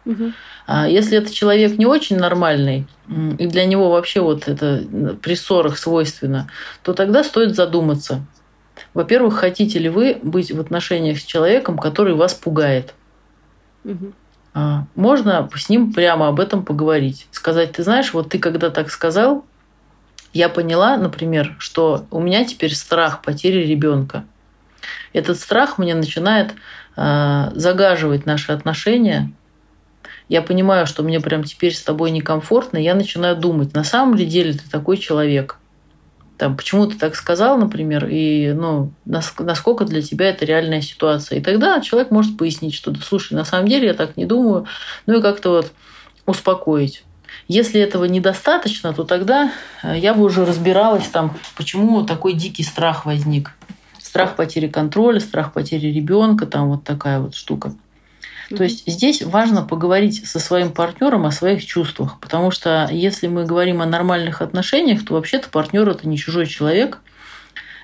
Угу. 0.09 0.33
А 0.67 0.89
если 0.89 1.19
это 1.19 1.33
человек 1.33 1.79
не 1.79 1.87
очень 1.87 2.17
нормальный, 2.17 2.87
и 3.39 3.47
для 3.47 3.67
него 3.67 3.91
вообще 3.91 4.21
вот 4.21 4.49
это 4.49 4.83
при 5.23 5.35
ссорах 5.35 5.79
свойственно, 5.79 6.49
то 6.83 6.95
тогда 6.95 7.23
стоит 7.23 7.55
задуматься. 7.55 8.25
Во-первых, 8.95 9.35
хотите 9.35 9.79
ли 9.79 9.89
вы 9.89 10.19
быть 10.23 10.51
в 10.51 10.59
отношениях 10.59 11.19
с 11.19 11.25
человеком, 11.25 11.79
который 11.79 12.15
вас 12.15 12.33
пугает? 12.33 12.95
Угу. 13.85 14.13
Можно 14.95 15.49
с 15.55 15.69
ним 15.69 15.93
прямо 15.93 16.29
об 16.29 16.41
этом 16.41 16.65
поговорить. 16.65 17.27
Сказать, 17.31 17.73
ты 17.73 17.83
знаешь, 17.83 18.15
вот 18.15 18.31
ты 18.31 18.39
когда 18.39 18.71
так 18.71 18.91
сказал, 18.91 19.45
я 20.33 20.49
поняла, 20.49 20.97
например, 20.97 21.55
что 21.59 22.07
у 22.11 22.21
меня 22.21 22.45
теперь 22.45 22.75
страх 22.75 23.23
потери 23.23 23.67
ребенка. 23.67 24.25
Этот 25.13 25.39
страх 25.39 25.79
мне 25.79 25.95
начинает 25.95 26.55
э, 26.97 27.51
загаживать 27.55 28.27
наши 28.27 28.53
отношения, 28.53 29.33
я 30.29 30.43
понимаю, 30.43 30.87
что 30.87 31.03
мне 31.03 31.21
прям 31.21 31.45
теперь 31.45 31.75
с 31.75 31.83
тобой 31.83 32.11
некомфортно, 32.11 32.79
я 32.79 32.95
начинаю 32.95 33.37
думать, 33.37 33.75
на 33.75 33.85
самом 33.85 34.15
ли 34.15 34.27
деле 34.27 34.53
ты 34.53 34.69
такой 34.71 34.99
человек. 34.99 35.57
Там, 36.37 36.57
почему 36.57 36.87
ты 36.87 36.97
так 36.97 37.17
сказал, 37.17 37.59
например, 37.59 38.07
и 38.07 38.53
ну, 38.53 38.93
насколько 39.05 39.85
для 39.85 40.03
тебя 40.03 40.29
это 40.29 40.45
реальная 40.45 40.83
ситуация. 40.83 41.39
И 41.41 41.43
тогда 41.43 41.81
человек 41.81 42.13
может 42.13 42.37
пояснить, 42.37 42.75
что, 42.75 42.95
слушай, 42.95 43.33
на 43.35 43.45
самом 43.45 43.67
деле 43.67 43.89
я 43.89 43.95
так 43.95 44.17
не 44.17 44.25
думаю, 44.25 44.67
ну 45.07 45.19
и 45.19 45.23
как-то 45.23 45.51
вот 45.51 45.73
успокоить. 46.27 47.03
Если 47.49 47.81
этого 47.81 48.05
недостаточно, 48.05 48.93
то 48.93 49.05
тогда 49.05 49.53
э, 49.83 49.99
я 49.99 50.15
бы 50.15 50.23
уже 50.23 50.45
разбиралась 50.45 51.09
там, 51.09 51.37
почему 51.57 52.05
такой 52.05 52.35
дикий 52.35 52.63
страх 52.63 53.05
возник. 53.05 53.53
Страх 53.99 54.37
потери 54.37 54.69
контроля, 54.69 55.19
страх 55.19 55.53
потери 55.53 55.89
ребенка, 55.89 56.47
там 56.47 56.69
вот 56.69 56.85
такая 56.85 57.19
вот 57.21 57.35
штука. 57.35 57.75
То 58.49 58.65
есть 58.65 58.85
здесь 58.87 59.23
важно 59.23 59.63
поговорить 59.63 60.27
со 60.27 60.41
своим 60.41 60.73
партнером 60.73 61.27
о 61.27 61.33
своих 61.33 61.65
чувствах, 61.65 62.19
потому 62.19 62.51
что 62.51 62.89
если 62.91 63.27
мы 63.27 63.45
говорим 63.45 63.83
о 63.83 63.87
нормальных 63.87 64.41
отношениях, 64.41 65.05
то 65.05 65.15
вообще-то 65.15 65.51
партнер 65.51 65.87
это 65.89 66.09
не 66.09 66.17
чужой 66.17 66.47
человек, 66.47 67.01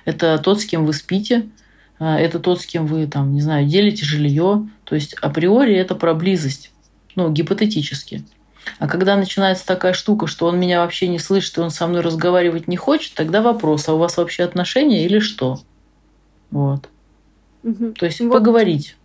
это 0.05 0.39
тот, 0.39 0.61
с 0.61 0.65
кем 0.65 0.85
вы 0.85 0.93
спите, 0.93 1.47
а, 1.99 2.19
это 2.19 2.39
тот, 2.39 2.61
с 2.61 2.65
кем 2.65 2.87
вы 2.87 3.05
там, 3.07 3.33
не 3.33 3.41
знаю, 3.41 3.67
делите 3.67 4.05
жилье. 4.05 4.67
То 4.85 4.95
есть 4.95 5.13
априори 5.15 5.75
это 5.75 5.93
про 5.93 6.13
близость, 6.13 6.71
ну, 7.15 7.31
гипотетически. 7.31 8.25
А 8.79 8.87
когда 8.87 9.15
начинается 9.15 9.65
такая 9.65 9.93
штука, 9.93 10.25
что 10.25 10.47
он 10.47 10.59
меня 10.59 10.81
вообще 10.81 11.07
не 11.07 11.19
слышит, 11.19 11.57
и 11.57 11.61
он 11.61 11.69
со 11.69 11.85
мной 11.85 12.01
разговаривать 12.01 12.67
не 12.67 12.77
хочет, 12.77 13.13
тогда 13.13 13.41
вопрос, 13.41 13.87
а 13.87 13.93
у 13.93 13.97
вас 13.99 14.17
вообще 14.17 14.43
отношения 14.43 15.05
или 15.05 15.19
что? 15.19 15.59
Вот. 16.49 16.89
Угу. 17.63 17.93
То 17.93 18.05
есть 18.05 18.19
вот. 18.19 18.31
поговорить. 18.31 18.95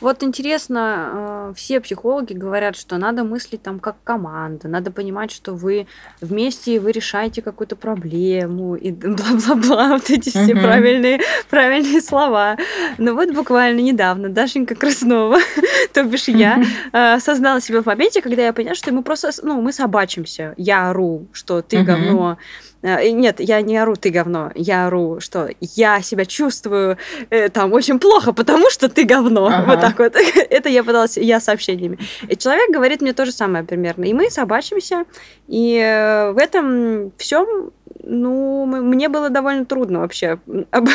Вот 0.00 0.22
интересно, 0.22 1.50
э, 1.50 1.52
все 1.56 1.80
психологи 1.80 2.32
говорят, 2.32 2.76
что 2.76 2.98
надо 2.98 3.24
мыслить 3.24 3.62
там 3.62 3.80
как 3.80 3.96
команда, 4.04 4.68
надо 4.68 4.90
понимать, 4.90 5.30
что 5.30 5.54
вы 5.54 5.86
вместе 6.20 6.78
вы 6.78 6.92
решаете 6.92 7.42
какую-то 7.42 7.76
проблему 7.76 8.76
и 8.76 8.90
бла-бла-бла, 8.92 9.88
вот 9.88 10.10
эти 10.10 10.30
все 10.30 10.52
uh-huh. 10.52 10.62
правильные, 10.62 11.20
правильные 11.50 12.00
слова. 12.00 12.56
Но 12.98 13.14
вот 13.14 13.32
буквально 13.34 13.80
недавно 13.80 14.28
Дашенька 14.28 14.74
Краснова, 14.74 15.38
то 15.92 16.04
бишь 16.04 16.28
я, 16.28 16.62
uh-huh. 16.92 17.14
осознала 17.14 17.60
себя 17.60 17.82
в 17.82 17.86
моменте, 17.86 18.22
когда 18.22 18.42
я 18.42 18.52
поняла, 18.52 18.74
что 18.74 18.92
мы 18.92 19.02
просто, 19.02 19.30
ну, 19.42 19.60
мы 19.60 19.72
собачимся. 19.72 20.54
Я 20.56 20.90
ору, 20.90 21.26
что 21.32 21.62
ты 21.62 21.82
говно, 21.82 22.18
Э, 22.18 22.67
нет, 22.82 23.40
я 23.40 23.60
не 23.60 23.76
ору, 23.76 23.96
ты 23.96 24.10
говно. 24.10 24.52
Я 24.54 24.86
ору, 24.86 25.18
что 25.20 25.50
я 25.60 26.00
себя 26.00 26.24
чувствую 26.24 26.96
э, 27.30 27.48
там 27.48 27.72
очень 27.72 27.98
плохо, 27.98 28.32
потому 28.32 28.70
что 28.70 28.88
ты 28.88 29.04
говно. 29.04 29.46
Ага. 29.46 29.64
Вот 29.66 29.80
так 29.80 29.98
вот. 29.98 30.14
Это 30.50 30.68
я 30.68 30.84
пыталась, 30.84 31.16
я 31.16 31.40
сообщениями. 31.40 31.98
И 32.28 32.36
человек 32.36 32.70
говорит 32.70 33.00
мне 33.00 33.12
то 33.12 33.24
же 33.24 33.32
самое 33.32 33.64
примерно. 33.64 34.04
И 34.04 34.12
мы 34.12 34.30
собачимся. 34.30 35.04
И 35.48 35.76
э, 35.76 36.32
в 36.32 36.38
этом 36.38 37.12
всем 37.16 37.72
ну, 38.04 38.64
мне 38.64 39.08
было 39.08 39.28
довольно 39.28 39.66
трудно 39.66 40.00
вообще 40.00 40.38
об, 40.70 40.88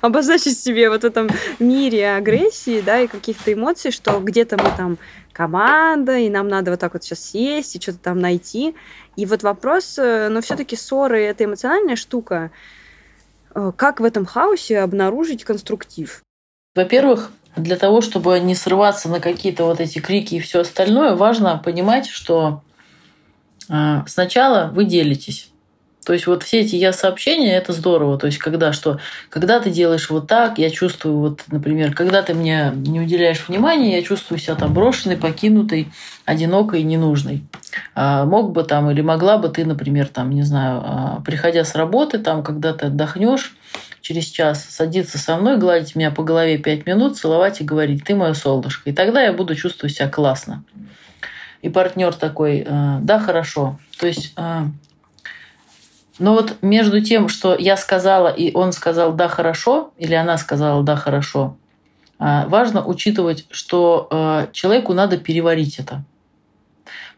обозначить 0.00 0.58
себе 0.58 0.90
вот 0.90 1.02
в 1.02 1.06
этом 1.06 1.28
мире 1.58 2.14
агрессии, 2.14 2.82
да, 2.84 3.00
и 3.00 3.06
каких-то 3.06 3.52
эмоций, 3.52 3.90
что 3.90 4.20
где-то 4.20 4.56
мы 4.56 4.70
там 4.76 4.98
команда, 5.32 6.16
и 6.16 6.28
нам 6.30 6.48
надо 6.48 6.70
вот 6.70 6.80
так 6.80 6.94
вот 6.94 7.02
сейчас 7.02 7.30
сесть 7.30 7.76
и 7.76 7.80
что-то 7.80 7.98
там 7.98 8.20
найти. 8.20 8.74
И 9.16 9.26
вот 9.26 9.42
вопрос, 9.42 9.98
э, 9.98 10.28
но 10.28 10.40
все-таки 10.40 10.76
ссоры 10.76 11.22
это 11.22 11.44
эмоциональная 11.44 11.96
штука. 11.96 12.50
Э, 13.54 13.72
как 13.76 14.00
в 14.00 14.04
этом 14.04 14.26
хаосе 14.26 14.80
обнаружить 14.80 15.44
конструктив? 15.44 16.22
Во-первых, 16.74 17.30
для 17.56 17.76
того, 17.76 18.00
чтобы 18.00 18.40
не 18.40 18.54
срываться 18.54 19.08
на 19.08 19.20
какие-то 19.20 19.64
вот 19.64 19.80
эти 19.80 20.00
крики 20.00 20.36
и 20.36 20.40
все 20.40 20.60
остальное, 20.60 21.14
важно 21.14 21.60
понимать, 21.64 22.08
что 22.08 22.62
э, 23.68 24.02
сначала 24.06 24.70
вы 24.74 24.84
делитесь. 24.84 25.50
То 26.04 26.12
есть 26.12 26.26
вот 26.26 26.42
все 26.42 26.60
эти 26.60 26.76
я-сообщения, 26.76 27.56
это 27.56 27.72
здорово. 27.72 28.18
То 28.18 28.26
есть 28.26 28.38
когда 28.38 28.72
что, 28.72 29.00
когда 29.30 29.58
ты 29.58 29.70
делаешь 29.70 30.10
вот 30.10 30.26
так, 30.26 30.58
я 30.58 30.70
чувствую, 30.70 31.16
вот, 31.18 31.42
например, 31.48 31.94
когда 31.94 32.22
ты 32.22 32.34
мне 32.34 32.72
не 32.74 33.00
уделяешь 33.00 33.48
внимания, 33.48 33.96
я 33.96 34.02
чувствую 34.02 34.38
себя 34.38 34.54
там 34.54 34.74
брошенной, 34.74 35.16
покинутой, 35.16 35.88
одинокой, 36.26 36.82
ненужной. 36.82 37.42
А, 37.94 38.26
мог 38.26 38.52
бы 38.52 38.64
там 38.64 38.90
или 38.90 39.00
могла 39.00 39.38
бы 39.38 39.48
ты, 39.48 39.64
например, 39.64 40.08
там, 40.08 40.30
не 40.30 40.42
знаю, 40.42 40.82
а, 40.84 41.22
приходя 41.24 41.64
с 41.64 41.74
работы, 41.74 42.18
там, 42.18 42.42
когда 42.42 42.74
ты 42.74 42.86
отдохнешь, 42.86 43.56
через 44.02 44.26
час 44.26 44.66
садиться 44.68 45.16
со 45.16 45.36
мной, 45.36 45.56
гладить 45.56 45.96
меня 45.96 46.10
по 46.10 46.22
голове 46.22 46.58
пять 46.58 46.84
минут, 46.84 47.16
целовать 47.16 47.62
и 47.62 47.64
говорить, 47.64 48.04
ты 48.04 48.14
мое 48.14 48.34
солнышко. 48.34 48.90
И 48.90 48.92
тогда 48.92 49.22
я 49.22 49.32
буду 49.32 49.54
чувствовать 49.54 49.96
себя 49.96 50.08
классно. 50.10 50.62
И 51.62 51.70
партнер 51.70 52.12
такой, 52.12 52.66
«А, 52.68 52.98
да, 53.00 53.18
хорошо. 53.18 53.78
То 53.98 54.06
есть 54.06 54.34
но 56.18 56.34
вот 56.34 56.56
между 56.62 57.00
тем, 57.00 57.28
что 57.28 57.56
я 57.56 57.76
сказала, 57.76 58.28
и 58.28 58.52
он 58.54 58.72
сказал 58.72 59.12
«да, 59.12 59.28
хорошо», 59.28 59.92
или 59.98 60.14
она 60.14 60.38
сказала 60.38 60.82
«да, 60.82 60.96
хорошо», 60.96 61.56
а, 62.18 62.46
важно 62.46 62.84
учитывать, 62.84 63.46
что 63.50 64.08
а, 64.10 64.48
человеку 64.52 64.92
надо 64.92 65.18
переварить 65.18 65.78
это. 65.78 66.04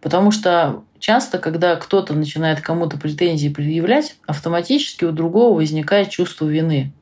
Потому 0.00 0.30
что 0.30 0.82
часто, 0.98 1.38
когда 1.38 1.76
кто-то 1.76 2.14
начинает 2.14 2.60
кому-то 2.60 2.98
претензии 2.98 3.48
предъявлять, 3.48 4.16
автоматически 4.26 5.04
у 5.04 5.12
другого 5.12 5.54
возникает 5.54 6.10
чувство 6.10 6.46
вины. 6.46 6.92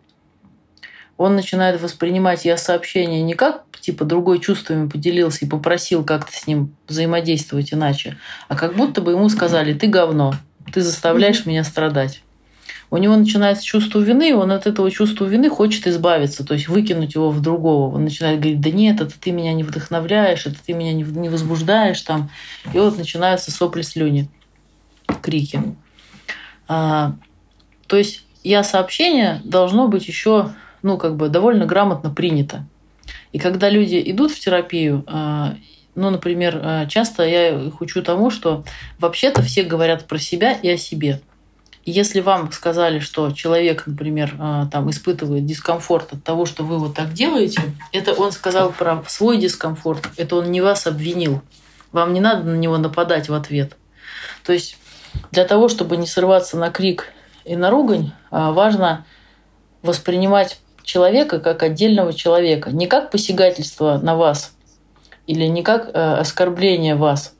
Он 1.16 1.36
начинает 1.36 1.80
воспринимать 1.80 2.44
я 2.44 2.56
сообщение 2.56 3.22
не 3.22 3.34
как 3.34 3.64
типа 3.84 4.06
другой 4.06 4.40
чувствами 4.40 4.88
поделился 4.88 5.44
и 5.44 5.48
попросил 5.48 6.04
как-то 6.04 6.32
с 6.32 6.46
ним 6.46 6.74
взаимодействовать 6.88 7.74
иначе, 7.74 8.16
а 8.48 8.56
как 8.56 8.74
будто 8.76 9.02
бы 9.02 9.12
ему 9.12 9.28
сказали 9.28 9.74
«ты 9.74 9.88
говно», 9.88 10.32
ты 10.72 10.80
заставляешь 10.80 11.46
меня 11.46 11.64
страдать. 11.64 12.22
У 12.90 12.96
него 12.96 13.16
начинается 13.16 13.64
чувство 13.64 13.98
вины, 14.00 14.30
и 14.30 14.34
он 14.34 14.52
от 14.52 14.66
этого 14.66 14.90
чувства 14.90 15.24
вины 15.24 15.48
хочет 15.48 15.86
избавиться, 15.86 16.44
то 16.44 16.54
есть 16.54 16.68
выкинуть 16.68 17.14
его 17.14 17.30
в 17.30 17.40
другого. 17.40 17.94
Он 17.94 18.04
начинает 18.04 18.38
говорить, 18.38 18.60
да 18.60 18.70
нет, 18.70 19.00
это 19.00 19.18
ты 19.18 19.32
меня 19.32 19.52
не 19.52 19.64
вдохновляешь, 19.64 20.46
это 20.46 20.56
ты 20.64 20.74
меня 20.74 20.92
не 20.92 21.28
возбуждаешь 21.28 22.00
там. 22.02 22.30
И 22.72 22.78
вот 22.78 22.96
начинаются 22.96 23.50
сопли 23.50 23.82
слюни, 23.82 24.28
крики. 25.22 25.60
А, 26.68 27.16
то 27.86 27.96
есть 27.96 28.24
я 28.44 28.62
сообщение 28.62 29.40
должно 29.44 29.88
быть 29.88 30.06
еще 30.06 30.52
ну, 30.84 30.98
как 30.98 31.16
бы 31.16 31.30
довольно 31.30 31.64
грамотно 31.64 32.10
принято. 32.10 32.66
И 33.32 33.38
когда 33.38 33.70
люди 33.70 34.00
идут 34.04 34.30
в 34.30 34.38
терапию, 34.38 35.02
а, 35.06 35.56
ну, 35.94 36.10
например, 36.10 36.60
э, 36.62 36.86
часто 36.88 37.24
я 37.24 37.48
их 37.50 37.80
учу 37.80 38.02
тому, 38.02 38.30
что 38.30 38.64
вообще-то 38.98 39.42
все 39.42 39.62
говорят 39.62 40.06
про 40.06 40.18
себя 40.18 40.52
и 40.52 40.68
о 40.70 40.76
себе. 40.76 41.20
Если 41.86 42.20
вам 42.20 42.50
сказали, 42.50 42.98
что 42.98 43.30
человек, 43.32 43.86
например, 43.86 44.34
э, 44.38 44.66
там 44.72 44.90
испытывает 44.90 45.44
дискомфорт 45.44 46.14
от 46.14 46.24
того, 46.24 46.46
что 46.46 46.64
вы 46.64 46.78
вот 46.78 46.94
так 46.94 47.12
делаете, 47.12 47.60
это 47.92 48.14
он 48.14 48.32
сказал 48.32 48.72
про 48.72 49.04
свой 49.06 49.38
дискомфорт, 49.38 50.08
это 50.16 50.36
он 50.36 50.50
не 50.50 50.60
вас 50.60 50.86
обвинил. 50.86 51.42
Вам 51.92 52.12
не 52.12 52.20
надо 52.20 52.44
на 52.44 52.56
него 52.56 52.78
нападать 52.78 53.28
в 53.28 53.34
ответ. 53.34 53.76
То 54.44 54.52
есть 54.52 54.78
для 55.30 55.44
того, 55.44 55.68
чтобы 55.68 55.96
не 55.96 56.06
срываться 56.06 56.56
на 56.56 56.70
крик 56.70 57.12
и 57.44 57.54
на 57.54 57.70
ругань, 57.70 58.12
э, 58.30 58.50
важно 58.50 59.04
воспринимать 59.82 60.58
человека 60.82 61.38
как 61.38 61.62
отдельного 61.62 62.12
человека, 62.12 62.70
не 62.70 62.86
как 62.86 63.10
посягательство 63.10 63.98
на 63.98 64.16
вас, 64.16 64.53
или 65.26 65.44
не 65.44 65.62
как 65.62 65.88
э, 65.88 65.90
оскорбление 65.92 66.94
вас, 66.94 67.34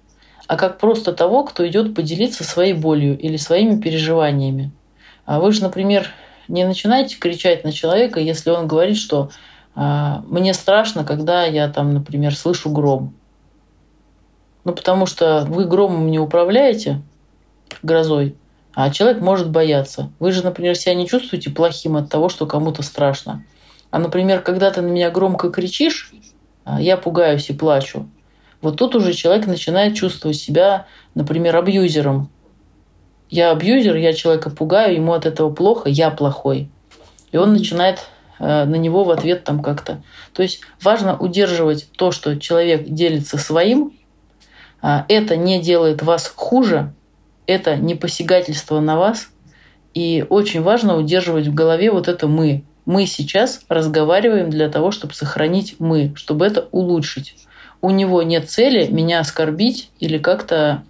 а 0.47 0.57
как 0.57 0.78
просто 0.78 1.12
того, 1.12 1.45
кто 1.45 1.66
идет 1.66 1.95
поделиться 1.95 2.45
своей 2.45 2.72
болью 2.72 3.18
или 3.18 3.37
своими 3.37 3.80
переживаниями. 3.80 4.72
А 5.26 5.41
вы 5.41 5.53
же, 5.53 5.62
например, 5.62 6.09
не 6.49 6.64
начинаете 6.64 7.16
кричать 7.18 7.64
на 7.64 7.72
человека, 7.72 8.20
если 8.20 8.51
он 8.51 8.66
говорит, 8.66 8.97
что 8.97 9.30
э, 9.74 10.14
мне 10.26 10.55
страшно, 10.55 11.05
когда 11.05 11.45
я 11.45 11.68
там, 11.68 11.95
например, 11.95 12.35
слышу 12.35 12.70
гром. 12.70 13.14
Ну, 14.64 14.72
потому 14.72 15.07
что 15.07 15.45
вы 15.49 15.66
громом 15.66 16.11
не 16.11 16.18
управляете, 16.18 17.03
грозой, 17.82 18.35
а 18.72 18.91
человек 18.91 19.20
может 19.20 19.51
бояться. 19.51 20.11
Вы 20.18 20.32
же, 20.32 20.43
например, 20.43 20.74
себя 20.74 20.95
не 20.95 21.07
чувствуете 21.07 21.51
плохим 21.51 21.97
от 21.97 22.11
того, 22.11 22.28
что 22.28 22.47
кому-то 22.47 22.82
страшно. 22.82 23.45
А, 23.91 23.99
например, 23.99 24.41
когда 24.41 24.70
ты 24.70 24.80
на 24.80 24.87
меня 24.87 25.11
громко 25.11 25.51
кричишь, 25.51 26.12
я 26.67 26.97
пугаюсь 26.97 27.51
и 27.51 27.53
плачу. 27.53 28.09
Вот 28.61 28.79
тут 28.79 28.95
уже 28.95 29.12
человек 29.12 29.47
начинает 29.47 29.95
чувствовать 29.95 30.39
себя, 30.39 30.87
например, 31.15 31.55
абьюзером. 31.57 32.31
Я 33.29 33.51
абьюзер, 33.51 33.97
я 33.97 34.12
человека 34.15 34.49
пугаю, 34.49 34.95
ему 34.95 35.12
от 35.12 35.27
этого 35.27 35.53
плохо, 35.53 35.89
я 35.89 36.11
плохой. 36.11 36.71
И 37.31 37.37
он 37.37 37.53
начинает 37.53 38.07
э, 38.39 38.65
на 38.65 38.77
него 38.77 39.05
в 39.05 39.11
ответ 39.11 39.45
там 39.45 39.62
как-то. 39.62 40.03
То 40.33 40.43
есть 40.43 40.61
важно 40.81 41.19
удерживать 41.19 41.91
то, 41.93 42.11
что 42.11 42.39
человек 42.41 42.89
делится 42.89 43.39
своим. 43.39 43.93
А, 44.81 45.05
это 45.09 45.37
не 45.37 45.61
делает 45.61 46.03
вас 46.03 46.33
хуже, 46.35 46.95
это 47.47 47.77
не 47.77 47.95
посягательство 47.95 48.81
на 48.81 48.97
вас. 48.97 49.29
И 49.95 50.25
очень 50.29 50.62
важно 50.62 50.97
удерживать 50.97 51.49
в 51.49 51.55
голове 51.55 51.91
вот 51.91 52.09
это 52.09 52.29
«мы». 52.29 52.65
Мы 52.87 53.07
сейчас 53.07 53.62
разговариваем 53.68 54.51
для 54.51 54.68
того, 54.68 54.91
чтобы 54.91 55.14
сохранить 55.14 55.76
мы, 55.78 56.12
чтобы 56.16 56.47
это 56.47 56.68
улучшить. 56.70 57.37
У 57.80 57.91
него 57.91 58.22
нет 58.22 58.51
цели 58.51 58.87
меня 58.87 59.20
оскорбить 59.20 59.91
или 60.01 60.18
как-то 60.18 60.85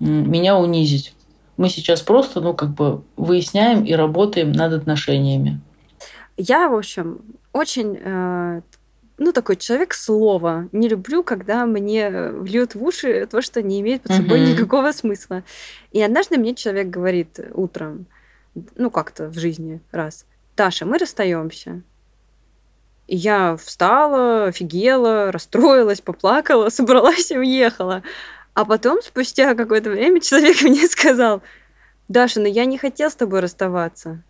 меня 0.00 0.56
унизить. 0.56 1.14
Мы 1.56 1.68
сейчас 1.68 2.02
просто, 2.02 2.40
ну, 2.40 2.54
как 2.54 2.70
бы 2.70 3.02
выясняем 3.16 3.84
и 3.84 3.92
работаем 3.92 4.52
над 4.52 4.72
отношениями. 4.72 5.60
Я, 6.36 6.68
в 6.68 6.76
общем, 6.76 7.20
очень 7.52 7.98
э, 8.00 8.60
ну, 9.18 9.32
такой 9.32 9.56
человек 9.56 9.92
слова. 9.94 10.68
Не 10.70 10.88
люблю, 10.88 11.24
когда 11.24 11.66
мне 11.66 12.30
вльют 12.30 12.74
в 12.74 12.82
уши 12.82 13.26
то, 13.26 13.42
что 13.42 13.60
не 13.60 13.80
имеет 13.80 14.02
под 14.02 14.12
собой 14.12 14.40
uh-huh. 14.40 14.52
никакого 14.52 14.92
смысла. 14.92 15.42
И 15.90 16.00
однажды 16.00 16.38
мне 16.38 16.54
человек 16.54 16.88
говорит 16.88 17.40
утром, 17.52 18.06
ну, 18.76 18.90
как-то 18.90 19.28
в 19.28 19.38
жизни 19.38 19.80
раз, 19.90 20.24
Таша, 20.58 20.86
мы 20.86 20.98
расстаемся. 20.98 21.82
И 23.06 23.14
я 23.14 23.56
встала, 23.56 24.46
офигела, 24.46 25.30
расстроилась, 25.30 26.00
поплакала, 26.00 26.68
собралась 26.70 27.30
и 27.30 27.38
уехала. 27.38 28.02
А 28.54 28.64
потом, 28.64 29.00
спустя 29.00 29.54
какое-то 29.54 29.90
время, 29.90 30.20
человек 30.28 30.60
мне 30.62 30.88
сказал, 30.88 31.42
Даша, 32.08 32.40
ну 32.40 32.46
я 32.46 32.64
не 32.64 32.76
хотел 32.76 33.08
с 33.08 33.14
тобой 33.14 33.38
расставаться. 33.38 34.24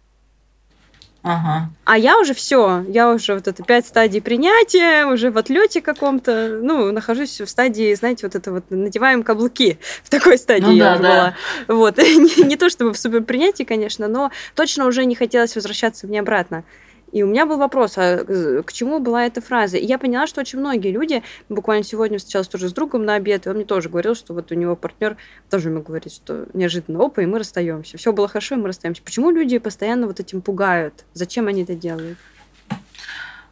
Ага. 1.29 1.69
А 1.85 1.99
я 1.99 2.19
уже 2.19 2.33
все, 2.33 2.87
я 2.89 3.11
уже 3.13 3.35
вот 3.35 3.47
это 3.49 3.63
пять 3.63 3.87
стадий 3.87 4.23
принятия, 4.23 5.05
уже 5.05 5.31
в 5.31 5.37
отлете 5.37 5.83
каком-то, 5.83 6.59
ну, 6.63 6.91
нахожусь 6.91 7.43
в 7.43 7.47
стадии, 7.47 7.93
знаете, 7.95 8.27
вот 8.27 8.35
это 8.35 8.51
вот 8.51 8.65
надеваем 8.71 9.23
каблуки. 9.23 9.79
В 10.03 10.09
такой 10.09 10.39
стадии 10.39 10.65
ну, 10.65 10.73
я 10.73 10.97
да, 10.97 10.97
была. 10.97 11.35
Да. 11.69 11.75
Вот. 11.75 11.99
не, 11.99 12.45
не 12.45 12.57
то 12.57 12.71
чтобы 12.71 12.95
в 12.95 12.99
супер 12.99 13.23
принятии, 13.25 13.65
конечно, 13.65 14.09
но 14.09 14.31
точно 14.55 14.87
уже 14.87 15.05
не 15.05 15.15
хотелось 15.15 15.55
возвращаться 15.55 16.07
мне 16.07 16.21
обратно. 16.21 16.65
И 17.13 17.23
у 17.23 17.27
меня 17.27 17.47
был 17.47 17.57
вопрос, 17.57 17.95
а 17.97 18.25
к 18.63 18.73
чему 18.73 19.01
была 19.01 19.25
эта 19.25 19.41
фраза? 19.41 19.79
И 19.79 19.87
я 19.87 19.99
поняла, 19.99 20.27
что 20.27 20.41
очень 20.41 20.59
многие 20.59 20.91
люди, 20.91 21.23
буквально 21.49 21.85
сегодня 21.85 22.19
встречалась 22.19 22.49
тоже 22.49 22.69
с 22.69 22.73
другом 22.73 23.05
на 23.05 23.15
обед, 23.15 23.47
и 23.47 23.49
он 23.49 23.57
мне 23.57 23.65
тоже 23.65 23.89
говорил, 23.89 24.15
что 24.15 24.35
вот 24.35 24.53
у 24.53 24.55
него 24.55 24.77
партнер 24.77 25.17
тоже 25.51 25.71
ему 25.71 25.83
говорит, 25.83 26.13
что 26.13 26.47
неожиданно, 26.53 27.05
опа, 27.05 27.23
и 27.23 27.27
мы 27.27 27.39
расстаемся. 27.39 27.97
Все 27.97 28.13
было 28.13 28.29
хорошо, 28.29 28.57
и 28.57 28.59
мы 28.59 28.67
расстаемся. 28.67 29.03
Почему 29.03 29.31
люди 29.31 29.59
постоянно 29.59 30.07
вот 30.07 30.21
этим 30.21 30.43
пугают? 30.43 31.05
Зачем 31.15 31.47
они 31.47 31.63
это 31.63 31.75
делают? 31.75 32.19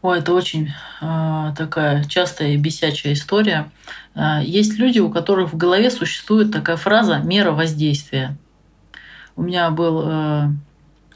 Ой, 0.02 0.18
это 0.18 0.34
очень 0.34 0.68
э, 1.00 1.52
такая 1.57 2.04
частая 2.04 2.50
и 2.50 2.57
бесячая 2.57 3.14
история. 3.14 3.70
Э, 4.14 4.38
есть 4.42 4.78
люди, 4.78 4.98
у 4.98 5.11
которых 5.11 5.52
в 5.52 5.57
голове 5.57 5.90
существует 5.90 6.52
такая 6.52 6.76
фраза 6.76 7.18
«мера 7.18 7.52
воздействия». 7.52 8.36
У 9.34 9.42
меня 9.42 9.70
был 9.70 10.02
э, 10.07 10.48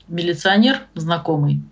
милиционер 0.08 0.80
знакомый, 0.94 1.62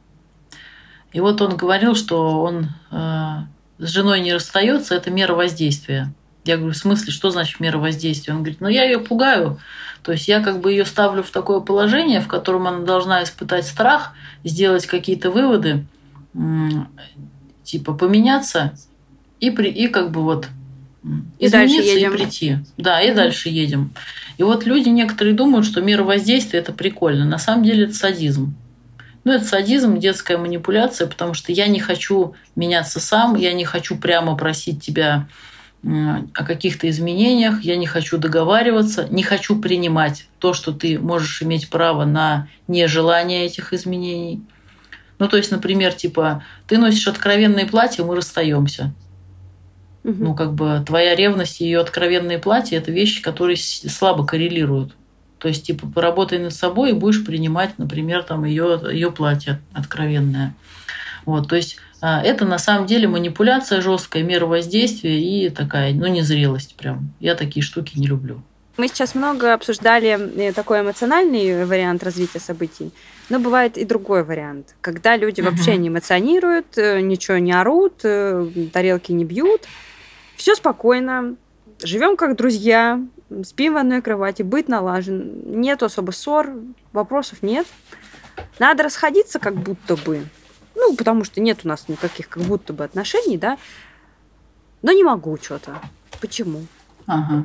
и 1.13 1.21
вот 1.21 1.41
он 1.41 1.57
говорил, 1.57 1.95
что 1.95 2.43
он 2.43 2.69
э, 2.91 3.37
с 3.79 3.89
женой 3.89 4.21
не 4.21 4.35
расстается, 4.35 4.95
это 4.95 5.11
мера 5.11 5.35
воздействия. 5.35 6.13
Я 6.45 6.57
говорю, 6.57 6.73
в 6.73 6.79
смысле, 6.79 7.13
что 7.13 7.31
значит 7.31 7.61
мера 7.61 7.79
воздействия? 7.79 8.35
Он 8.35 8.41
говорит, 8.41 8.61
ну 8.61 8.69
я 8.69 8.85
ее 8.85 8.99
пугаю. 8.99 9.59
То 10.03 10.13
есть 10.13 10.29
я 10.29 10.41
как 10.41 10.61
бы 10.61 10.71
ее 10.71 10.85
ставлю 10.85 11.23
в 11.23 11.31
такое 11.31 11.61
положение, 11.61 12.21
в 12.21 12.29
котором 12.29 12.67
она 12.67 12.81
должна 12.81 13.23
испытать 13.23 13.67
страх, 13.67 14.13
сделать 14.45 14.87
какие-то 14.87 15.31
выводы, 15.31 15.85
типа 17.65 17.93
поменяться 17.95 18.75
и, 19.41 19.51
при, 19.51 19.71
и 19.71 19.89
как 19.89 20.11
бы 20.11 20.23
вот 20.23 20.49
и 21.39 21.49
дальше 21.49 21.83
едем. 21.83 22.13
и 22.13 22.17
прийти. 22.17 22.59
Да, 22.77 23.01
и 23.01 23.11
mm 23.11 23.15
дальше 23.15 23.49
едем. 23.49 23.93
И 24.37 24.43
вот 24.43 24.67
люди 24.67 24.89
некоторые 24.89 25.35
думают, 25.35 25.67
что 25.67 25.81
мера 25.81 26.05
воздействия 26.05 26.61
это 26.61 26.73
прикольно. 26.73 27.25
На 27.25 27.39
самом 27.39 27.65
деле 27.65 27.85
это 27.85 27.95
садизм. 27.95 28.55
Ну, 29.29 29.35
это 29.35 29.45
садизм, 29.45 29.99
детская 29.99 30.39
манипуляция, 30.39 31.07
потому 31.07 31.35
что 31.35 31.53
я 31.53 31.67
не 31.67 31.81
хочу 31.81 32.35
меняться 32.57 32.99
сам, 32.99 33.35
я 33.35 33.53
не 33.53 33.67
хочу 33.67 33.99
прямо 33.99 34.35
просить 34.35 34.83
тебя 34.83 35.29
о 35.85 36.45
каких-то 36.47 36.89
изменениях, 36.89 37.61
я 37.61 37.77
не 37.77 37.87
хочу 37.87 38.17
договариваться, 38.17 39.07
не 39.11 39.23
хочу 39.23 39.61
принимать 39.61 40.29
то, 40.39 40.55
что 40.55 40.73
ты 40.73 40.99
можешь 40.99 41.43
иметь 41.43 41.69
право 41.69 42.07
на 42.07 42.49
нежелание 42.69 43.45
этих 43.45 43.75
изменений. 43.75 44.41
Ну, 45.19 45.29
то 45.29 45.37
есть, 45.37 45.51
например, 45.51 45.93
типа, 45.93 46.43
ты 46.67 46.79
носишь 46.79 47.07
откровенные 47.07 47.67
платья, 47.67 48.05
мы 48.05 48.17
расстаемся. 48.17 48.95
Угу. 50.05 50.25
Ну, 50.25 50.35
как 50.35 50.55
бы 50.55 50.83
твоя 50.87 51.15
ревность 51.15 51.61
и 51.61 51.67
ее 51.67 51.81
откровенные 51.81 52.39
платья 52.39 52.79
это 52.79 52.91
вещи, 52.91 53.21
которые 53.21 53.59
слабо 53.59 54.25
коррелируют. 54.25 54.95
То 55.39 55.49
есть, 55.49 55.67
типа, 55.67 55.87
поработай 55.87 56.39
над 56.39 56.53
собой 56.53 56.91
и 56.91 56.95
будешь 56.95 57.25
принимать, 57.25 57.79
например, 57.79 58.23
там 58.23 58.45
ее, 58.45 58.81
ее 58.93 59.13
платье 59.13 59.61
откровенное. 59.73 60.55
Вот, 61.25 61.49
то 61.49 61.57
есть 61.57 61.79
а, 62.01 62.23
это 62.23 62.45
на 62.45 62.59
самом 62.59 62.87
деле 62.87 63.09
манипуляция 63.09 63.81
жесткая, 63.81 64.23
мера 64.23 64.47
воздействия 64.47 65.21
и 65.21 65.51
такая, 65.51 65.93
ну, 65.93 66.07
незрелость 66.07 66.77
прям. 66.77 67.13
Я 67.21 67.35
такие 67.35 67.63
штуки 67.63 67.99
не 67.99 68.07
люблю. 68.07 68.43
Мы 68.77 68.87
сейчас 68.87 69.17
много 69.17 69.55
обсуждали 69.55 70.41
э, 70.41 70.53
такой 70.53 70.83
эмоциональный 70.83 71.65
вариант 71.65 72.05
развития 72.05 72.39
событий, 72.39 72.93
но 73.29 73.41
бывает 73.41 73.77
и 73.77 73.85
другой 73.85 74.23
вариант, 74.23 74.77
когда 74.81 75.17
люди 75.17 75.41
угу. 75.41 75.51
вообще 75.51 75.77
не 75.77 75.89
эмоционируют, 75.89 76.79
э, 76.79 77.01
ничего 77.01 77.39
не 77.39 77.53
орут, 77.53 78.05
э, 78.05 78.49
тарелки 78.73 79.11
не 79.11 79.25
бьют, 79.25 79.63
все 80.37 80.55
спокойно, 80.55 81.35
живем 81.83 82.17
как 82.17 82.37
друзья, 82.37 83.01
спим 83.45 83.75
в 83.75 83.77
одной 83.77 84.03
кровати, 84.03 84.43
быть 84.43 84.69
налажен, 84.69 85.43
нет 85.61 85.83
особо 85.83 86.11
ссор, 86.11 86.53
вопросов 86.93 87.43
нет. 87.43 87.67
Надо 88.59 88.85
расходиться 88.85 89.39
как 89.39 89.55
будто 89.55 89.97
бы, 89.97 90.25
ну, 90.75 90.95
потому 90.95 91.25
что 91.25 91.41
нет 91.41 91.61
у 91.65 91.69
нас 91.69 91.89
никаких 91.89 92.29
как 92.29 92.43
будто 92.45 92.73
бы 92.73 92.85
отношений, 92.85 93.37
да, 93.37 93.59
но 94.83 94.93
не 94.93 95.05
могу 95.05 95.37
что-то. 95.37 95.81
Почему? 96.21 96.67
Ага. 97.07 97.45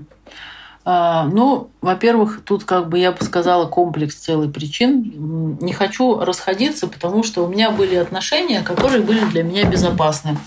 А, 0.86 1.26
ну, 1.26 1.70
во-первых, 1.82 2.42
тут 2.44 2.66
как 2.66 2.90
бы 2.90 3.00
я 3.00 3.14
бы 3.14 3.24
сказала 3.24 3.68
комплекс 3.68 4.16
целый 4.16 4.50
причин. 4.50 5.58
Не 5.62 5.72
хочу 5.72 6.20
расходиться, 6.20 6.88
потому 6.88 7.24
что 7.24 7.46
у 7.46 7.48
меня 7.48 7.72
были 7.72 7.96
отношения, 7.96 8.62
которые 8.62 9.02
были 9.02 9.24
для 9.26 9.44
меня 9.44 9.64
безопасны. 9.70 10.38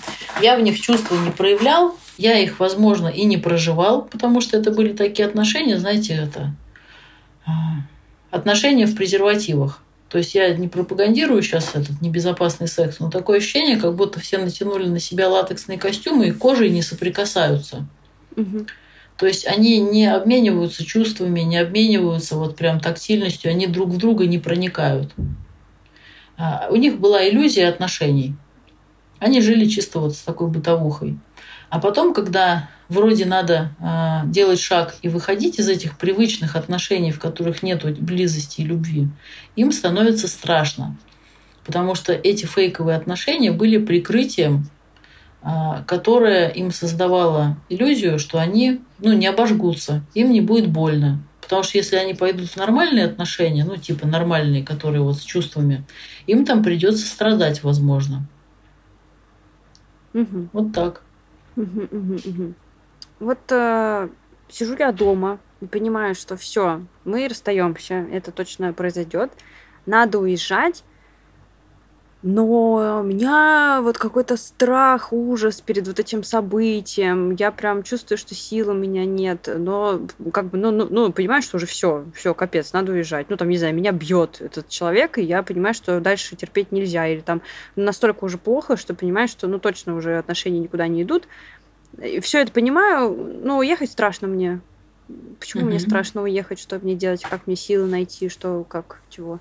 Я 0.42 0.56
в 0.56 0.60
них 0.60 0.78
чувства 0.78 1.16
не 1.16 1.30
проявлял, 1.30 1.96
я 2.18 2.38
их, 2.38 2.60
возможно, 2.60 3.08
и 3.08 3.24
не 3.24 3.38
проживал, 3.38 4.02
потому 4.02 4.42
что 4.42 4.58
это 4.58 4.70
были 4.70 4.92
такие 4.92 5.26
отношения, 5.26 5.78
знаете, 5.78 6.14
это 6.14 6.54
а, 7.46 7.50
отношения 8.30 8.86
в 8.86 8.94
презервативах. 8.94 9.82
То 10.08 10.18
есть 10.18 10.34
я 10.34 10.54
не 10.54 10.68
пропагандирую 10.68 11.42
сейчас 11.42 11.70
этот 11.74 12.00
небезопасный 12.00 12.68
секс, 12.68 13.00
но 13.00 13.10
такое 13.10 13.38
ощущение, 13.38 13.76
как 13.76 13.94
будто 13.94 14.20
все 14.20 14.38
натянули 14.38 14.86
на 14.86 15.00
себя 15.00 15.28
латексные 15.28 15.78
костюмы 15.78 16.28
и 16.28 16.32
кожей 16.32 16.70
не 16.70 16.82
соприкасаются. 16.82 17.86
Угу. 18.36 18.66
То 19.16 19.26
есть 19.26 19.46
они 19.46 19.80
не 19.80 20.06
обмениваются 20.06 20.84
чувствами, 20.84 21.40
не 21.40 21.56
обмениваются 21.56 22.36
вот 22.36 22.56
прям 22.56 22.80
тактильностью, 22.80 23.50
они 23.50 23.66
друг 23.66 23.90
в 23.90 23.96
друга 23.96 24.26
не 24.26 24.38
проникают. 24.38 25.12
А 26.36 26.68
у 26.70 26.76
них 26.76 27.00
была 27.00 27.26
иллюзия 27.26 27.68
отношений. 27.68 28.34
Они 29.18 29.40
жили 29.40 29.64
чисто 29.66 30.00
вот 30.00 30.14
с 30.14 30.20
такой 30.20 30.48
бытовухой. 30.48 31.18
А 31.70 31.80
потом, 31.80 32.12
когда 32.12 32.68
вроде 32.88 33.24
надо 33.24 33.70
э, 33.80 34.28
делать 34.30 34.60
шаг 34.60 34.96
и 35.00 35.08
выходить 35.08 35.58
из 35.58 35.68
этих 35.68 35.98
привычных 35.98 36.54
отношений, 36.54 37.10
в 37.10 37.18
которых 37.18 37.62
нет 37.62 37.82
близости 38.00 38.60
и 38.60 38.64
любви, 38.64 39.08
им 39.56 39.72
становится 39.72 40.28
страшно. 40.28 40.96
Потому 41.64 41.94
что 41.94 42.12
эти 42.12 42.44
фейковые 42.44 42.96
отношения 42.96 43.50
были 43.50 43.78
прикрытием, 43.78 44.68
э, 45.46 45.84
которое 45.86 46.48
им 46.48 46.72
создавало 46.72 47.56
иллюзию, 47.68 48.18
что 48.18 48.38
они 48.38 48.82
ну, 48.98 49.12
не 49.12 49.26
обожгутся, 49.26 50.02
им 50.14 50.32
не 50.32 50.40
будет 50.40 50.68
больно. 50.68 51.22
Потому 51.40 51.62
что 51.62 51.78
если 51.78 51.94
они 51.94 52.14
пойдут 52.14 52.48
в 52.48 52.56
нормальные 52.56 53.04
отношения, 53.04 53.64
ну, 53.64 53.76
типа 53.76 54.04
нормальные, 54.04 54.64
которые 54.64 55.02
вот 55.02 55.18
с 55.18 55.22
чувствами, 55.22 55.84
им 56.26 56.44
там 56.44 56.64
придется 56.64 57.06
страдать, 57.06 57.62
возможно. 57.62 58.26
Угу. 60.12 60.48
Вот 60.52 60.72
так. 60.72 61.02
Вот 63.20 63.38
э, 63.50 64.08
сижу 64.48 64.76
я 64.76 64.90
дома 64.90 65.38
и 65.60 65.66
понимаю, 65.66 66.14
что 66.14 66.36
все, 66.36 66.82
мы 67.04 67.28
расстаемся, 67.28 68.06
это 68.10 68.32
точно 68.32 68.72
произойдет. 68.72 69.30
Надо 69.86 70.18
уезжать. 70.18 70.82
Но 72.22 73.00
у 73.00 73.02
меня 73.02 73.80
вот 73.82 73.98
какой-то 73.98 74.36
страх, 74.36 75.12
ужас 75.12 75.60
перед 75.60 75.86
вот 75.86 76.00
этим 76.00 76.24
событием. 76.24 77.32
Я 77.34 77.52
прям 77.52 77.82
чувствую, 77.82 78.18
что 78.18 78.34
сил 78.34 78.70
у 78.70 78.74
меня 78.74 79.04
нет. 79.04 79.48
Но 79.54 80.00
как 80.32 80.46
бы, 80.46 80.58
ну, 80.58 80.70
ну, 80.70 80.88
ну 80.90 81.12
понимаю, 81.12 81.42
что 81.42 81.58
уже 81.58 81.66
все, 81.66 82.04
все, 82.14 82.32
капец, 82.34 82.72
надо 82.72 82.92
уезжать. 82.92 83.28
Ну, 83.28 83.36
там, 83.36 83.48
не 83.48 83.58
знаю, 83.58 83.74
меня 83.74 83.92
бьет 83.92 84.40
этот 84.40 84.68
человек, 84.68 85.18
и 85.18 85.22
я 85.22 85.42
понимаю, 85.42 85.74
что 85.74 86.00
дальше 86.00 86.36
терпеть 86.36 86.72
нельзя. 86.72 87.06
Или 87.06 87.20
там 87.20 87.42
настолько 87.76 88.24
уже 88.24 88.38
плохо, 88.38 88.76
что 88.76 88.94
понимаю, 88.94 89.28
что, 89.28 89.46
ну, 89.46 89.58
точно 89.58 89.94
уже 89.94 90.18
отношения 90.18 90.60
никуда 90.60 90.88
не 90.88 91.02
идут. 91.02 91.28
Все 92.22 92.40
это 92.40 92.50
понимаю, 92.50 93.14
но 93.42 93.58
уехать 93.58 93.90
страшно 93.90 94.26
мне. 94.26 94.60
Почему 95.38 95.62
mm-hmm. 95.62 95.66
мне 95.66 95.78
страшно 95.78 96.22
уехать? 96.22 96.58
Что 96.58 96.78
мне 96.78 96.94
делать? 96.94 97.22
Как 97.22 97.46
мне 97.46 97.56
силы 97.56 97.86
найти? 97.86 98.28
Что, 98.28 98.64
как, 98.68 99.00
чего? 99.10 99.38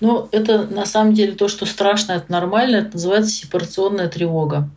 Ну, 0.00 0.28
это 0.32 0.66
на 0.66 0.86
самом 0.86 1.14
деле 1.14 1.32
то, 1.32 1.48
что 1.48 1.66
страшно, 1.66 2.12
это 2.12 2.30
нормально, 2.30 2.76
это 2.76 2.92
называется 2.92 3.32
сепарационная 3.32 4.08
тревога. 4.08 4.70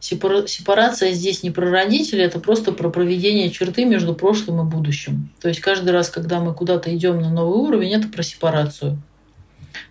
Сепарация 0.00 1.12
здесь 1.12 1.42
не 1.42 1.50
про 1.50 1.70
родителей, 1.70 2.22
это 2.22 2.38
просто 2.38 2.72
про 2.72 2.88
проведение 2.88 3.50
черты 3.50 3.84
между 3.84 4.14
прошлым 4.14 4.60
и 4.60 4.70
будущим. 4.70 5.30
То 5.40 5.48
есть 5.48 5.60
каждый 5.60 5.90
раз, 5.90 6.08
когда 6.08 6.38
мы 6.38 6.54
куда-то 6.54 6.94
идем 6.94 7.20
на 7.20 7.30
новый 7.30 7.58
уровень, 7.58 7.94
это 7.94 8.08
про 8.08 8.22
сепарацию. 8.22 9.02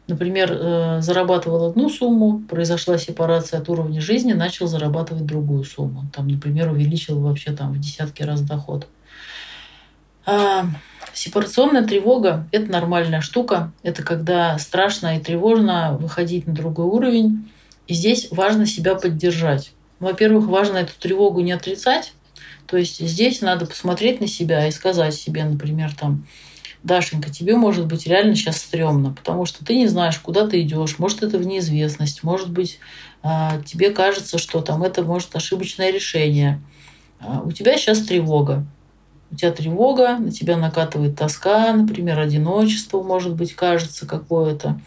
Например, 0.07 0.49
э, 0.51 1.01
зарабатывал 1.01 1.69
одну 1.69 1.89
сумму, 1.89 2.39
произошла 2.49 2.97
сепарация 2.97 3.59
от 3.59 3.67
уровня 3.67 3.99
жизни, 3.99 4.31
начал 4.31 4.67
зарабатывать 4.67 5.25
другую 5.25 5.65
сумму. 5.65 6.05
Там, 6.13 6.27
например, 6.29 6.71
увеличил 6.71 7.19
вообще 7.19 7.51
там 7.51 7.73
в 7.73 7.79
десятки 7.79 8.23
раз 8.23 8.41
доход. 8.41 8.87
Сепарационная 11.17 11.81
тревога– 11.81 12.47
это 12.51 12.71
нормальная 12.71 13.21
штука. 13.21 13.71
Это 13.81 14.03
когда 14.03 14.59
страшно 14.59 15.17
и 15.17 15.19
тревожно 15.19 15.97
выходить 15.99 16.45
на 16.45 16.53
другой 16.53 16.85
уровень. 16.85 17.49
И 17.87 17.95
здесь 17.95 18.27
важно 18.29 18.67
себя 18.67 18.93
поддержать. 18.93 19.71
Во-первых, 19.99 20.45
важно 20.45 20.77
эту 20.77 20.91
тревогу 20.99 21.39
не 21.41 21.53
отрицать. 21.53 22.13
То 22.67 22.77
есть 22.77 22.99
здесь 22.99 23.41
надо 23.41 23.65
посмотреть 23.65 24.21
на 24.21 24.27
себя 24.27 24.67
и 24.67 24.71
сказать 24.71 25.15
себе, 25.15 25.43
например, 25.43 25.91
там, 25.99 26.27
Дашенька, 26.83 27.31
тебе 27.31 27.55
может 27.55 27.87
быть 27.87 28.05
реально 28.05 28.35
сейчас 28.35 28.57
стрёмно, 28.57 29.11
потому 29.11 29.47
что 29.47 29.65
ты 29.65 29.75
не 29.75 29.87
знаешь, 29.87 30.19
куда 30.19 30.47
ты 30.47 30.61
идешь. 30.61 30.99
Может, 30.99 31.23
это 31.23 31.39
в 31.39 31.47
неизвестность. 31.47 32.21
Может 32.21 32.51
быть, 32.51 32.77
а, 33.23 33.59
тебе 33.65 33.89
кажется, 33.89 34.37
что 34.37 34.61
там 34.61 34.83
это 34.83 35.01
может 35.01 35.35
ошибочное 35.35 35.91
решение. 35.91 36.61
А, 37.19 37.41
у 37.43 37.51
тебя 37.51 37.75
сейчас 37.75 38.03
тревога 38.03 38.67
у 39.31 39.35
тебя 39.35 39.51
тревога, 39.51 40.17
на 40.17 40.31
тебя 40.31 40.57
накатывает 40.57 41.15
тоска, 41.15 41.73
например, 41.73 42.19
одиночество, 42.19 43.01
может 43.03 43.35
быть, 43.35 43.53
кажется 43.55 44.07
какое-то. 44.07 44.79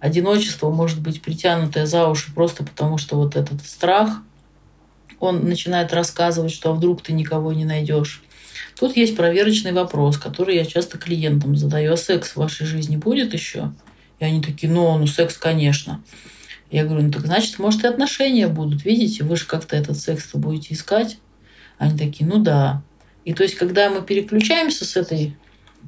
одиночество 0.00 0.70
может 0.70 1.00
быть 1.00 1.20
притянутое 1.22 1.86
за 1.86 2.08
уши 2.08 2.32
просто 2.34 2.64
потому, 2.64 2.98
что 2.98 3.16
вот 3.16 3.36
этот 3.36 3.64
страх, 3.66 4.22
он 5.18 5.44
начинает 5.44 5.92
рассказывать, 5.92 6.52
что 6.52 6.70
а 6.70 6.72
вдруг 6.72 7.02
ты 7.02 7.12
никого 7.12 7.52
не 7.52 7.64
найдешь. 7.64 8.22
Тут 8.78 8.96
есть 8.96 9.16
проверочный 9.16 9.72
вопрос, 9.72 10.16
который 10.16 10.56
я 10.56 10.64
часто 10.64 10.96
клиентам 10.96 11.56
задаю. 11.56 11.92
А 11.92 11.96
секс 11.98 12.30
в 12.30 12.36
вашей 12.36 12.66
жизни 12.66 12.96
будет 12.96 13.34
еще? 13.34 13.72
И 14.18 14.24
они 14.24 14.40
такие, 14.40 14.72
ну, 14.72 14.96
ну 14.96 15.06
секс, 15.06 15.36
конечно. 15.36 16.02
Я 16.70 16.84
говорю, 16.84 17.06
ну 17.06 17.12
так 17.12 17.26
значит, 17.26 17.58
может, 17.58 17.84
и 17.84 17.88
отношения 17.88 18.46
будут. 18.46 18.84
Видите, 18.84 19.24
вы 19.24 19.36
же 19.36 19.44
как-то 19.44 19.76
этот 19.76 19.98
секс-то 19.98 20.38
будете 20.38 20.72
искать. 20.72 21.18
Они 21.78 21.98
такие, 21.98 22.28
ну 22.28 22.38
да. 22.38 22.82
И 23.24 23.34
то 23.34 23.42
есть, 23.42 23.56
когда 23.56 23.90
мы 23.90 24.02
переключаемся 24.02 24.84
с 24.84 24.96
этой 24.96 25.36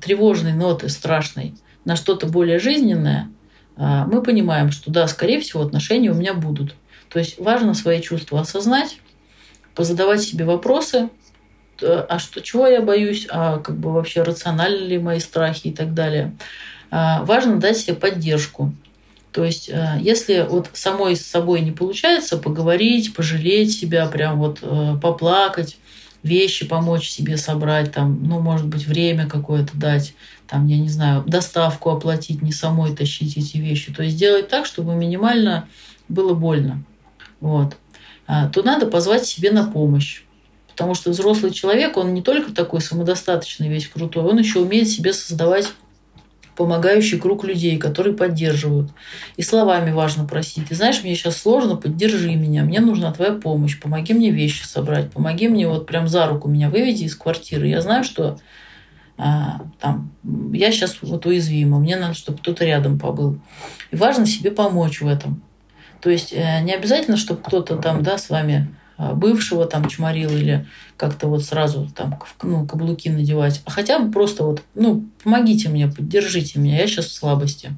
тревожной 0.00 0.52
ноты, 0.52 0.88
страшной, 0.88 1.54
на 1.84 1.96
что-то 1.96 2.26
более 2.26 2.58
жизненное, 2.58 3.30
а, 3.76 4.06
мы 4.06 4.22
понимаем, 4.22 4.70
что 4.70 4.90
да, 4.90 5.08
скорее 5.08 5.40
всего, 5.40 5.62
отношения 5.62 6.10
у 6.10 6.14
меня 6.14 6.34
будут. 6.34 6.74
То 7.08 7.18
есть 7.18 7.38
важно 7.38 7.74
свои 7.74 8.00
чувства 8.00 8.40
осознать, 8.40 8.98
позадавать 9.74 10.22
себе 10.22 10.44
вопросы, 10.44 11.10
а 11.80 12.18
что, 12.18 12.40
чего 12.40 12.66
я 12.66 12.80
боюсь, 12.80 13.26
а 13.30 13.58
как 13.58 13.76
бы 13.76 13.92
вообще 13.92 14.22
рациональны 14.22 14.84
ли 14.84 14.98
мои 14.98 15.18
страхи 15.18 15.68
и 15.68 15.72
так 15.72 15.94
далее. 15.94 16.36
А, 16.90 17.24
важно 17.24 17.58
дать 17.58 17.78
себе 17.78 17.94
поддержку. 17.94 18.72
То 19.32 19.44
есть, 19.44 19.70
а, 19.70 19.96
если 19.98 20.46
вот 20.48 20.70
самой 20.74 21.16
с 21.16 21.26
собой 21.26 21.60
не 21.62 21.72
получается 21.72 22.36
поговорить, 22.36 23.14
пожалеть 23.14 23.72
себя, 23.72 24.06
прям 24.06 24.38
вот 24.38 24.58
э, 24.62 24.94
поплакать, 25.00 25.78
вещи 26.22 26.66
помочь 26.66 27.08
себе 27.08 27.36
собрать, 27.36 27.92
там, 27.92 28.22
ну, 28.22 28.40
может 28.40 28.66
быть, 28.66 28.86
время 28.86 29.28
какое-то 29.28 29.76
дать, 29.76 30.14
там, 30.46 30.66
я 30.66 30.78
не 30.78 30.88
знаю, 30.88 31.24
доставку 31.26 31.90
оплатить, 31.90 32.42
не 32.42 32.52
самой 32.52 32.94
тащить 32.94 33.36
эти 33.36 33.56
вещи. 33.56 33.92
То 33.92 34.02
есть 34.02 34.16
сделать 34.16 34.48
так, 34.48 34.66
чтобы 34.66 34.94
минимально 34.94 35.68
было 36.08 36.34
больно. 36.34 36.84
Вот. 37.40 37.76
А, 38.26 38.48
то 38.48 38.62
надо 38.62 38.86
позвать 38.86 39.26
себе 39.26 39.50
на 39.50 39.64
помощь. 39.64 40.22
Потому 40.68 40.94
что 40.94 41.10
взрослый 41.10 41.52
человек, 41.52 41.96
он 41.96 42.14
не 42.14 42.22
только 42.22 42.52
такой 42.52 42.80
самодостаточный, 42.80 43.68
весь 43.68 43.88
крутой, 43.88 44.24
он 44.24 44.38
еще 44.38 44.60
умеет 44.60 44.88
себе 44.88 45.12
создавать 45.12 45.70
помогающий 46.56 47.18
круг 47.18 47.44
людей, 47.44 47.78
которые 47.78 48.14
поддерживают. 48.14 48.90
И 49.36 49.42
словами 49.42 49.90
важно 49.90 50.24
просить. 50.24 50.68
Ты 50.68 50.74
знаешь, 50.74 51.02
мне 51.02 51.14
сейчас 51.14 51.36
сложно, 51.36 51.76
поддержи 51.76 52.34
меня, 52.34 52.62
мне 52.64 52.80
нужна 52.80 53.12
твоя 53.12 53.32
помощь, 53.32 53.80
помоги 53.80 54.14
мне 54.14 54.30
вещи 54.30 54.64
собрать, 54.64 55.10
помоги 55.10 55.48
мне 55.48 55.66
вот 55.68 55.86
прям 55.86 56.08
за 56.08 56.26
руку 56.26 56.48
меня 56.48 56.68
выведи 56.68 57.04
из 57.04 57.16
квартиры. 57.16 57.68
Я 57.68 57.80
знаю, 57.80 58.04
что 58.04 58.38
а, 59.16 59.62
там, 59.80 60.10
я 60.52 60.72
сейчас 60.72 60.98
вот 61.02 61.26
уязвима, 61.26 61.78
мне 61.78 61.96
надо, 61.96 62.14
чтобы 62.14 62.38
кто-то 62.38 62.64
рядом 62.64 62.98
побыл. 62.98 63.38
И 63.90 63.96
важно 63.96 64.26
себе 64.26 64.50
помочь 64.50 65.00
в 65.00 65.06
этом. 65.06 65.42
То 66.00 66.10
есть 66.10 66.32
э, 66.32 66.60
не 66.62 66.74
обязательно, 66.74 67.16
чтобы 67.16 67.42
кто-то 67.42 67.76
там, 67.76 68.02
да, 68.02 68.18
с 68.18 68.28
вами 68.28 68.74
бывшего 68.98 69.66
там 69.66 69.88
чморил 69.88 70.30
или 70.30 70.66
как-то 70.96 71.26
вот 71.26 71.44
сразу 71.44 71.88
там 71.94 72.18
ну, 72.42 72.66
каблуки 72.66 73.08
надевать, 73.08 73.62
а 73.64 73.70
хотя 73.70 73.98
бы 73.98 74.12
просто 74.12 74.44
вот, 74.44 74.62
ну, 74.74 75.04
помогите 75.22 75.68
мне, 75.68 75.88
поддержите 75.88 76.58
меня, 76.58 76.78
я 76.78 76.86
сейчас 76.86 77.06
в 77.06 77.12
слабости. 77.12 77.72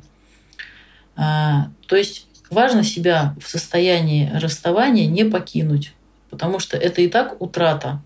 А, 1.16 1.70
то 1.86 1.96
есть 1.96 2.26
важно 2.50 2.84
себя 2.84 3.34
в 3.40 3.48
состоянии 3.48 4.30
расставания 4.34 5.06
не 5.06 5.24
покинуть, 5.24 5.94
потому 6.30 6.58
что 6.58 6.76
это 6.76 7.00
и 7.00 7.08
так 7.08 7.40
утрата. 7.40 8.02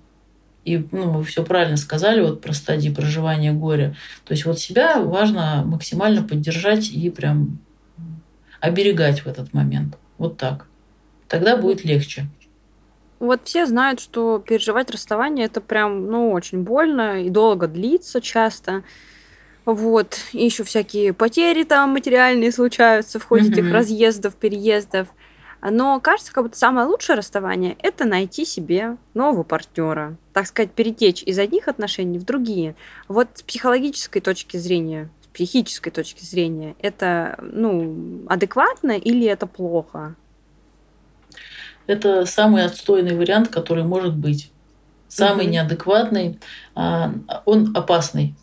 И 0.65 0.87
ну, 0.93 1.13
вы 1.13 1.25
все 1.25 1.45
правильно 1.45 1.79
сказали 1.79 2.21
вот 2.21 2.43
про 2.43 2.53
стадии 2.53 2.91
проживания 2.91 3.53
горя. 3.53 3.97
То 4.25 4.33
есть 4.33 4.45
вот 4.45 4.59
себя 4.59 5.01
важно 5.01 5.63
максимально 5.65 6.23
поддержать 6.23 6.91
и 6.91 7.09
прям 7.09 7.59
оберегать 8.61 9.21
в 9.21 9.27
этот 9.27 9.55
момент. 9.55 9.97
Вот 10.19 10.37
так. 10.37 10.67
Тогда 11.29 11.57
будет 11.57 11.85
легче. 11.85 12.27
Вот 13.21 13.41
все 13.45 13.67
знают, 13.67 14.01
что 14.01 14.39
переживать 14.39 14.91
расставание 14.91 15.47
это 15.47 15.61
прям, 15.61 16.07
ну, 16.07 16.31
очень 16.31 16.63
больно 16.63 17.23
и 17.23 17.31
долго 17.31 17.67
длится 17.67 18.21
часто. 18.21 18.85
Вот. 19.65 20.19
И 20.33 20.45
еще 20.45 20.65
всякие 20.65 21.13
потери 21.13 21.65
там 21.65 21.91
материальные 21.91 22.53
случаются 22.53 23.19
в 23.19 23.25
ходе 23.25 23.51
этих 23.51 23.73
разъездов, 23.73 24.35
переездов. 24.35 25.09
Но 25.61 25.99
кажется, 26.01 26.33
как 26.33 26.45
будто 26.45 26.57
самое 26.57 26.87
лучшее 26.87 27.17
расставание– 27.17 27.77
это 27.83 28.05
найти 28.05 28.45
себе 28.45 28.97
нового 29.15 29.43
партнера. 29.43 30.17
Так 30.33 30.47
сказать, 30.47 30.71
перетечь 30.71 31.23
из 31.25 31.39
одних 31.39 31.67
отношений 31.67 32.19
в 32.19 32.25
другие. 32.25 32.77
Вот 33.09 33.29
с 33.35 33.43
психологической 33.43 34.23
точки 34.23 34.57
зрения, 34.57 35.11
с 35.23 35.27
психической 35.27 35.91
точки 35.91 36.25
зрения, 36.25 36.77
это, 36.79 37.39
ну, 37.43 38.23
адекватно 38.29 38.93
или 38.93 39.27
это 39.27 39.49
плохо? 39.49 40.15
Это 41.89 42.27
самый 42.27 42.65
отстойный 42.65 43.17
вариант, 43.17 43.49
который 43.49 43.83
может 43.83 44.15
быть. 44.15 44.53
Самый 45.09 45.47
угу. 45.47 45.55
неадекватный, 45.55 46.39
а, 46.75 47.13
он 47.47 47.75
опасный. 47.75 48.35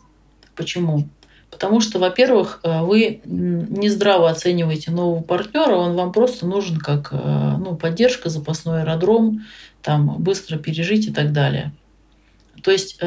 Почему? 0.56 1.08
Потому 1.50 1.80
что, 1.80 1.98
во-первых, 1.98 2.60
э, 2.64 2.82
вы 2.82 3.22
нездраво 3.24 4.28
оцениваете 4.28 4.90
нового 4.90 5.22
партнера, 5.22 5.76
он 5.76 5.94
вам 5.94 6.12
просто 6.12 6.44
нужен 6.44 6.78
как 6.78 7.10
э, 7.12 7.16
ну, 7.16 7.76
поддержка, 7.76 8.28
запасной 8.28 8.82
аэродром, 8.82 9.46
там, 9.80 10.16
быстро 10.18 10.58
пережить 10.58 11.06
и 11.06 11.12
так 11.12 11.32
далее. 11.32 11.72
То 12.62 12.72
есть 12.72 13.00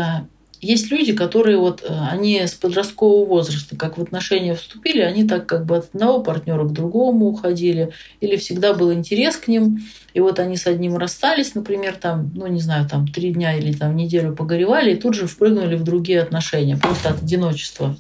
есть 0.62 0.92
люди, 0.92 1.14
которые 1.14 1.58
вот, 1.58 1.84
э, 1.84 1.88
они 2.12 2.40
с 2.40 2.54
подросткового 2.54 3.26
возраста, 3.26 3.78
как 3.78 3.98
в 3.98 4.02
отношения 4.02 4.56
вступили, 4.56 5.00
они 5.00 5.24
так 5.24 5.46
как 5.46 5.66
бы 5.66 5.78
от 5.78 5.90
одного 5.94 6.22
партнера 6.22 6.66
к 6.66 6.74
другому 6.74 7.28
уходили, 7.28 7.92
или 8.20 8.36
всегда 8.36 8.74
был 8.74 8.92
интерес 8.92 9.38
к 9.38 9.48
ним, 9.48 9.80
и 10.14 10.20
вот 10.20 10.40
они 10.40 10.58
с 10.58 10.68
одним 10.68 10.98
расстались, 10.98 11.56
например, 11.56 11.96
там, 11.96 12.32
ну, 12.36 12.48
не 12.48 12.60
знаю, 12.60 12.88
там, 12.90 13.08
три 13.08 13.32
дня 13.32 13.58
или 13.58 13.72
там 13.72 13.96
неделю 13.96 14.36
погоревали, 14.36 14.94
и 14.94 14.98
тут 14.98 15.14
же 15.14 15.28
впрыгнули 15.28 15.76
в 15.76 15.84
другие 15.84 16.22
отношения, 16.22 16.76
просто 16.76 17.10
от 17.10 17.24
одиночества. 17.24 17.96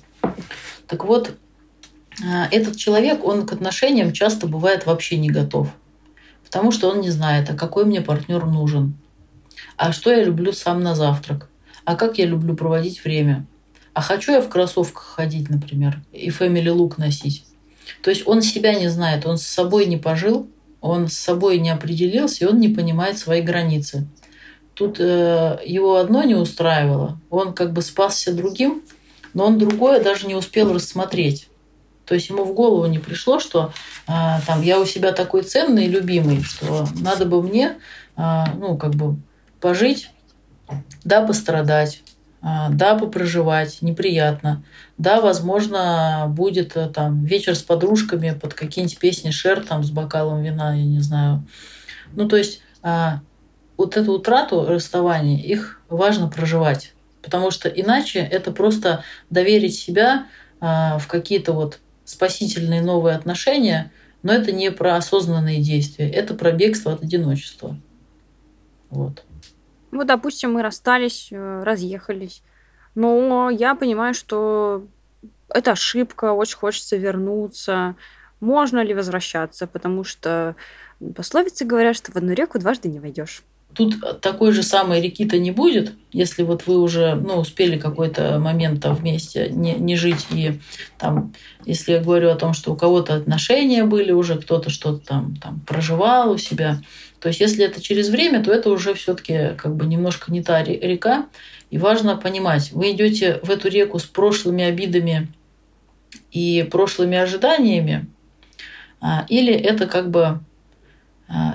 Так 0.88 1.06
вот, 1.06 1.32
э, 2.22 2.44
этот 2.52 2.76
человек, 2.76 3.24
он 3.24 3.46
к 3.46 3.54
отношениям 3.54 4.12
часто 4.12 4.48
бывает 4.48 4.86
вообще 4.86 5.18
не 5.18 5.30
готов, 5.30 5.70
потому 6.44 6.72
что 6.72 6.90
он 6.90 7.00
не 7.00 7.10
знает, 7.10 7.50
а 7.50 7.54
какой 7.54 7.86
мне 7.86 8.02
партнер 8.02 8.46
нужен, 8.46 8.96
а 9.78 9.94
что 9.94 10.12
я 10.12 10.26
люблю 10.26 10.52
сам 10.52 10.84
на 10.84 10.94
завтрак, 10.94 11.49
а 11.90 11.96
как 11.96 12.20
я 12.20 12.28
люблю 12.28 12.56
проводить 12.56 13.04
время. 13.04 13.48
А 13.96 14.02
хочу 14.02 14.32
я 14.32 14.42
в 14.42 14.50
кроссовках 14.50 15.16
ходить, 15.16 15.50
например, 15.50 16.00
и 16.12 16.30
family 16.30 16.66
look 16.66 16.94
носить. 16.98 17.46
То 18.04 18.12
есть 18.12 18.28
он 18.28 18.44
себя 18.44 18.76
не 18.76 18.90
знает, 18.90 19.26
он 19.26 19.40
с 19.40 19.48
собой 19.48 19.88
не 19.88 19.98
пожил, 19.98 20.48
он 20.82 21.08
с 21.08 21.18
собой 21.18 21.58
не 21.58 21.72
определился, 21.72 22.46
и 22.46 22.48
он 22.48 22.60
не 22.60 22.70
понимает 22.70 23.18
свои 23.18 23.42
границы. 23.42 24.08
Тут 24.76 24.98
э, 25.00 25.62
его 25.66 25.96
одно 25.96 26.22
не 26.22 26.36
устраивало, 26.36 27.20
он 27.32 27.56
как 27.56 27.74
бы 27.74 27.82
спасся 27.82 28.36
другим, 28.36 28.84
но 29.34 29.48
он 29.48 29.58
другое 29.58 30.00
даже 30.00 30.28
не 30.28 30.36
успел 30.36 30.72
рассмотреть. 30.72 31.50
То 32.06 32.14
есть 32.14 32.30
ему 32.30 32.44
в 32.44 32.54
голову 32.54 32.86
не 32.86 33.00
пришло, 33.00 33.40
что 33.40 33.74
э, 34.08 34.12
там 34.46 34.62
я 34.62 34.80
у 34.80 34.86
себя 34.86 35.12
такой 35.12 35.42
ценный 35.42 35.86
и 35.86 35.90
любимый, 35.90 36.44
что 36.44 36.88
надо 37.02 37.26
бы 37.26 37.42
мне, 37.42 37.78
э, 38.16 38.44
ну 38.60 38.78
как 38.78 38.94
бы 38.94 39.16
пожить 39.60 40.12
да, 41.04 41.26
пострадать, 41.26 42.02
а, 42.42 42.70
да, 42.70 42.96
попроживать, 42.96 43.82
неприятно. 43.82 44.64
Да, 44.98 45.20
возможно, 45.20 46.26
будет 46.30 46.78
э, 46.78 46.90
там 46.90 47.26
вечер 47.26 47.56
с 47.56 47.62
подружками 47.62 48.32
под 48.32 48.54
какие-нибудь 48.54 48.98
песни 48.98 49.30
Шер 49.30 49.66
там 49.66 49.84
с 49.84 49.92
бокалом 49.92 50.42
вина, 50.42 50.74
я 50.74 50.86
не 50.86 51.00
знаю. 51.00 51.46
Ну, 52.14 52.28
то 52.28 52.38
есть 52.38 52.62
а, 52.82 53.20
вот 53.78 53.98
эту 53.98 54.14
утрату 54.14 54.66
расставания, 54.66 55.38
их 55.42 55.82
важно 55.90 56.30
проживать. 56.30 56.94
Потому 57.22 57.52
что 57.52 57.68
иначе 57.68 58.20
это 58.20 58.52
просто 58.52 59.04
доверить 59.30 59.76
себя 59.76 60.28
а, 60.62 60.98
в 60.98 61.08
какие-то 61.08 61.52
вот 61.52 61.80
спасительные 62.06 62.82
новые 62.82 63.16
отношения, 63.16 63.92
но 64.24 64.34
это 64.34 64.52
не 64.52 64.72
про 64.72 64.96
осознанные 64.96 65.62
действия, 65.62 66.10
это 66.10 66.34
про 66.34 66.52
бегство 66.52 66.94
от 66.94 67.04
одиночества. 67.04 67.78
Вот. 68.90 69.24
Вот, 69.92 70.08
допустим, 70.08 70.54
мы 70.54 70.62
расстались, 70.62 71.30
э, 71.32 71.64
разъехались. 71.64 72.44
Но 72.96 73.50
я 73.50 73.76
понимаю, 73.76 74.14
что 74.14 74.86
это 75.50 75.72
ошибка, 75.72 76.34
очень 76.34 76.58
хочется 76.58 76.98
вернуться. 76.98 77.96
Можно 78.40 78.84
ли 78.84 78.94
возвращаться? 78.94 79.68
Потому 79.68 80.04
что 80.04 80.56
пословицы 81.16 81.66
говорят, 81.66 81.96
что 81.96 82.12
в 82.12 82.16
одну 82.16 82.34
реку 82.34 82.60
дважды 82.60 82.90
не 82.90 83.00
войдешь. 83.00 83.44
Тут 83.74 84.22
такой 84.22 84.52
же 84.52 84.64
самой 84.64 85.00
реки-то 85.00 85.38
не 85.38 85.52
будет, 85.52 85.94
если 86.12 86.44
вот 86.44 86.66
вы 86.66 86.80
уже 86.80 87.16
ну, 87.16 87.36
успели 87.36 87.78
какой-то 87.78 88.40
момент 88.40 88.84
вместе 88.86 89.50
не, 89.50 89.74
не 89.76 89.96
жить. 89.96 90.26
И 90.32 90.60
там, 90.98 91.34
если 91.66 91.94
я 91.94 92.00
говорю 92.00 92.30
о 92.30 92.36
том, 92.36 92.54
что 92.54 92.74
у 92.74 92.76
кого-то 92.76 93.14
отношения 93.16 93.86
были 93.86 94.12
уже, 94.12 94.38
кто-то 94.38 94.70
что-то 94.70 95.06
там, 95.06 95.36
там 95.36 95.60
проживал 95.62 96.32
у 96.32 96.38
себя, 96.38 96.82
то 97.20 97.28
есть 97.28 97.40
если 97.40 97.66
это 97.66 97.82
через 97.82 98.10
время, 98.10 98.44
то 98.44 98.52
это 98.52 98.70
уже 98.70 98.94
все-таки 98.94 99.56
как 99.58 99.76
бы 99.76 99.86
немножко 99.86 100.32
не 100.32 100.42
та 100.42 100.64
река. 100.64 101.28
И 101.70 101.78
важно 101.78 102.18
понимать, 102.18 102.72
вы 102.72 102.92
идете 102.92 103.40
в 103.44 103.52
эту 103.52 103.70
реку 103.70 104.00
с 104.00 104.04
прошлыми 104.04 104.64
обидами 104.64 105.28
и 106.32 106.68
прошлыми 106.70 107.18
ожиданиями, 107.18 108.08
А, 109.02 109.26
или 109.30 109.54
это 109.54 109.88
как 109.88 110.10
бы 110.10 110.42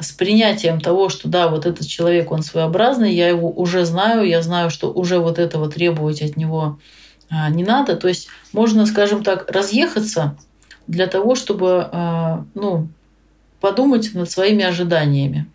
с 0.00 0.12
принятием 0.12 0.80
того, 0.80 1.08
что 1.08 1.28
да, 1.28 1.48
вот 1.48 1.66
этот 1.66 1.86
человек, 1.86 2.30
он 2.30 2.42
своеобразный, 2.42 3.12
я 3.12 3.28
его 3.28 3.50
уже 3.50 3.84
знаю, 3.84 4.24
я 4.24 4.40
знаю, 4.40 4.70
что 4.70 4.92
уже 4.92 5.18
вот 5.18 5.38
этого 5.38 5.68
требовать 5.68 6.22
от 6.22 6.36
него 6.36 6.78
а, 7.28 7.50
не 7.50 7.64
надо. 7.64 7.96
То 7.96 8.08
есть 8.08 8.28
можно, 8.52 8.86
скажем 8.86 9.24
так, 9.24 9.50
разъехаться 9.50 10.36
для 10.86 11.06
того, 11.06 11.34
чтобы 11.34 11.88
а, 11.90 12.44
ну, 12.54 12.88
подумать 13.60 14.14
над 14.14 14.30
своими 14.30 14.64
ожиданиями, 14.64 15.46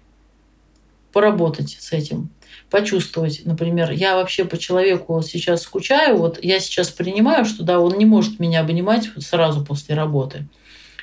поработать 1.14 1.78
с 1.80 1.94
этим, 1.94 2.30
почувствовать, 2.70 3.42
например, 3.46 3.92
я 3.92 4.16
вообще 4.16 4.46
по 4.46 4.58
человеку 4.58 5.22
сейчас 5.22 5.62
скучаю, 5.62 6.18
вот 6.18 6.44
я 6.44 6.60
сейчас 6.60 6.90
принимаю, 6.90 7.46
что 7.46 7.64
да, 7.64 7.80
он 7.80 7.98
не 7.98 8.06
может 8.06 8.40
меня 8.40 8.60
обнимать 8.62 9.10
сразу 9.20 9.64
после 9.64 9.96
работы. 9.96 10.48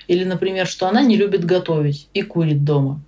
Или, 0.07 0.25
например, 0.25 0.67
что 0.67 0.87
она 0.87 1.03
не 1.03 1.17
любит 1.17 1.45
готовить 1.45 2.09
и 2.15 2.23
курит 2.23 2.65
дома. 2.65 3.01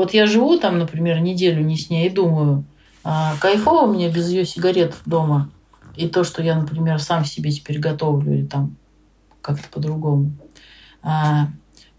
Вот 0.00 0.14
я 0.14 0.24
живу 0.24 0.58
там, 0.58 0.78
например, 0.78 1.20
неделю 1.20 1.62
не 1.62 1.76
с 1.76 1.90
ней 1.90 2.06
и 2.06 2.10
думаю, 2.10 2.64
а, 3.04 3.36
кайфово 3.38 3.86
мне 3.86 4.08
без 4.08 4.30
ее 4.30 4.46
сигарет 4.46 4.94
дома. 5.04 5.50
И 5.94 6.08
то, 6.08 6.24
что 6.24 6.42
я, 6.42 6.58
например, 6.58 6.98
сам 7.00 7.26
себе 7.26 7.50
теперь 7.50 7.78
готовлю 7.78 8.32
или 8.32 8.46
там 8.46 8.76
как-то 9.42 9.68
по-другому. 9.68 10.32
А, 11.02 11.48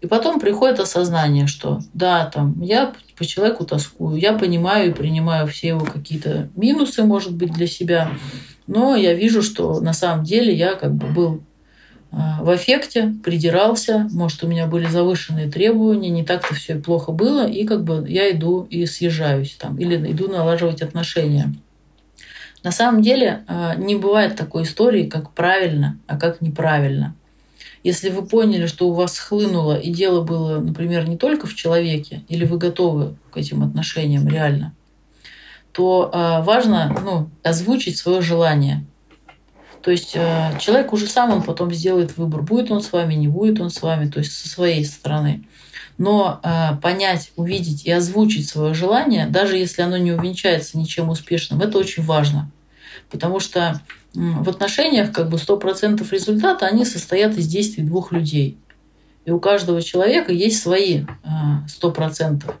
и 0.00 0.08
потом 0.08 0.40
приходит 0.40 0.80
осознание, 0.80 1.46
что 1.46 1.78
да, 1.94 2.26
там 2.26 2.60
я 2.60 2.92
по 3.16 3.24
человеку 3.24 3.64
тоскую, 3.64 4.16
я 4.16 4.32
понимаю 4.32 4.90
и 4.90 4.94
принимаю 4.94 5.46
все 5.46 5.68
его 5.68 5.84
какие-то 5.86 6.50
минусы, 6.56 7.04
может 7.04 7.32
быть, 7.36 7.52
для 7.52 7.68
себя, 7.68 8.10
но 8.66 8.96
я 8.96 9.14
вижу, 9.14 9.42
что 9.42 9.78
на 9.80 9.92
самом 9.92 10.24
деле 10.24 10.52
я 10.52 10.74
как 10.74 10.92
бы 10.92 11.06
был 11.06 11.44
в 12.12 12.54
эффекте, 12.54 13.14
придирался, 13.24 14.06
может, 14.12 14.44
у 14.44 14.46
меня 14.46 14.66
были 14.66 14.86
завышенные 14.86 15.50
требования, 15.50 16.10
не 16.10 16.24
так-то 16.24 16.54
все 16.54 16.74
плохо 16.74 17.10
было, 17.10 17.48
и 17.48 17.64
как 17.64 17.84
бы 17.84 18.04
я 18.06 18.30
иду 18.30 18.66
и 18.68 18.84
съезжаюсь 18.84 19.56
там, 19.58 19.78
или 19.78 19.96
иду 20.12 20.28
налаживать 20.28 20.82
отношения. 20.82 21.54
На 22.62 22.70
самом 22.70 23.00
деле 23.00 23.44
а, 23.48 23.74
не 23.76 23.96
бывает 23.96 24.36
такой 24.36 24.64
истории, 24.64 25.08
как 25.08 25.32
правильно, 25.32 25.98
а 26.06 26.18
как 26.18 26.42
неправильно. 26.42 27.14
Если 27.82 28.10
вы 28.10 28.26
поняли, 28.26 28.66
что 28.66 28.88
у 28.88 28.92
вас 28.92 29.14
схлынуло, 29.14 29.76
и 29.76 29.90
дело 29.90 30.22
было, 30.22 30.60
например, 30.60 31.08
не 31.08 31.16
только 31.16 31.46
в 31.46 31.54
человеке, 31.54 32.22
или 32.28 32.44
вы 32.44 32.58
готовы 32.58 33.16
к 33.32 33.38
этим 33.38 33.62
отношениям 33.64 34.28
реально, 34.28 34.74
то 35.72 36.10
а, 36.12 36.42
важно 36.42 36.94
ну, 37.02 37.30
озвучить 37.42 37.96
свое 37.96 38.20
желание– 38.20 38.84
то 39.82 39.90
есть 39.90 40.12
э, 40.14 40.56
человек 40.60 40.92
уже 40.92 41.06
сам 41.06 41.32
он 41.32 41.42
потом 41.42 41.72
сделает 41.72 42.16
выбор, 42.16 42.42
будет 42.42 42.70
он 42.70 42.80
с 42.80 42.92
вами, 42.92 43.14
не 43.14 43.28
будет 43.28 43.60
он 43.60 43.70
с 43.70 43.82
вами, 43.82 44.08
то 44.08 44.20
есть 44.20 44.32
со 44.32 44.48
своей 44.48 44.84
стороны. 44.84 45.44
Но 45.98 46.40
э, 46.42 46.76
понять, 46.80 47.32
увидеть 47.36 47.84
и 47.84 47.90
озвучить 47.90 48.48
свое 48.48 48.74
желание, 48.74 49.26
даже 49.26 49.56
если 49.56 49.82
оно 49.82 49.96
не 49.96 50.12
увенчается 50.12 50.78
ничем 50.78 51.08
успешным, 51.08 51.60
это 51.60 51.78
очень 51.78 52.04
важно. 52.04 52.50
Потому 53.10 53.40
что 53.40 53.80
в 54.14 54.48
отношениях 54.48 55.12
как 55.12 55.28
бы 55.28 55.36
100% 55.36 56.06
результата, 56.10 56.66
они 56.66 56.84
состоят 56.84 57.36
из 57.36 57.48
действий 57.48 57.82
двух 57.82 58.12
людей. 58.12 58.58
И 59.24 59.30
у 59.30 59.40
каждого 59.40 59.82
человека 59.82 60.32
есть 60.32 60.62
свои 60.62 61.04
100%. 61.82 62.54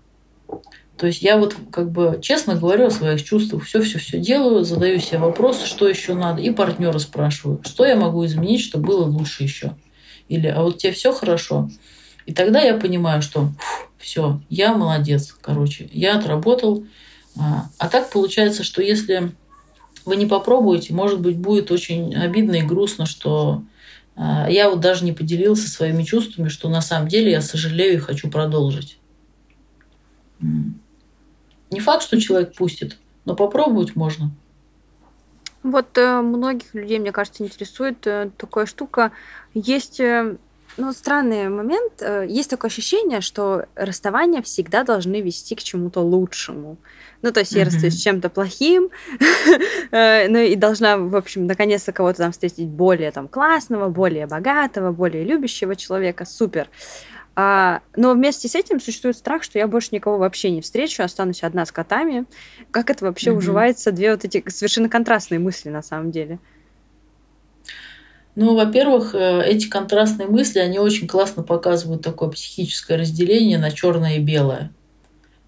То 1.02 1.08
есть 1.08 1.20
я 1.20 1.36
вот 1.36 1.56
как 1.72 1.90
бы 1.90 2.20
честно 2.22 2.54
говорю 2.54 2.86
о 2.86 2.90
своих 2.92 3.24
чувствах, 3.24 3.64
все-все-все 3.64 4.20
делаю, 4.20 4.62
задаю 4.62 5.00
себе 5.00 5.18
вопрос, 5.18 5.64
что 5.64 5.88
еще 5.88 6.14
надо, 6.14 6.40
и 6.40 6.52
партнера 6.52 7.00
спрашиваю, 7.00 7.60
что 7.64 7.84
я 7.84 7.96
могу 7.96 8.24
изменить, 8.24 8.60
чтобы 8.60 8.86
было 8.86 9.04
лучше 9.04 9.42
еще. 9.42 9.74
Или, 10.28 10.46
а 10.46 10.62
вот 10.62 10.78
тебе 10.78 10.92
все 10.92 11.12
хорошо. 11.12 11.68
И 12.24 12.32
тогда 12.32 12.60
я 12.60 12.76
понимаю, 12.76 13.20
что 13.20 13.48
все, 13.98 14.40
я 14.48 14.74
молодец, 14.76 15.34
короче, 15.40 15.90
я 15.92 16.16
отработал. 16.16 16.86
А, 17.36 17.66
а 17.78 17.88
так 17.88 18.08
получается, 18.10 18.62
что 18.62 18.80
если 18.80 19.32
вы 20.04 20.14
не 20.14 20.26
попробуете, 20.26 20.94
может 20.94 21.20
быть, 21.20 21.36
будет 21.36 21.72
очень 21.72 22.14
обидно 22.14 22.54
и 22.54 22.62
грустно, 22.62 23.06
что 23.06 23.64
а, 24.14 24.48
я 24.48 24.70
вот 24.70 24.78
даже 24.78 25.04
не 25.04 25.10
поделился 25.10 25.68
своими 25.68 26.04
чувствами, 26.04 26.48
что 26.48 26.68
на 26.68 26.80
самом 26.80 27.08
деле 27.08 27.32
я 27.32 27.40
сожалею 27.40 27.94
и 27.94 27.96
хочу 27.96 28.30
продолжить. 28.30 28.98
Не 31.72 31.80
факт, 31.80 32.02
что 32.02 32.20
человек 32.20 32.54
пустит, 32.54 32.98
но 33.24 33.34
попробовать 33.34 33.96
можно. 33.96 34.30
Вот 35.62 35.96
э, 35.96 36.20
многих 36.20 36.74
людей, 36.74 36.98
мне 36.98 37.12
кажется, 37.12 37.44
интересует 37.44 38.06
э, 38.06 38.30
такая 38.36 38.66
штука. 38.66 39.12
Есть 39.54 40.00
э, 40.00 40.36
ну, 40.76 40.92
странный 40.92 41.48
момент. 41.48 42.02
Есть 42.26 42.50
такое 42.50 42.70
ощущение, 42.70 43.20
что 43.20 43.66
расставания 43.76 44.42
всегда 44.42 44.84
должны 44.84 45.20
вести 45.20 45.54
к 45.54 45.62
чему-то 45.62 46.00
лучшему. 46.00 46.78
Ну, 47.20 47.30
то 47.30 47.40
есть 47.40 47.52
я 47.52 47.64
расстаюсь 47.64 47.94
с 47.94 48.02
чем-то 48.02 48.30
плохим, 48.30 48.88
ну 49.92 50.38
и 50.38 50.56
должна, 50.56 50.96
в 50.96 51.14
общем, 51.14 51.46
наконец-то 51.46 51.92
кого-то 51.92 52.18
там 52.18 52.32
встретить 52.32 52.68
более 52.68 53.12
там 53.12 53.28
классного, 53.28 53.90
более 53.90 54.26
богатого, 54.26 54.92
более 54.92 55.22
любящего 55.22 55.76
человека. 55.76 56.24
Супер. 56.24 56.68
А, 57.34 57.80
но 57.96 58.12
вместе 58.12 58.48
с 58.48 58.54
этим 58.54 58.78
существует 58.80 59.16
страх, 59.16 59.42
что 59.42 59.58
я 59.58 59.66
больше 59.66 59.88
никого 59.92 60.18
вообще 60.18 60.50
не 60.50 60.60
встречу, 60.60 61.02
останусь 61.02 61.42
одна 61.42 61.64
с 61.64 61.72
котами. 61.72 62.26
Как 62.70 62.90
это 62.90 63.06
вообще 63.06 63.30
угу. 63.30 63.38
уживается? 63.38 63.92
Две 63.92 64.12
вот 64.12 64.24
эти 64.24 64.44
совершенно 64.48 64.88
контрастные 64.88 65.38
мысли 65.38 65.70
на 65.70 65.82
самом 65.82 66.10
деле. 66.10 66.38
Ну, 68.34 68.54
во-первых, 68.54 69.14
э, 69.14 69.42
эти 69.46 69.68
контрастные 69.68 70.28
мысли, 70.28 70.58
они 70.58 70.78
очень 70.78 71.06
классно 71.06 71.42
показывают 71.42 72.02
такое 72.02 72.30
психическое 72.30 72.96
разделение 72.96 73.58
на 73.58 73.70
черное 73.70 74.16
и 74.16 74.20
белое. 74.20 74.72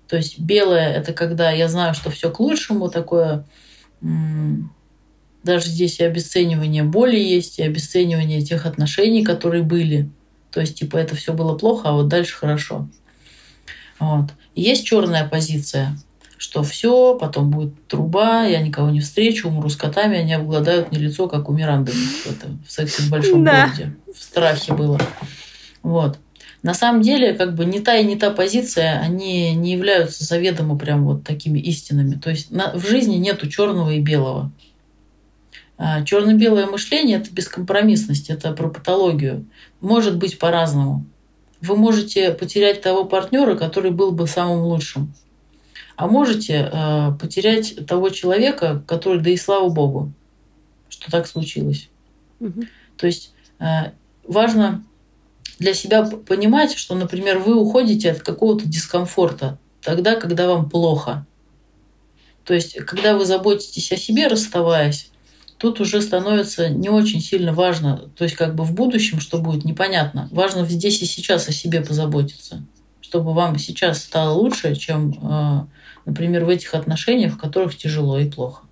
То 0.07 0.16
есть 0.16 0.39
белое 0.39 0.93
это 0.93 1.12
когда 1.12 1.51
я 1.51 1.68
знаю, 1.68 1.95
что 1.95 2.11
все 2.11 2.30
к 2.30 2.41
лучшему, 2.41 2.91
такое 2.91 3.47
даже 5.45 5.68
здесь 5.68 5.99
и 6.01 6.05
обесценивание 6.05 6.82
боли 6.82 7.16
есть, 7.16 7.59
и 7.59 7.62
обесценивание 7.62 8.43
тех 8.43 8.66
отношений, 8.66 9.24
которые 9.24 9.62
были. 9.62 10.11
То 10.55 10.61
есть, 10.61 10.78
типа, 10.78 10.96
это 10.98 11.16
все 11.16 11.32
было 11.32 11.59
плохо, 11.59 11.88
а 11.88 11.92
вот 11.92 12.07
дальше 12.07 12.36
хорошо. 12.36 12.88
Вот. 13.98 14.30
Есть 14.55 14.86
черная 14.86 15.26
позиция, 15.26 15.98
что 16.36 16.62
все, 16.62 17.18
потом 17.18 17.50
будет 17.50 17.88
труба, 17.88 18.44
я 18.44 18.61
никого 18.61 18.90
не 18.90 19.00
встречу, 19.00 19.48
умру 19.48 19.68
с 19.68 19.74
котами, 19.74 20.16
они 20.16 20.32
обгладают 20.32 20.92
мне 20.92 21.00
лицо, 21.00 21.26
как 21.26 21.48
у 21.48 21.52
Миранды 21.52 21.90
в, 21.90 22.26
это, 22.26 22.46
в 22.64 22.70
сексе 22.70 23.02
в 23.02 23.11
большом 23.11 23.42
да. 23.42 23.66
городе. 23.66 23.96
В 24.14 24.22
страхе 24.22 24.74
было. 24.74 25.00
Вот. 25.82 26.18
На 26.62 26.72
самом 26.72 27.02
деле, 27.02 27.34
как 27.34 27.57
бы 27.57 27.64
не 27.64 27.80
та 27.80 27.96
и 27.96 28.05
не 28.05 28.14
та 28.14 28.30
позиция, 28.30 29.00
они 29.00 29.55
не 29.57 29.72
являются 29.72 30.24
заведомо 30.24 30.78
прям 30.78 31.05
вот 31.05 31.24
такими 31.24 31.59
истинами. 31.59 32.14
То 32.14 32.30
есть 32.30 32.52
на, 32.52 32.72
в 32.74 32.88
жизни 32.88 33.16
нету 33.16 33.48
черного 33.48 33.90
и 33.90 34.00
белого. 34.00 34.52
А, 35.76 36.04
Черно-белое 36.04 36.66
мышление– 36.66 37.18
это 37.18 37.30
бескомпромиссность, 37.30 38.30
это 38.30 38.52
про 38.52 38.68
патологию. 38.68 39.46
Может 39.80 40.16
быть 40.16 40.38
по-разному. 40.38 41.04
Вы 41.60 41.76
можете 41.76 42.32
потерять 42.32 42.82
того 42.82 43.04
партнера, 43.04 43.56
который 43.56 43.90
был 43.90 44.12
бы 44.12 44.26
самым 44.26 44.62
лучшим. 44.64 45.14
А 45.96 46.06
можете 46.06 46.70
э, 46.72 47.12
потерять 47.20 47.86
того 47.86 48.10
человека, 48.10 48.82
который, 48.86 49.20
да 49.20 49.30
и 49.30 49.36
слава 49.36 49.68
богу, 49.68 50.12
что 50.88 51.10
так 51.10 51.26
случилось. 51.26 51.88
Угу. 52.40 52.62
То 52.96 53.06
есть 53.06 53.32
э, 53.60 53.92
важно 54.26 54.84
для 55.58 55.72
себя 55.72 56.04
понимать, 56.04 56.76
что, 56.76 56.94
например, 56.94 57.38
вы 57.38 57.54
уходите 57.54 58.10
от 58.10 58.22
какого-то 58.22 58.66
дискомфорта 58.66 59.58
тогда, 59.82 60.16
когда 60.16 60.48
вам 60.48 60.68
плохо. 60.68 61.26
То 62.44 62.54
есть, 62.54 62.74
когда 62.84 63.16
вы 63.16 63.24
заботитесь 63.24 63.92
о 63.92 63.96
себе, 63.96 64.26
расставаясь, 64.26 65.10
тут 65.64 65.80
уже 65.80 66.02
становится 66.02 66.68
не 66.68 66.90
очень 66.90 67.22
сильно 67.22 67.54
важно, 67.54 68.10
то 68.16 68.24
есть 68.24 68.36
как 68.36 68.54
бы 68.54 68.64
в 68.64 68.74
будущем, 68.74 69.18
что 69.18 69.38
будет, 69.38 69.64
непонятно. 69.64 70.28
Важно 70.30 70.66
здесь 70.66 71.00
и 71.00 71.06
сейчас 71.06 71.48
о 71.48 71.52
себе 71.52 71.80
позаботиться, 71.80 72.62
чтобы 73.00 73.32
вам 73.32 73.56
сейчас 73.58 74.02
стало 74.02 74.34
лучше, 74.34 74.74
чем, 74.76 75.12
э, 75.22 75.64
например, 76.04 76.44
в 76.44 76.50
этих 76.50 76.74
отношениях, 76.74 77.32
в 77.32 77.38
которых 77.38 77.78
тяжело 77.78 78.18
и 78.18 78.30
плохо. 78.30 78.66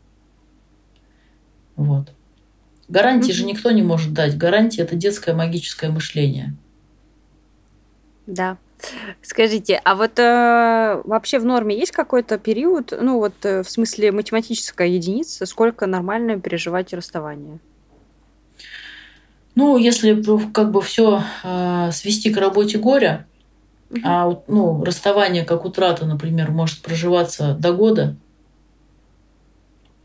Вот. 1.77 2.13
Гарантии 2.89 3.31
mm-hmm. 3.31 3.33
же 3.33 3.45
никто 3.47 3.71
не 3.71 3.83
может 3.83 4.13
дать. 4.13 4.37
Гарантия– 4.37 4.83
это 4.83 4.95
детское 4.95 5.35
магическое 5.35 5.89
мышление. 5.89 6.55
Да, 8.27 8.59
Скажите, 9.23 9.81
а 9.85 9.95
вот 9.95 10.19
э, 10.19 11.01
вообще 11.05 11.39
в 11.39 11.45
норме 11.45 11.79
есть 11.79 11.93
какой-то 11.93 12.39
период, 12.39 12.93
ну 12.99 13.19
вот 13.19 13.35
э, 13.45 13.63
в 13.63 13.71
смысле 13.71 14.13
математическая 14.13 14.89
единица, 14.89 15.47
сколько 15.47 15.87
нормально 15.87 16.41
переживать 16.41 16.93
расставание? 16.93 17.59
Ну, 19.55 19.77
если 19.77 20.23
как 20.53 20.71
бы 20.71 20.81
все 20.81 21.23
э, 21.45 21.91
свести 21.93 22.33
к 22.33 22.39
работе 22.39 22.79
горя, 22.79 23.27
угу. 23.91 24.01
а 24.05 24.43
ну, 24.49 24.83
расставание 24.85 25.45
как 25.45 25.65
утрата, 25.65 26.07
например, 26.07 26.51
может 26.51 26.81
проживаться 26.81 27.55
до 27.55 27.73
года, 27.73 28.17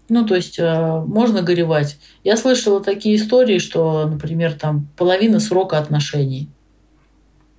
ну, 0.10 0.26
то 0.26 0.36
есть 0.36 0.60
э, 0.60 1.04
можно 1.06 1.42
горевать. 1.42 1.98
Я 2.24 2.38
слышала 2.38 2.82
такие 2.82 3.16
истории, 3.16 3.60
что, 3.60 4.06
например, 4.08 4.54
там 4.54 4.88
половина 4.98 5.40
срока 5.40 5.78
отношений– 5.78 6.50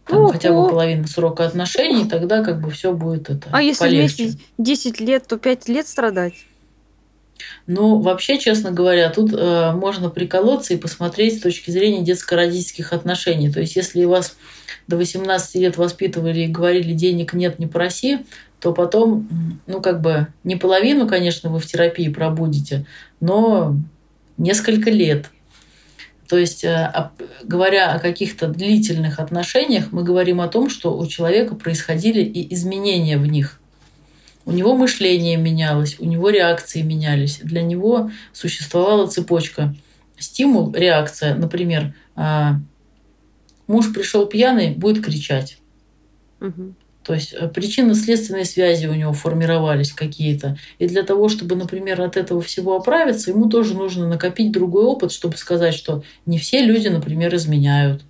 там, 0.09 0.29
хотя 0.29 0.53
бы 0.53 0.69
половина 0.69 1.07
срока 1.07 1.47
отношений, 1.47 2.09
тогда 2.09 2.43
как 2.43 2.61
бы 2.61 2.71
все 2.71 2.93
будет 2.93 3.31
это 3.31 3.49
А 3.53 3.63
если 3.63 3.81
полегче. 3.85 4.25
вместе 4.25 4.39
10 4.59 5.01
лет, 5.01 5.27
то 5.27 5.39
5 5.39 5.69
лет 5.69 5.87
страдать? 5.87 6.35
Ну, 7.67 8.01
вообще, 8.01 8.39
честно 8.39 8.71
говоря, 8.73 9.11
тут 9.11 9.33
э, 9.33 9.73
можно 9.73 10.11
приколоться 10.11 10.75
и 10.75 10.79
посмотреть 10.79 11.39
с 11.39 11.43
точки 11.43 11.71
зрения 11.71 12.03
детско-родительских 12.03 12.93
отношений. 12.93 13.51
То 13.53 13.61
есть, 13.61 13.77
если 13.77 14.05
вас 14.05 14.37
до 14.87 14.97
18 14.97 15.55
лет 15.57 15.77
воспитывали 15.77 16.41
и 16.41 16.49
говорили, 16.49 16.93
денег 16.95 17.35
нет, 17.35 17.59
не 17.59 17.67
проси, 17.67 18.21
то 18.61 18.73
потом, 18.73 19.29
ну, 19.67 19.81
как 19.81 20.01
бы, 20.01 20.29
не 20.45 20.57
половину, 20.57 21.07
конечно, 21.07 21.51
вы 21.51 21.59
в 21.59 21.67
терапии 21.67 22.09
пробудете, 22.09 22.87
но 23.21 23.77
несколько 24.37 24.91
лет. 24.91 25.31
То 26.29 26.37
есть, 26.37 26.62
э, 26.62 27.11
говоря 27.43 27.93
о 27.93 27.99
каких-то 27.99 28.49
длительных 28.49 29.18
отношениях, 29.18 29.93
мы 29.93 30.05
говорим 30.05 30.43
о 30.43 30.49
том, 30.49 30.68
что 30.68 30.97
у 30.97 31.07
человека 31.07 31.55
происходили 31.55 32.20
и 32.22 32.55
изменения 32.55 33.16
в 33.16 33.26
них. 33.26 33.59
У 34.45 34.53
него 34.53 34.76
мышление 34.76 35.37
менялось, 35.37 35.97
у 35.99 36.05
него 36.05 36.29
реакции 36.29 36.83
менялись. 36.83 37.41
Для 37.43 37.62
него 37.62 38.11
существовала 38.33 39.07
цепочка. 39.07 39.74
Стимул, 40.18 40.72
реакция, 40.74 41.35
например, 41.35 41.95
а, 42.14 42.57
муж 43.66 43.93
пришел 43.93 44.26
пьяный, 44.26 44.70
будет 44.70 45.05
кричать. 45.05 45.59
Угу. 46.41 46.74
То 47.09 47.15
есть 47.15 47.33
э, 47.33 47.49
причинно-следственные 47.49 48.45
связи 48.45 48.85
у 48.85 48.93
него 48.93 49.15
формировались 49.15 49.93
какие-то. 49.93 50.59
И 50.79 50.87
для 50.87 51.03
того, 51.03 51.31
чтобы, 51.31 51.57
например, 51.57 52.03
от 52.03 52.19
этого 52.19 52.43
всего 52.43 52.77
оправиться, 52.77 53.31
ему 53.31 53.49
тоже 53.49 53.73
нужно 53.73 54.07
накопить 54.07 54.53
другой 54.53 54.85
опыт, 54.85 55.11
чтобы 55.11 55.39
сказать, 55.39 55.73
что 55.73 56.03
не 56.27 56.39
все 56.39 56.61
люди, 56.61 56.89
например, 56.89 57.35
изменяют. 57.35 58.03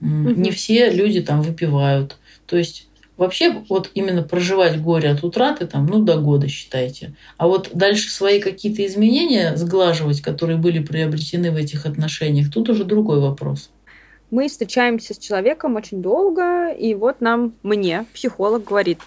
Не 0.00 0.50
все 0.50 0.90
люди 0.90 1.20
там 1.20 1.42
выпивают. 1.42 2.16
То 2.46 2.56
есть 2.56 2.88
Вообще, 3.16 3.54
вот 3.68 3.90
именно 3.92 4.22
проживать 4.22 4.80
горе 4.80 5.10
от 5.10 5.22
утраты, 5.22 5.66
там, 5.66 5.84
ну, 5.84 6.02
до 6.02 6.16
года 6.16 6.48
считайте. 6.48 7.12
А 7.36 7.48
вот 7.48 7.68
дальше 7.74 8.08
свои 8.08 8.40
какие-то 8.40 8.84
изменения 8.86 9.56
сглаживать, 9.56 10.22
которые 10.22 10.56
были 10.56 10.78
приобретены 10.78 11.50
в 11.50 11.56
этих 11.56 11.84
отношениях, 11.84 12.50
тут 12.50 12.70
уже 12.70 12.84
другой 12.84 13.20
вопрос 13.20 13.68
мы 14.30 14.48
встречаемся 14.48 15.14
с 15.14 15.18
человеком 15.18 15.76
очень 15.76 16.02
долго, 16.02 16.70
и 16.70 16.94
вот 16.94 17.20
нам, 17.20 17.54
мне, 17.62 18.06
психолог 18.14 18.64
говорит, 18.64 18.98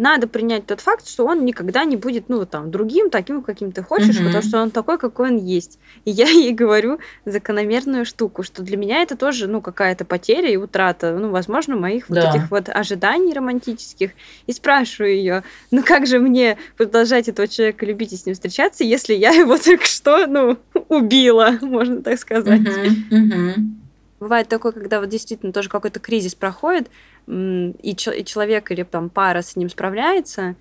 надо 0.00 0.26
принять 0.26 0.64
тот 0.64 0.80
факт, 0.80 1.06
что 1.06 1.26
он 1.26 1.44
никогда 1.44 1.84
не 1.84 1.94
будет, 1.94 2.30
ну, 2.30 2.46
там, 2.46 2.70
другим, 2.70 3.10
таким, 3.10 3.42
каким 3.42 3.70
ты 3.70 3.82
хочешь, 3.82 4.16
угу. 4.16 4.24
потому 4.24 4.42
что 4.42 4.62
он 4.62 4.70
такой, 4.70 4.96
какой 4.96 5.28
он 5.28 5.36
есть. 5.36 5.78
И 6.06 6.10
я 6.10 6.26
ей 6.30 6.54
говорю 6.54 7.00
закономерную 7.26 8.06
штуку, 8.06 8.42
что 8.42 8.62
для 8.62 8.78
меня 8.78 9.02
это 9.02 9.14
тоже, 9.14 9.46
ну, 9.46 9.60
какая-то 9.60 10.06
потеря 10.06 10.48
и 10.50 10.56
утрата, 10.56 11.12
ну, 11.18 11.28
возможно, 11.28 11.76
моих 11.76 12.06
да. 12.08 12.22
вот 12.22 12.34
этих 12.34 12.50
вот 12.50 12.68
ожиданий 12.70 13.34
романтических. 13.34 14.12
И 14.46 14.52
спрашиваю 14.52 15.14
ее, 15.14 15.42
ну, 15.70 15.82
как 15.82 16.06
же 16.06 16.18
мне 16.18 16.56
продолжать 16.78 17.28
этого 17.28 17.46
человека 17.46 17.84
любить 17.84 18.14
и 18.14 18.16
с 18.16 18.24
ним 18.24 18.34
встречаться, 18.34 18.84
если 18.84 19.12
я 19.12 19.32
его 19.32 19.58
только 19.62 19.84
что, 19.84 20.26
ну, 20.26 20.56
убила, 20.88 21.58
можно 21.60 22.00
так 22.02 22.18
сказать. 22.18 22.60
Угу, 22.60 23.16
угу. 23.16 23.79
Бывает 24.20 24.48
такое, 24.48 24.72
когда 24.72 25.00
вот 25.00 25.08
действительно 25.08 25.52
тоже 25.52 25.68
какой-то 25.68 25.98
кризис 25.98 26.34
проходит, 26.34 26.88
и, 27.26 27.72
и 27.82 28.24
человек 28.24 28.70
или 28.70 28.82
там 28.82 29.08
пара 29.08 29.42
с 29.42 29.56
ним 29.56 29.70
справляется, 29.70 30.56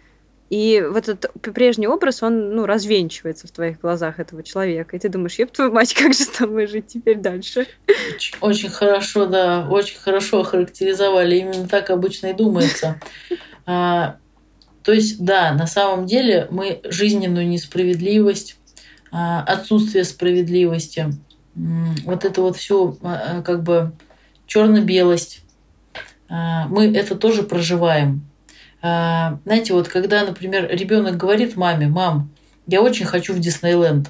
и 0.49 0.84
вот 0.89 1.07
этот 1.07 1.32
прежний 1.41 1.88
образ, 1.88 2.24
он, 2.24 2.55
ну, 2.55 2.66
развенчивается 2.66 3.47
в 3.47 3.51
твоих 3.51 3.80
глазах 3.82 4.20
этого 4.20 4.41
человека. 4.41 4.95
И 4.95 4.99
ты 4.99 5.07
думаешь, 5.07 5.38
еб 5.38 5.51
твою 5.51 5.72
мать, 5.72 5.93
как 5.97 6.14
же 6.14 6.24
с 6.24 6.30
тобой 6.30 6.66
жить 6.66 6.88
теперь 6.88 7.18
дальше? 7.18 7.68
Очень 8.41 8.70
хорошо, 8.70 9.28
да, 9.28 9.68
очень 9.70 9.99
хорошо 9.99 10.39
охарактеризовали. 10.39 11.36
Именно 11.36 11.68
так 11.68 11.91
обычно 11.91 12.28
и 12.28 12.34
думается. 12.34 12.99
А, 13.68 14.18
то 14.84 14.91
есть, 14.91 15.24
да, 15.24 15.53
на 15.53 15.68
самом 15.68 16.07
деле 16.07 16.47
мы 16.49 16.82
жизненную 16.84 17.47
несправедливость, 17.47 18.57
а, 19.12 19.43
отсутствие 19.43 20.03
справедливости, 20.03 21.12
вот 22.05 22.26
это 22.26 22.41
вот 22.41 22.55
все 22.55 22.95
а, 23.01 23.41
как 23.41 23.64
бы 23.64 23.91
черно-белость, 24.47 25.43
а, 26.30 26.68
мы 26.68 26.95
это 26.95 27.16
тоже 27.16 27.43
проживаем. 27.43 28.26
А, 28.82 29.39
знаете, 29.43 29.74
вот 29.74 29.89
когда, 29.89 30.24
например, 30.24 30.70
ребенок 30.72 31.18
говорит 31.18 31.57
маме, 31.57 31.88
мам, 31.88 32.30
я 32.68 32.82
очень 32.82 33.05
хочу 33.05 33.34
в 33.34 33.39
Диснейленд, 33.39 34.10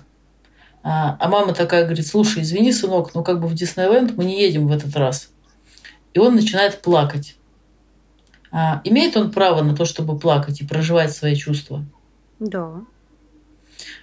а 0.81 1.27
мама 1.27 1.53
такая 1.53 1.83
говорит, 1.83 2.07
слушай, 2.07 2.41
извини, 2.41 2.71
сынок, 2.71 3.13
но 3.13 3.23
как 3.23 3.41
бы 3.41 3.47
в 3.47 3.53
Диснейленд 3.53 4.15
мы 4.15 4.25
не 4.25 4.41
едем 4.41 4.67
в 4.67 4.71
этот 4.71 4.95
раз. 4.95 5.29
И 6.13 6.19
он 6.19 6.35
начинает 6.35 6.81
плакать. 6.81 7.35
Имеет 8.85 9.17
он 9.17 9.31
право 9.31 9.61
на 9.61 9.75
то, 9.75 9.83
чтобы 9.85 10.17
плакать 10.17 10.61
и 10.61 10.65
проживать 10.65 11.13
свои 11.13 11.35
чувства? 11.35 11.85
Да. 12.39 12.81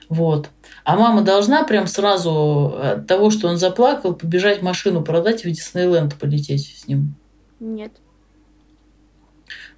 Вот. 0.09 0.51
А 0.85 0.97
мама 0.97 1.23
должна 1.23 1.65
прям 1.65 1.87
сразу 1.87 2.79
от 2.81 3.07
того, 3.07 3.31
что 3.31 3.49
он 3.49 3.57
заплакал, 3.57 4.15
побежать 4.15 4.63
машину 4.63 5.03
продать 5.03 5.45
и 5.45 5.49
в 5.49 5.53
Диснейленд 5.53 6.15
полететь 6.17 6.77
с 6.77 6.87
ним? 6.87 7.15
Нет. 7.59 7.93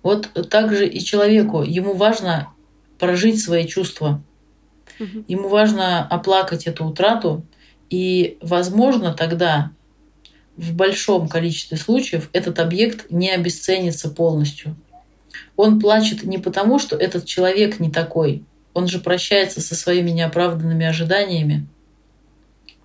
Вот 0.03 0.31
так 0.51 0.75
же 0.75 0.87
и 0.87 1.01
человеку. 1.01 1.63
Ему 1.63 1.95
важно 1.95 2.49
прожить 2.99 3.41
свои 3.41 3.67
чувства. 3.67 4.23
Угу. 5.01 5.25
Ему 5.29 5.49
важно 5.49 6.07
оплакать 6.07 6.67
эту 6.67 6.85
утрату. 6.85 7.45
И, 7.91 8.37
возможно, 8.43 9.15
тогда 9.15 9.71
в 10.57 10.75
большом 10.75 11.29
количестве 11.29 11.79
случаев 11.79 12.29
этот 12.33 12.59
объект 12.59 13.11
не 13.11 13.31
обесценится 13.31 14.11
полностью. 14.11 14.77
Он 15.57 15.81
плачет 15.81 16.25
не 16.25 16.39
потому, 16.39 16.79
что 16.79 16.97
этот 16.97 17.25
человек 17.25 17.81
не 17.81 17.91
такой, 17.91 18.45
он 18.79 18.87
же 18.87 19.01
прощается 19.01 19.61
со 19.61 19.75
своими 19.75 20.11
неоправданными 20.11 20.87
ожиданиями. 20.87 21.67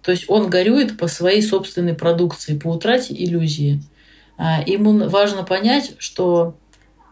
То 0.01 0.11
есть 0.11 0.25
он 0.27 0.49
горюет 0.49 0.97
по 0.97 1.07
своей 1.07 1.43
собственной 1.43 1.93
продукции, 1.93 2.57
по 2.57 2.69
утрате 2.69 3.13
иллюзии. 3.13 3.79
А, 4.35 4.63
ему 4.65 5.07
важно 5.07 5.43
понять, 5.43 5.93
что 5.99 6.57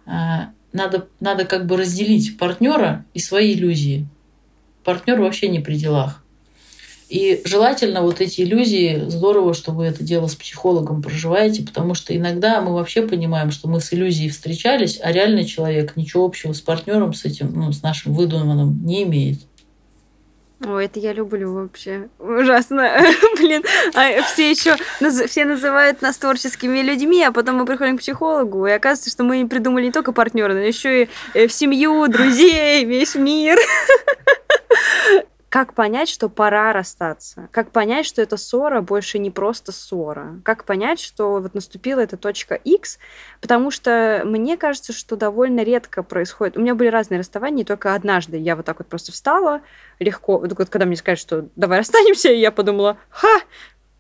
а, 0.08 0.50
надо, 0.74 1.08
надо 1.20 1.46
как 1.46 1.68
бы 1.68 1.78
разделить 1.78 2.40
партнера 2.40 3.06
и 3.14 3.20
свои 3.20 3.54
иллюзии. 3.54 4.08
Партнер 4.84 5.22
вообще 5.22 5.48
не 5.48 5.60
при 5.60 5.76
делах. 5.76 6.24
И 7.12 7.42
желательно 7.44 8.04
вот 8.04 8.22
эти 8.22 8.40
иллюзии, 8.40 9.04
здорово, 9.10 9.54
что 9.54 9.74
вы 9.74 9.84
это 9.84 10.02
дело 10.02 10.28
с 10.28 10.36
психологом 10.36 11.02
проживаете, 11.02 11.62
потому 11.62 11.94
что 11.94 12.16
иногда 12.16 12.62
мы 12.62 12.74
вообще 12.74 13.02
понимаем, 13.02 13.52
что 13.52 13.68
мы 13.68 13.82
с 13.82 13.92
иллюзией 13.92 14.30
встречались, 14.30 14.98
а 15.04 15.12
реальный 15.12 15.44
человек 15.44 15.98
ничего 15.98 16.24
общего 16.24 16.54
с 16.54 16.62
партнером, 16.62 17.14
с 17.14 17.26
этим, 17.26 17.52
ну, 17.54 17.74
с 17.74 17.84
нашим 17.84 18.14
выдуманным 18.14 18.86
не 18.86 19.04
имеет. 19.04 19.40
О, 20.66 20.78
это 20.78 21.02
я 21.02 21.12
люблю 21.12 21.54
вообще. 21.54 22.08
Ужасно. 22.18 22.90
Блин, 23.38 23.62
а 23.94 24.22
все 24.22 24.50
еще 24.50 24.78
все 25.28 25.44
называют 25.44 26.02
нас 26.02 26.16
творческими 26.18 26.80
людьми, 26.80 27.22
а 27.26 27.34
потом 27.34 27.58
мы 27.58 27.66
приходим 27.66 27.98
к 27.98 28.00
психологу, 28.00 28.68
и 28.68 28.72
оказывается, 28.72 29.10
что 29.10 29.26
мы 29.26 29.46
придумали 29.50 29.88
не 29.88 29.92
только 29.92 30.14
партнера, 30.14 30.54
но 30.54 30.60
еще 30.60 31.04
и 31.04 31.10
э, 31.34 31.48
в 31.48 31.52
семью, 31.52 32.08
друзей, 32.08 32.86
весь 32.86 33.16
мир. 33.16 33.58
Как 35.52 35.74
понять, 35.74 36.08
что 36.08 36.30
пора 36.30 36.72
расстаться? 36.72 37.50
Как 37.52 37.72
понять, 37.72 38.06
что 38.06 38.22
эта 38.22 38.38
ссора 38.38 38.80
больше 38.80 39.20
не 39.20 39.32
просто 39.32 39.74
ссора? 39.74 40.40
Как 40.46 40.64
понять, 40.64 41.02
что 41.02 41.42
вот 41.42 41.54
наступила 41.54 42.00
эта 42.00 42.16
точка 42.16 42.56
X? 42.56 43.00
Потому 43.42 43.70
что 43.70 44.22
мне 44.24 44.56
кажется, 44.56 44.94
что 44.94 45.18
довольно 45.18 45.60
редко 45.64 46.04
происходит. 46.04 46.56
У 46.56 46.62
меня 46.62 46.74
были 46.74 46.88
разные 46.88 47.20
расставания, 47.20 47.64
и 47.64 47.68
только 47.68 47.94
однажды 47.94 48.38
я 48.38 48.56
вот 48.56 48.66
так 48.66 48.80
вот 48.80 48.88
просто 48.88 49.12
встала 49.12 49.60
легко. 50.00 50.38
Вот 50.38 50.56
когда 50.70 50.86
мне 50.86 50.96
сказали, 50.96 51.20
что 51.20 51.50
давай 51.58 51.80
расстанемся, 51.80 52.30
я 52.30 52.54
подумала, 52.54 52.98
ха, 53.10 53.42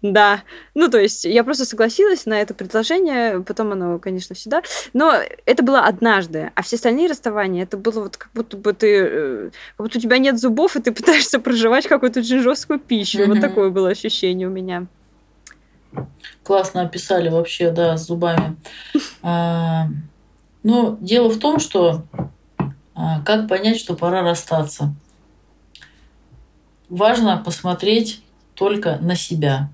да. 0.01 0.41
Ну, 0.73 0.89
то 0.89 0.99
есть 0.99 1.25
я 1.25 1.43
просто 1.43 1.65
согласилась 1.65 2.25
на 2.25 2.41
это 2.41 2.53
предложение, 2.53 3.41
потом 3.41 3.71
оно, 3.73 3.99
конечно, 3.99 4.35
всегда. 4.35 4.63
Но 4.93 5.13
это 5.45 5.63
было 5.63 5.81
однажды, 5.81 6.51
а 6.55 6.63
все 6.63 6.77
остальные 6.77 7.07
расставания, 7.07 7.63
это 7.63 7.77
было 7.77 8.01
вот 8.01 8.17
как 8.17 8.31
будто 8.33 8.57
бы 8.57 8.73
ты... 8.73 8.87
Э, 8.87 9.49
как 9.77 9.85
будто 9.85 9.99
у 9.99 10.01
тебя 10.01 10.17
нет 10.17 10.39
зубов, 10.39 10.75
и 10.75 10.81
ты 10.81 10.91
пытаешься 10.93 11.39
проживать 11.39 11.87
какую-то 11.87 12.21
очень 12.21 12.39
жесткую 12.39 12.79
пищу. 12.79 13.19
Mm-hmm. 13.19 13.27
Вот 13.27 13.41
такое 13.41 13.69
было 13.69 13.89
ощущение 13.89 14.47
у 14.47 14.51
меня. 14.51 14.87
Классно 16.43 16.81
описали 16.81 17.29
вообще, 17.29 17.71
да, 17.71 17.97
с 17.97 18.07
зубами. 18.07 18.55
А, 19.23 19.85
но 20.63 20.97
дело 20.99 21.29
в 21.29 21.37
том, 21.37 21.59
что 21.59 22.01
а, 22.95 23.21
как 23.21 23.47
понять, 23.47 23.77
что 23.77 23.95
пора 23.95 24.23
расстаться? 24.23 24.95
Важно 26.89 27.37
посмотреть 27.37 28.23
только 28.55 28.97
на 28.97 29.15
себя. 29.15 29.69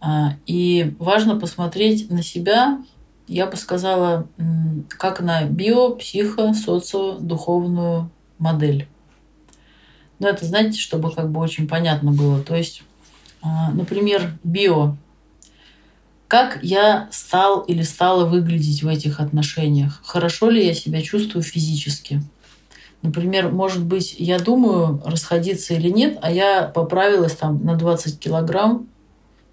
А, 0.00 0.34
и 0.46 0.94
важно 0.98 1.38
посмотреть 1.38 2.10
на 2.10 2.22
себя, 2.22 2.82
я 3.26 3.46
бы 3.46 3.56
сказала, 3.56 4.26
как 4.88 5.20
на 5.20 5.44
био, 5.44 5.90
психо, 5.90 6.54
социо, 6.54 7.18
духовную 7.18 8.10
модель. 8.38 8.88
Но 10.18 10.28
это, 10.28 10.44
знаете, 10.46 10.78
чтобы 10.78 11.12
как 11.12 11.30
бы 11.30 11.40
очень 11.40 11.68
понятно 11.68 12.12
было. 12.12 12.40
То 12.40 12.56
есть, 12.56 12.82
а, 13.42 13.70
например, 13.70 14.38
био. 14.44 14.96
как 16.26 16.58
я 16.62 17.08
стал 17.10 17.60
или 17.60 17.82
стала 17.82 18.24
выглядеть 18.24 18.82
в 18.82 18.88
этих 18.88 19.20
отношениях? 19.20 20.00
Хорошо 20.04 20.50
ли 20.50 20.66
я 20.66 20.74
себя 20.74 21.02
чувствую 21.02 21.42
физически? 21.42 22.22
Например, 23.02 23.50
может 23.50 23.84
быть, 23.84 24.16
я 24.18 24.38
думаю, 24.38 25.00
расходиться 25.04 25.74
или 25.74 25.88
нет, 25.88 26.18
а 26.20 26.32
я 26.32 26.64
поправилась 26.64 27.36
там 27.36 27.64
на 27.64 27.76
20 27.76 28.18
килограмм 28.18 28.88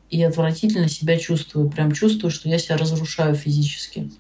и 0.09 0.21
отвратительно 0.23 0.87
себя 0.87 1.17
чувствую. 1.17 1.69
Прям 1.69 1.91
чувствую, 1.91 2.31
что 2.31 2.49
я 2.49 2.57
себя 2.57 2.77
разрушаю 2.77 3.35
физически. 3.35 4.11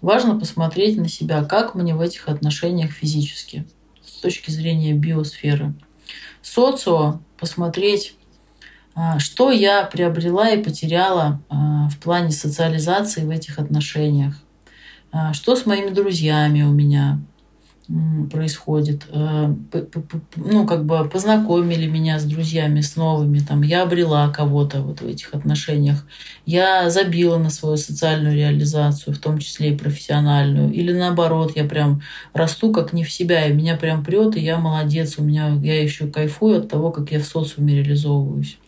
Важно 0.00 0.38
посмотреть 0.38 0.96
на 0.96 1.08
себя, 1.08 1.44
как 1.44 1.74
мне 1.74 1.94
в 1.94 2.00
этих 2.00 2.28
отношениях 2.28 2.92
физически, 2.92 3.66
с 4.04 4.20
точки 4.20 4.50
зрения 4.50 4.94
биосферы. 4.94 5.74
Социо 6.42 7.20
посмотреть, 7.38 8.14
а, 8.94 9.18
что 9.18 9.50
я 9.50 9.84
приобрела 9.84 10.50
и 10.50 10.62
потеряла 10.62 11.40
а, 11.48 11.88
в 11.90 11.98
плане 11.98 12.30
социализации 12.30 13.24
в 13.24 13.30
этих 13.30 13.58
отношениях. 13.58 14.34
А, 15.12 15.32
что 15.32 15.56
с 15.56 15.66
моими 15.66 15.90
друзьями 15.90 16.62
у 16.62 16.70
меня, 16.70 17.20
происходит. 18.30 19.06
Э, 19.10 19.52
ну, 20.36 20.66
как 20.66 20.84
бы 20.84 21.08
познакомили 21.08 21.86
меня 21.86 22.20
с 22.20 22.24
друзьями, 22.24 22.80
с 22.80 22.94
новыми. 22.94 23.40
Там, 23.40 23.62
я 23.62 23.82
обрела 23.82 24.28
кого-то 24.28 24.80
вот 24.80 25.00
в 25.00 25.06
этих 25.06 25.34
отношениях. 25.34 26.06
Я 26.46 26.88
забила 26.90 27.36
на 27.38 27.50
свою 27.50 27.76
социальную 27.76 28.36
реализацию, 28.36 29.14
в 29.14 29.18
том 29.18 29.38
числе 29.38 29.70
и 29.70 29.76
профессиональную. 29.76 30.72
Или 30.72 30.92
наоборот, 30.92 31.56
я 31.56 31.64
прям 31.64 32.02
расту 32.32 32.72
как 32.72 32.92
не 32.92 33.02
в 33.02 33.10
себя, 33.10 33.46
и 33.46 33.52
меня 33.52 33.76
прям 33.76 34.04
прет, 34.04 34.36
и 34.36 34.40
я 34.40 34.58
молодец. 34.58 35.18
У 35.18 35.24
меня, 35.24 35.48
я 35.62 35.82
еще 35.82 36.06
кайфую 36.06 36.58
от 36.58 36.68
того, 36.68 36.92
как 36.92 37.10
я 37.10 37.18
в 37.18 37.24
социуме 37.24 37.74
реализовываюсь. 37.74 38.58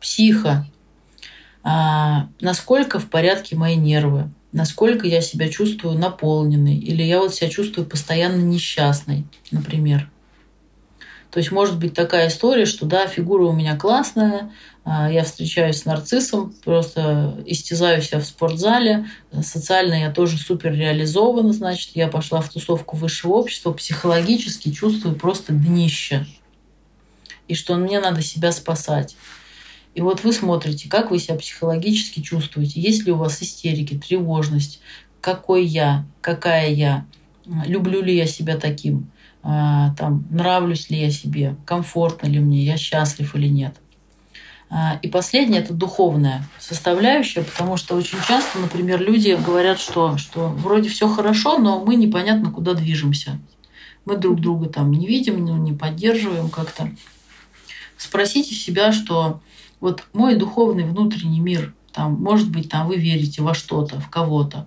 Психо. 0.00 0.66
А, 1.62 2.28
насколько 2.40 2.98
в 2.98 3.10
порядке 3.10 3.54
мои 3.54 3.76
нервы? 3.76 4.30
Насколько 4.52 5.06
я 5.06 5.20
себя 5.20 5.48
чувствую 5.48 5.98
наполненной, 5.98 6.76
или 6.76 7.02
я 7.02 7.20
вот 7.20 7.34
себя 7.34 7.50
чувствую 7.50 7.86
постоянно 7.86 8.40
несчастной, 8.40 9.24
например. 9.50 10.10
То 11.30 11.40
есть 11.40 11.52
может 11.52 11.78
быть 11.78 11.92
такая 11.92 12.28
история, 12.28 12.64
что 12.64 12.86
да, 12.86 13.06
фигура 13.06 13.44
у 13.44 13.52
меня 13.52 13.76
классная, 13.76 14.50
а, 14.84 15.10
я 15.10 15.24
встречаюсь 15.24 15.82
с 15.82 15.84
нарциссом, 15.84 16.54
просто 16.64 17.42
истязаю 17.44 18.00
себя 18.00 18.20
в 18.20 18.24
спортзале, 18.24 19.06
социально 19.42 19.92
я 19.92 20.10
тоже 20.10 20.38
супер 20.38 20.72
реализована, 20.72 21.52
значит, 21.52 21.90
я 21.94 22.08
пошла 22.08 22.40
в 22.40 22.48
тусовку 22.48 22.96
высшего 22.96 23.34
общества, 23.34 23.72
психологически 23.72 24.72
чувствую 24.72 25.16
просто 25.16 25.52
днище. 25.52 26.26
И 27.48 27.54
что 27.54 27.76
мне 27.76 28.00
надо 28.00 28.22
себя 28.22 28.50
спасать. 28.50 29.16
И 29.94 30.00
вот 30.00 30.22
вы 30.22 30.32
смотрите, 30.32 30.88
как 30.88 31.10
вы 31.10 31.18
себя 31.18 31.36
психологически 31.36 32.20
чувствуете, 32.20 32.80
есть 32.80 33.04
ли 33.04 33.12
у 33.12 33.16
вас 33.16 33.42
истерики, 33.42 33.98
тревожность, 33.98 34.80
какой 35.20 35.64
я, 35.64 36.06
какая 36.20 36.70
я, 36.70 37.06
люблю 37.44 38.02
ли 38.02 38.16
я 38.16 38.26
себя 38.26 38.56
таким, 38.56 39.10
а, 39.42 39.94
там, 39.96 40.26
нравлюсь 40.30 40.90
ли 40.90 41.00
я 41.00 41.10
себе, 41.10 41.56
комфортно 41.64 42.26
ли 42.26 42.38
мне, 42.38 42.64
я 42.64 42.76
счастлив 42.76 43.34
или 43.34 43.48
нет. 43.48 43.76
А, 44.70 44.98
и 45.00 45.08
последнее– 45.08 45.60
это 45.62 45.72
духовная 45.72 46.44
составляющая, 46.58 47.42
потому 47.42 47.76
что 47.76 47.96
очень 47.96 48.18
часто, 48.26 48.58
например, 48.58 49.00
люди 49.00 49.38
говорят, 49.42 49.80
что, 49.80 50.18
что 50.18 50.48
вроде 50.48 50.90
все 50.90 51.08
хорошо, 51.08 51.58
но 51.58 51.82
мы 51.82 51.96
непонятно 51.96 52.50
куда 52.50 52.74
движемся. 52.74 53.38
Мы 54.04 54.16
друг 54.16 54.40
друга 54.40 54.68
там 54.68 54.90
не 54.90 55.06
видим, 55.06 55.44
ну, 55.44 55.56
не 55.56 55.72
поддерживаем 55.72 56.50
как-то. 56.50 56.90
Спросите 57.96 58.54
себя, 58.54 58.92
что 58.92 59.40
вот 59.80 60.04
мой 60.12 60.36
духовный 60.36 60.84
внутренний 60.84 61.40
мир, 61.40 61.74
там, 61.92 62.14
может 62.14 62.50
быть, 62.50 62.68
там 62.68 62.86
вы 62.86 62.96
верите 62.96 63.42
во 63.42 63.54
что-то, 63.54 64.00
в 64.00 64.08
кого-то, 64.08 64.66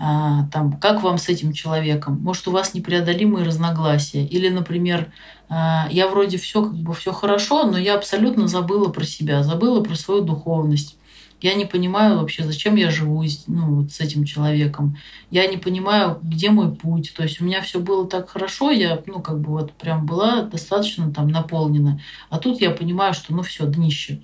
а, 0.00 0.46
там, 0.52 0.78
как 0.78 1.02
вам 1.02 1.18
с 1.18 1.28
этим 1.28 1.52
человеком? 1.52 2.20
Может, 2.22 2.46
у 2.46 2.52
вас 2.52 2.72
непреодолимые 2.72 3.44
разногласия? 3.44 4.24
Или, 4.24 4.48
например, 4.48 5.12
а, 5.48 5.88
я 5.90 6.06
вроде 6.08 6.38
все 6.38 6.62
как 6.62 6.74
бы 6.74 6.94
все 6.94 7.12
хорошо, 7.12 7.64
но 7.64 7.76
я 7.78 7.96
абсолютно 7.96 8.46
забыла 8.46 8.90
про 8.90 9.04
себя, 9.04 9.42
забыла 9.42 9.82
про 9.82 9.96
свою 9.96 10.22
духовность. 10.22 10.96
Я 11.40 11.54
не 11.54 11.64
понимаю 11.64 12.18
вообще, 12.18 12.44
зачем 12.44 12.74
я 12.74 12.90
живу 12.90 13.24
ну, 13.46 13.76
вот 13.76 13.92
с 13.92 14.00
этим 14.00 14.24
человеком. 14.24 14.96
Я 15.30 15.46
не 15.46 15.56
понимаю, 15.56 16.18
где 16.20 16.50
мой 16.50 16.74
путь. 16.74 17.12
То 17.16 17.22
есть 17.22 17.40
у 17.40 17.44
меня 17.44 17.62
все 17.62 17.78
было 17.78 18.08
так 18.08 18.28
хорошо, 18.30 18.70
я, 18.70 19.02
ну, 19.06 19.20
как 19.20 19.40
бы 19.40 19.50
вот 19.50 19.72
прям 19.72 20.04
была 20.04 20.42
достаточно 20.42 21.12
там 21.12 21.28
наполнена. 21.28 22.00
А 22.28 22.38
тут 22.38 22.60
я 22.60 22.70
понимаю, 22.70 23.14
что 23.14 23.32
ну 23.32 23.42
все, 23.42 23.66
днище. 23.66 24.22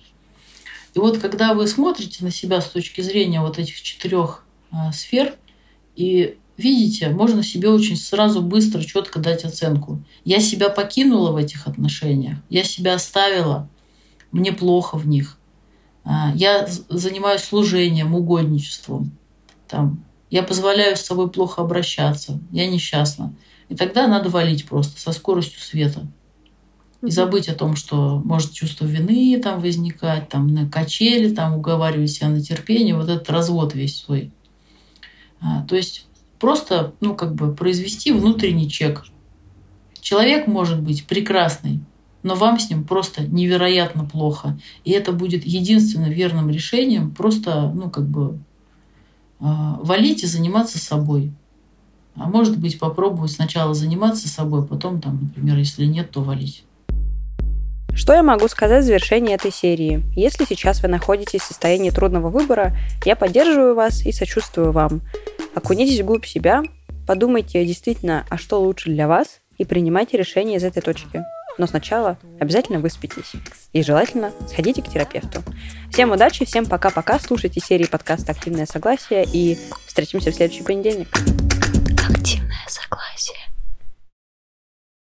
И 0.94 0.98
вот 0.98 1.18
когда 1.18 1.54
вы 1.54 1.66
смотрите 1.66 2.24
на 2.24 2.30
себя 2.30 2.60
с 2.60 2.68
точки 2.68 3.00
зрения 3.00 3.40
вот 3.40 3.58
этих 3.58 3.82
четырех 3.82 4.44
а, 4.70 4.92
сфер 4.92 5.34
и 5.96 6.38
видите, 6.56 7.08
можно 7.08 7.42
себе 7.42 7.68
очень 7.68 7.96
сразу 7.96 8.40
быстро, 8.40 8.82
четко 8.82 9.18
дать 9.18 9.44
оценку. 9.44 10.02
Я 10.24 10.40
себя 10.40 10.70
покинула 10.70 11.32
в 11.32 11.36
этих 11.36 11.66
отношениях, 11.66 12.38
я 12.48 12.62
себя 12.62 12.94
оставила, 12.94 13.68
мне 14.30 14.52
плохо 14.52 14.96
в 14.96 15.06
них. 15.06 15.36
А, 16.04 16.32
я 16.36 16.68
занимаюсь 16.88 17.42
служением, 17.42 18.14
угодничеством. 18.14 19.10
Там, 19.66 20.04
я 20.30 20.44
позволяю 20.44 20.96
с 20.96 21.00
собой 21.00 21.28
плохо 21.28 21.62
обращаться, 21.62 22.38
я 22.52 22.68
несчастна. 22.68 23.34
И 23.68 23.74
тогда 23.74 24.06
надо 24.06 24.28
валить 24.28 24.66
просто 24.66 25.00
со 25.00 25.10
скоростью 25.10 25.60
света 25.60 26.06
и 27.06 27.10
забыть 27.10 27.48
о 27.48 27.54
том, 27.54 27.76
что 27.76 28.20
может 28.24 28.52
чувство 28.52 28.86
вины 28.86 29.38
там 29.42 29.60
возникать, 29.60 30.28
там 30.28 30.48
на 30.48 30.68
качели, 30.68 31.34
там 31.34 31.56
уговаривать 31.56 32.10
себя 32.10 32.28
на 32.28 32.40
терпение, 32.40 32.96
вот 32.96 33.08
этот 33.08 33.28
развод 33.30 33.74
весь 33.74 33.96
свой. 33.96 34.32
А, 35.40 35.62
то 35.64 35.76
есть 35.76 36.06
просто, 36.38 36.94
ну, 37.00 37.14
как 37.14 37.34
бы 37.34 37.54
произвести 37.54 38.12
внутренний 38.12 38.70
чек. 38.70 39.04
Человек 40.00 40.46
может 40.46 40.80
быть 40.80 41.06
прекрасный, 41.06 41.80
но 42.22 42.34
вам 42.34 42.58
с 42.58 42.70
ним 42.70 42.84
просто 42.84 43.26
невероятно 43.26 44.04
плохо. 44.04 44.58
И 44.84 44.90
это 44.90 45.12
будет 45.12 45.46
единственным 45.46 46.10
верным 46.10 46.50
решением 46.50 47.10
просто, 47.10 47.70
ну, 47.74 47.90
как 47.90 48.08
бы 48.08 48.38
а, 49.40 49.78
валить 49.82 50.22
и 50.22 50.26
заниматься 50.26 50.78
собой. 50.78 51.32
А 52.16 52.28
может 52.28 52.58
быть, 52.58 52.78
попробовать 52.78 53.32
сначала 53.32 53.74
заниматься 53.74 54.28
собой, 54.28 54.64
потом, 54.66 55.00
там, 55.00 55.20
например, 55.22 55.58
если 55.58 55.84
нет, 55.84 56.10
то 56.10 56.22
валить. 56.22 56.64
Что 57.96 58.12
я 58.12 58.22
могу 58.22 58.48
сказать 58.48 58.82
в 58.82 58.86
завершении 58.86 59.34
этой 59.34 59.52
серии? 59.52 60.02
Если 60.16 60.44
сейчас 60.44 60.82
вы 60.82 60.88
находитесь 60.88 61.42
в 61.42 61.46
состоянии 61.46 61.90
трудного 61.90 62.28
выбора, 62.28 62.76
я 63.04 63.14
поддерживаю 63.14 63.74
вас 63.74 64.04
и 64.04 64.10
сочувствую 64.10 64.72
вам. 64.72 65.00
Окунитесь 65.54 66.00
вглубь 66.00 66.26
себя, 66.26 66.62
подумайте 67.06 67.64
действительно, 67.64 68.26
а 68.28 68.36
что 68.36 68.60
лучше 68.60 68.90
для 68.90 69.06
вас, 69.06 69.40
и 69.58 69.64
принимайте 69.64 70.16
решение 70.16 70.56
из 70.56 70.64
этой 70.64 70.82
точки. 70.82 71.22
Но 71.56 71.68
сначала 71.68 72.18
обязательно 72.40 72.80
выспитесь. 72.80 73.32
И 73.72 73.82
желательно 73.84 74.32
сходите 74.48 74.82
к 74.82 74.88
терапевту. 74.88 75.42
Всем 75.92 76.10
удачи, 76.10 76.44
всем 76.44 76.66
пока-пока. 76.66 77.20
Слушайте 77.20 77.60
серии 77.60 77.86
подкаста 77.86 78.32
«Активное 78.32 78.66
согласие» 78.66 79.24
и 79.32 79.56
встретимся 79.86 80.32
в 80.32 80.34
следующий 80.34 80.64
понедельник. 80.64 81.08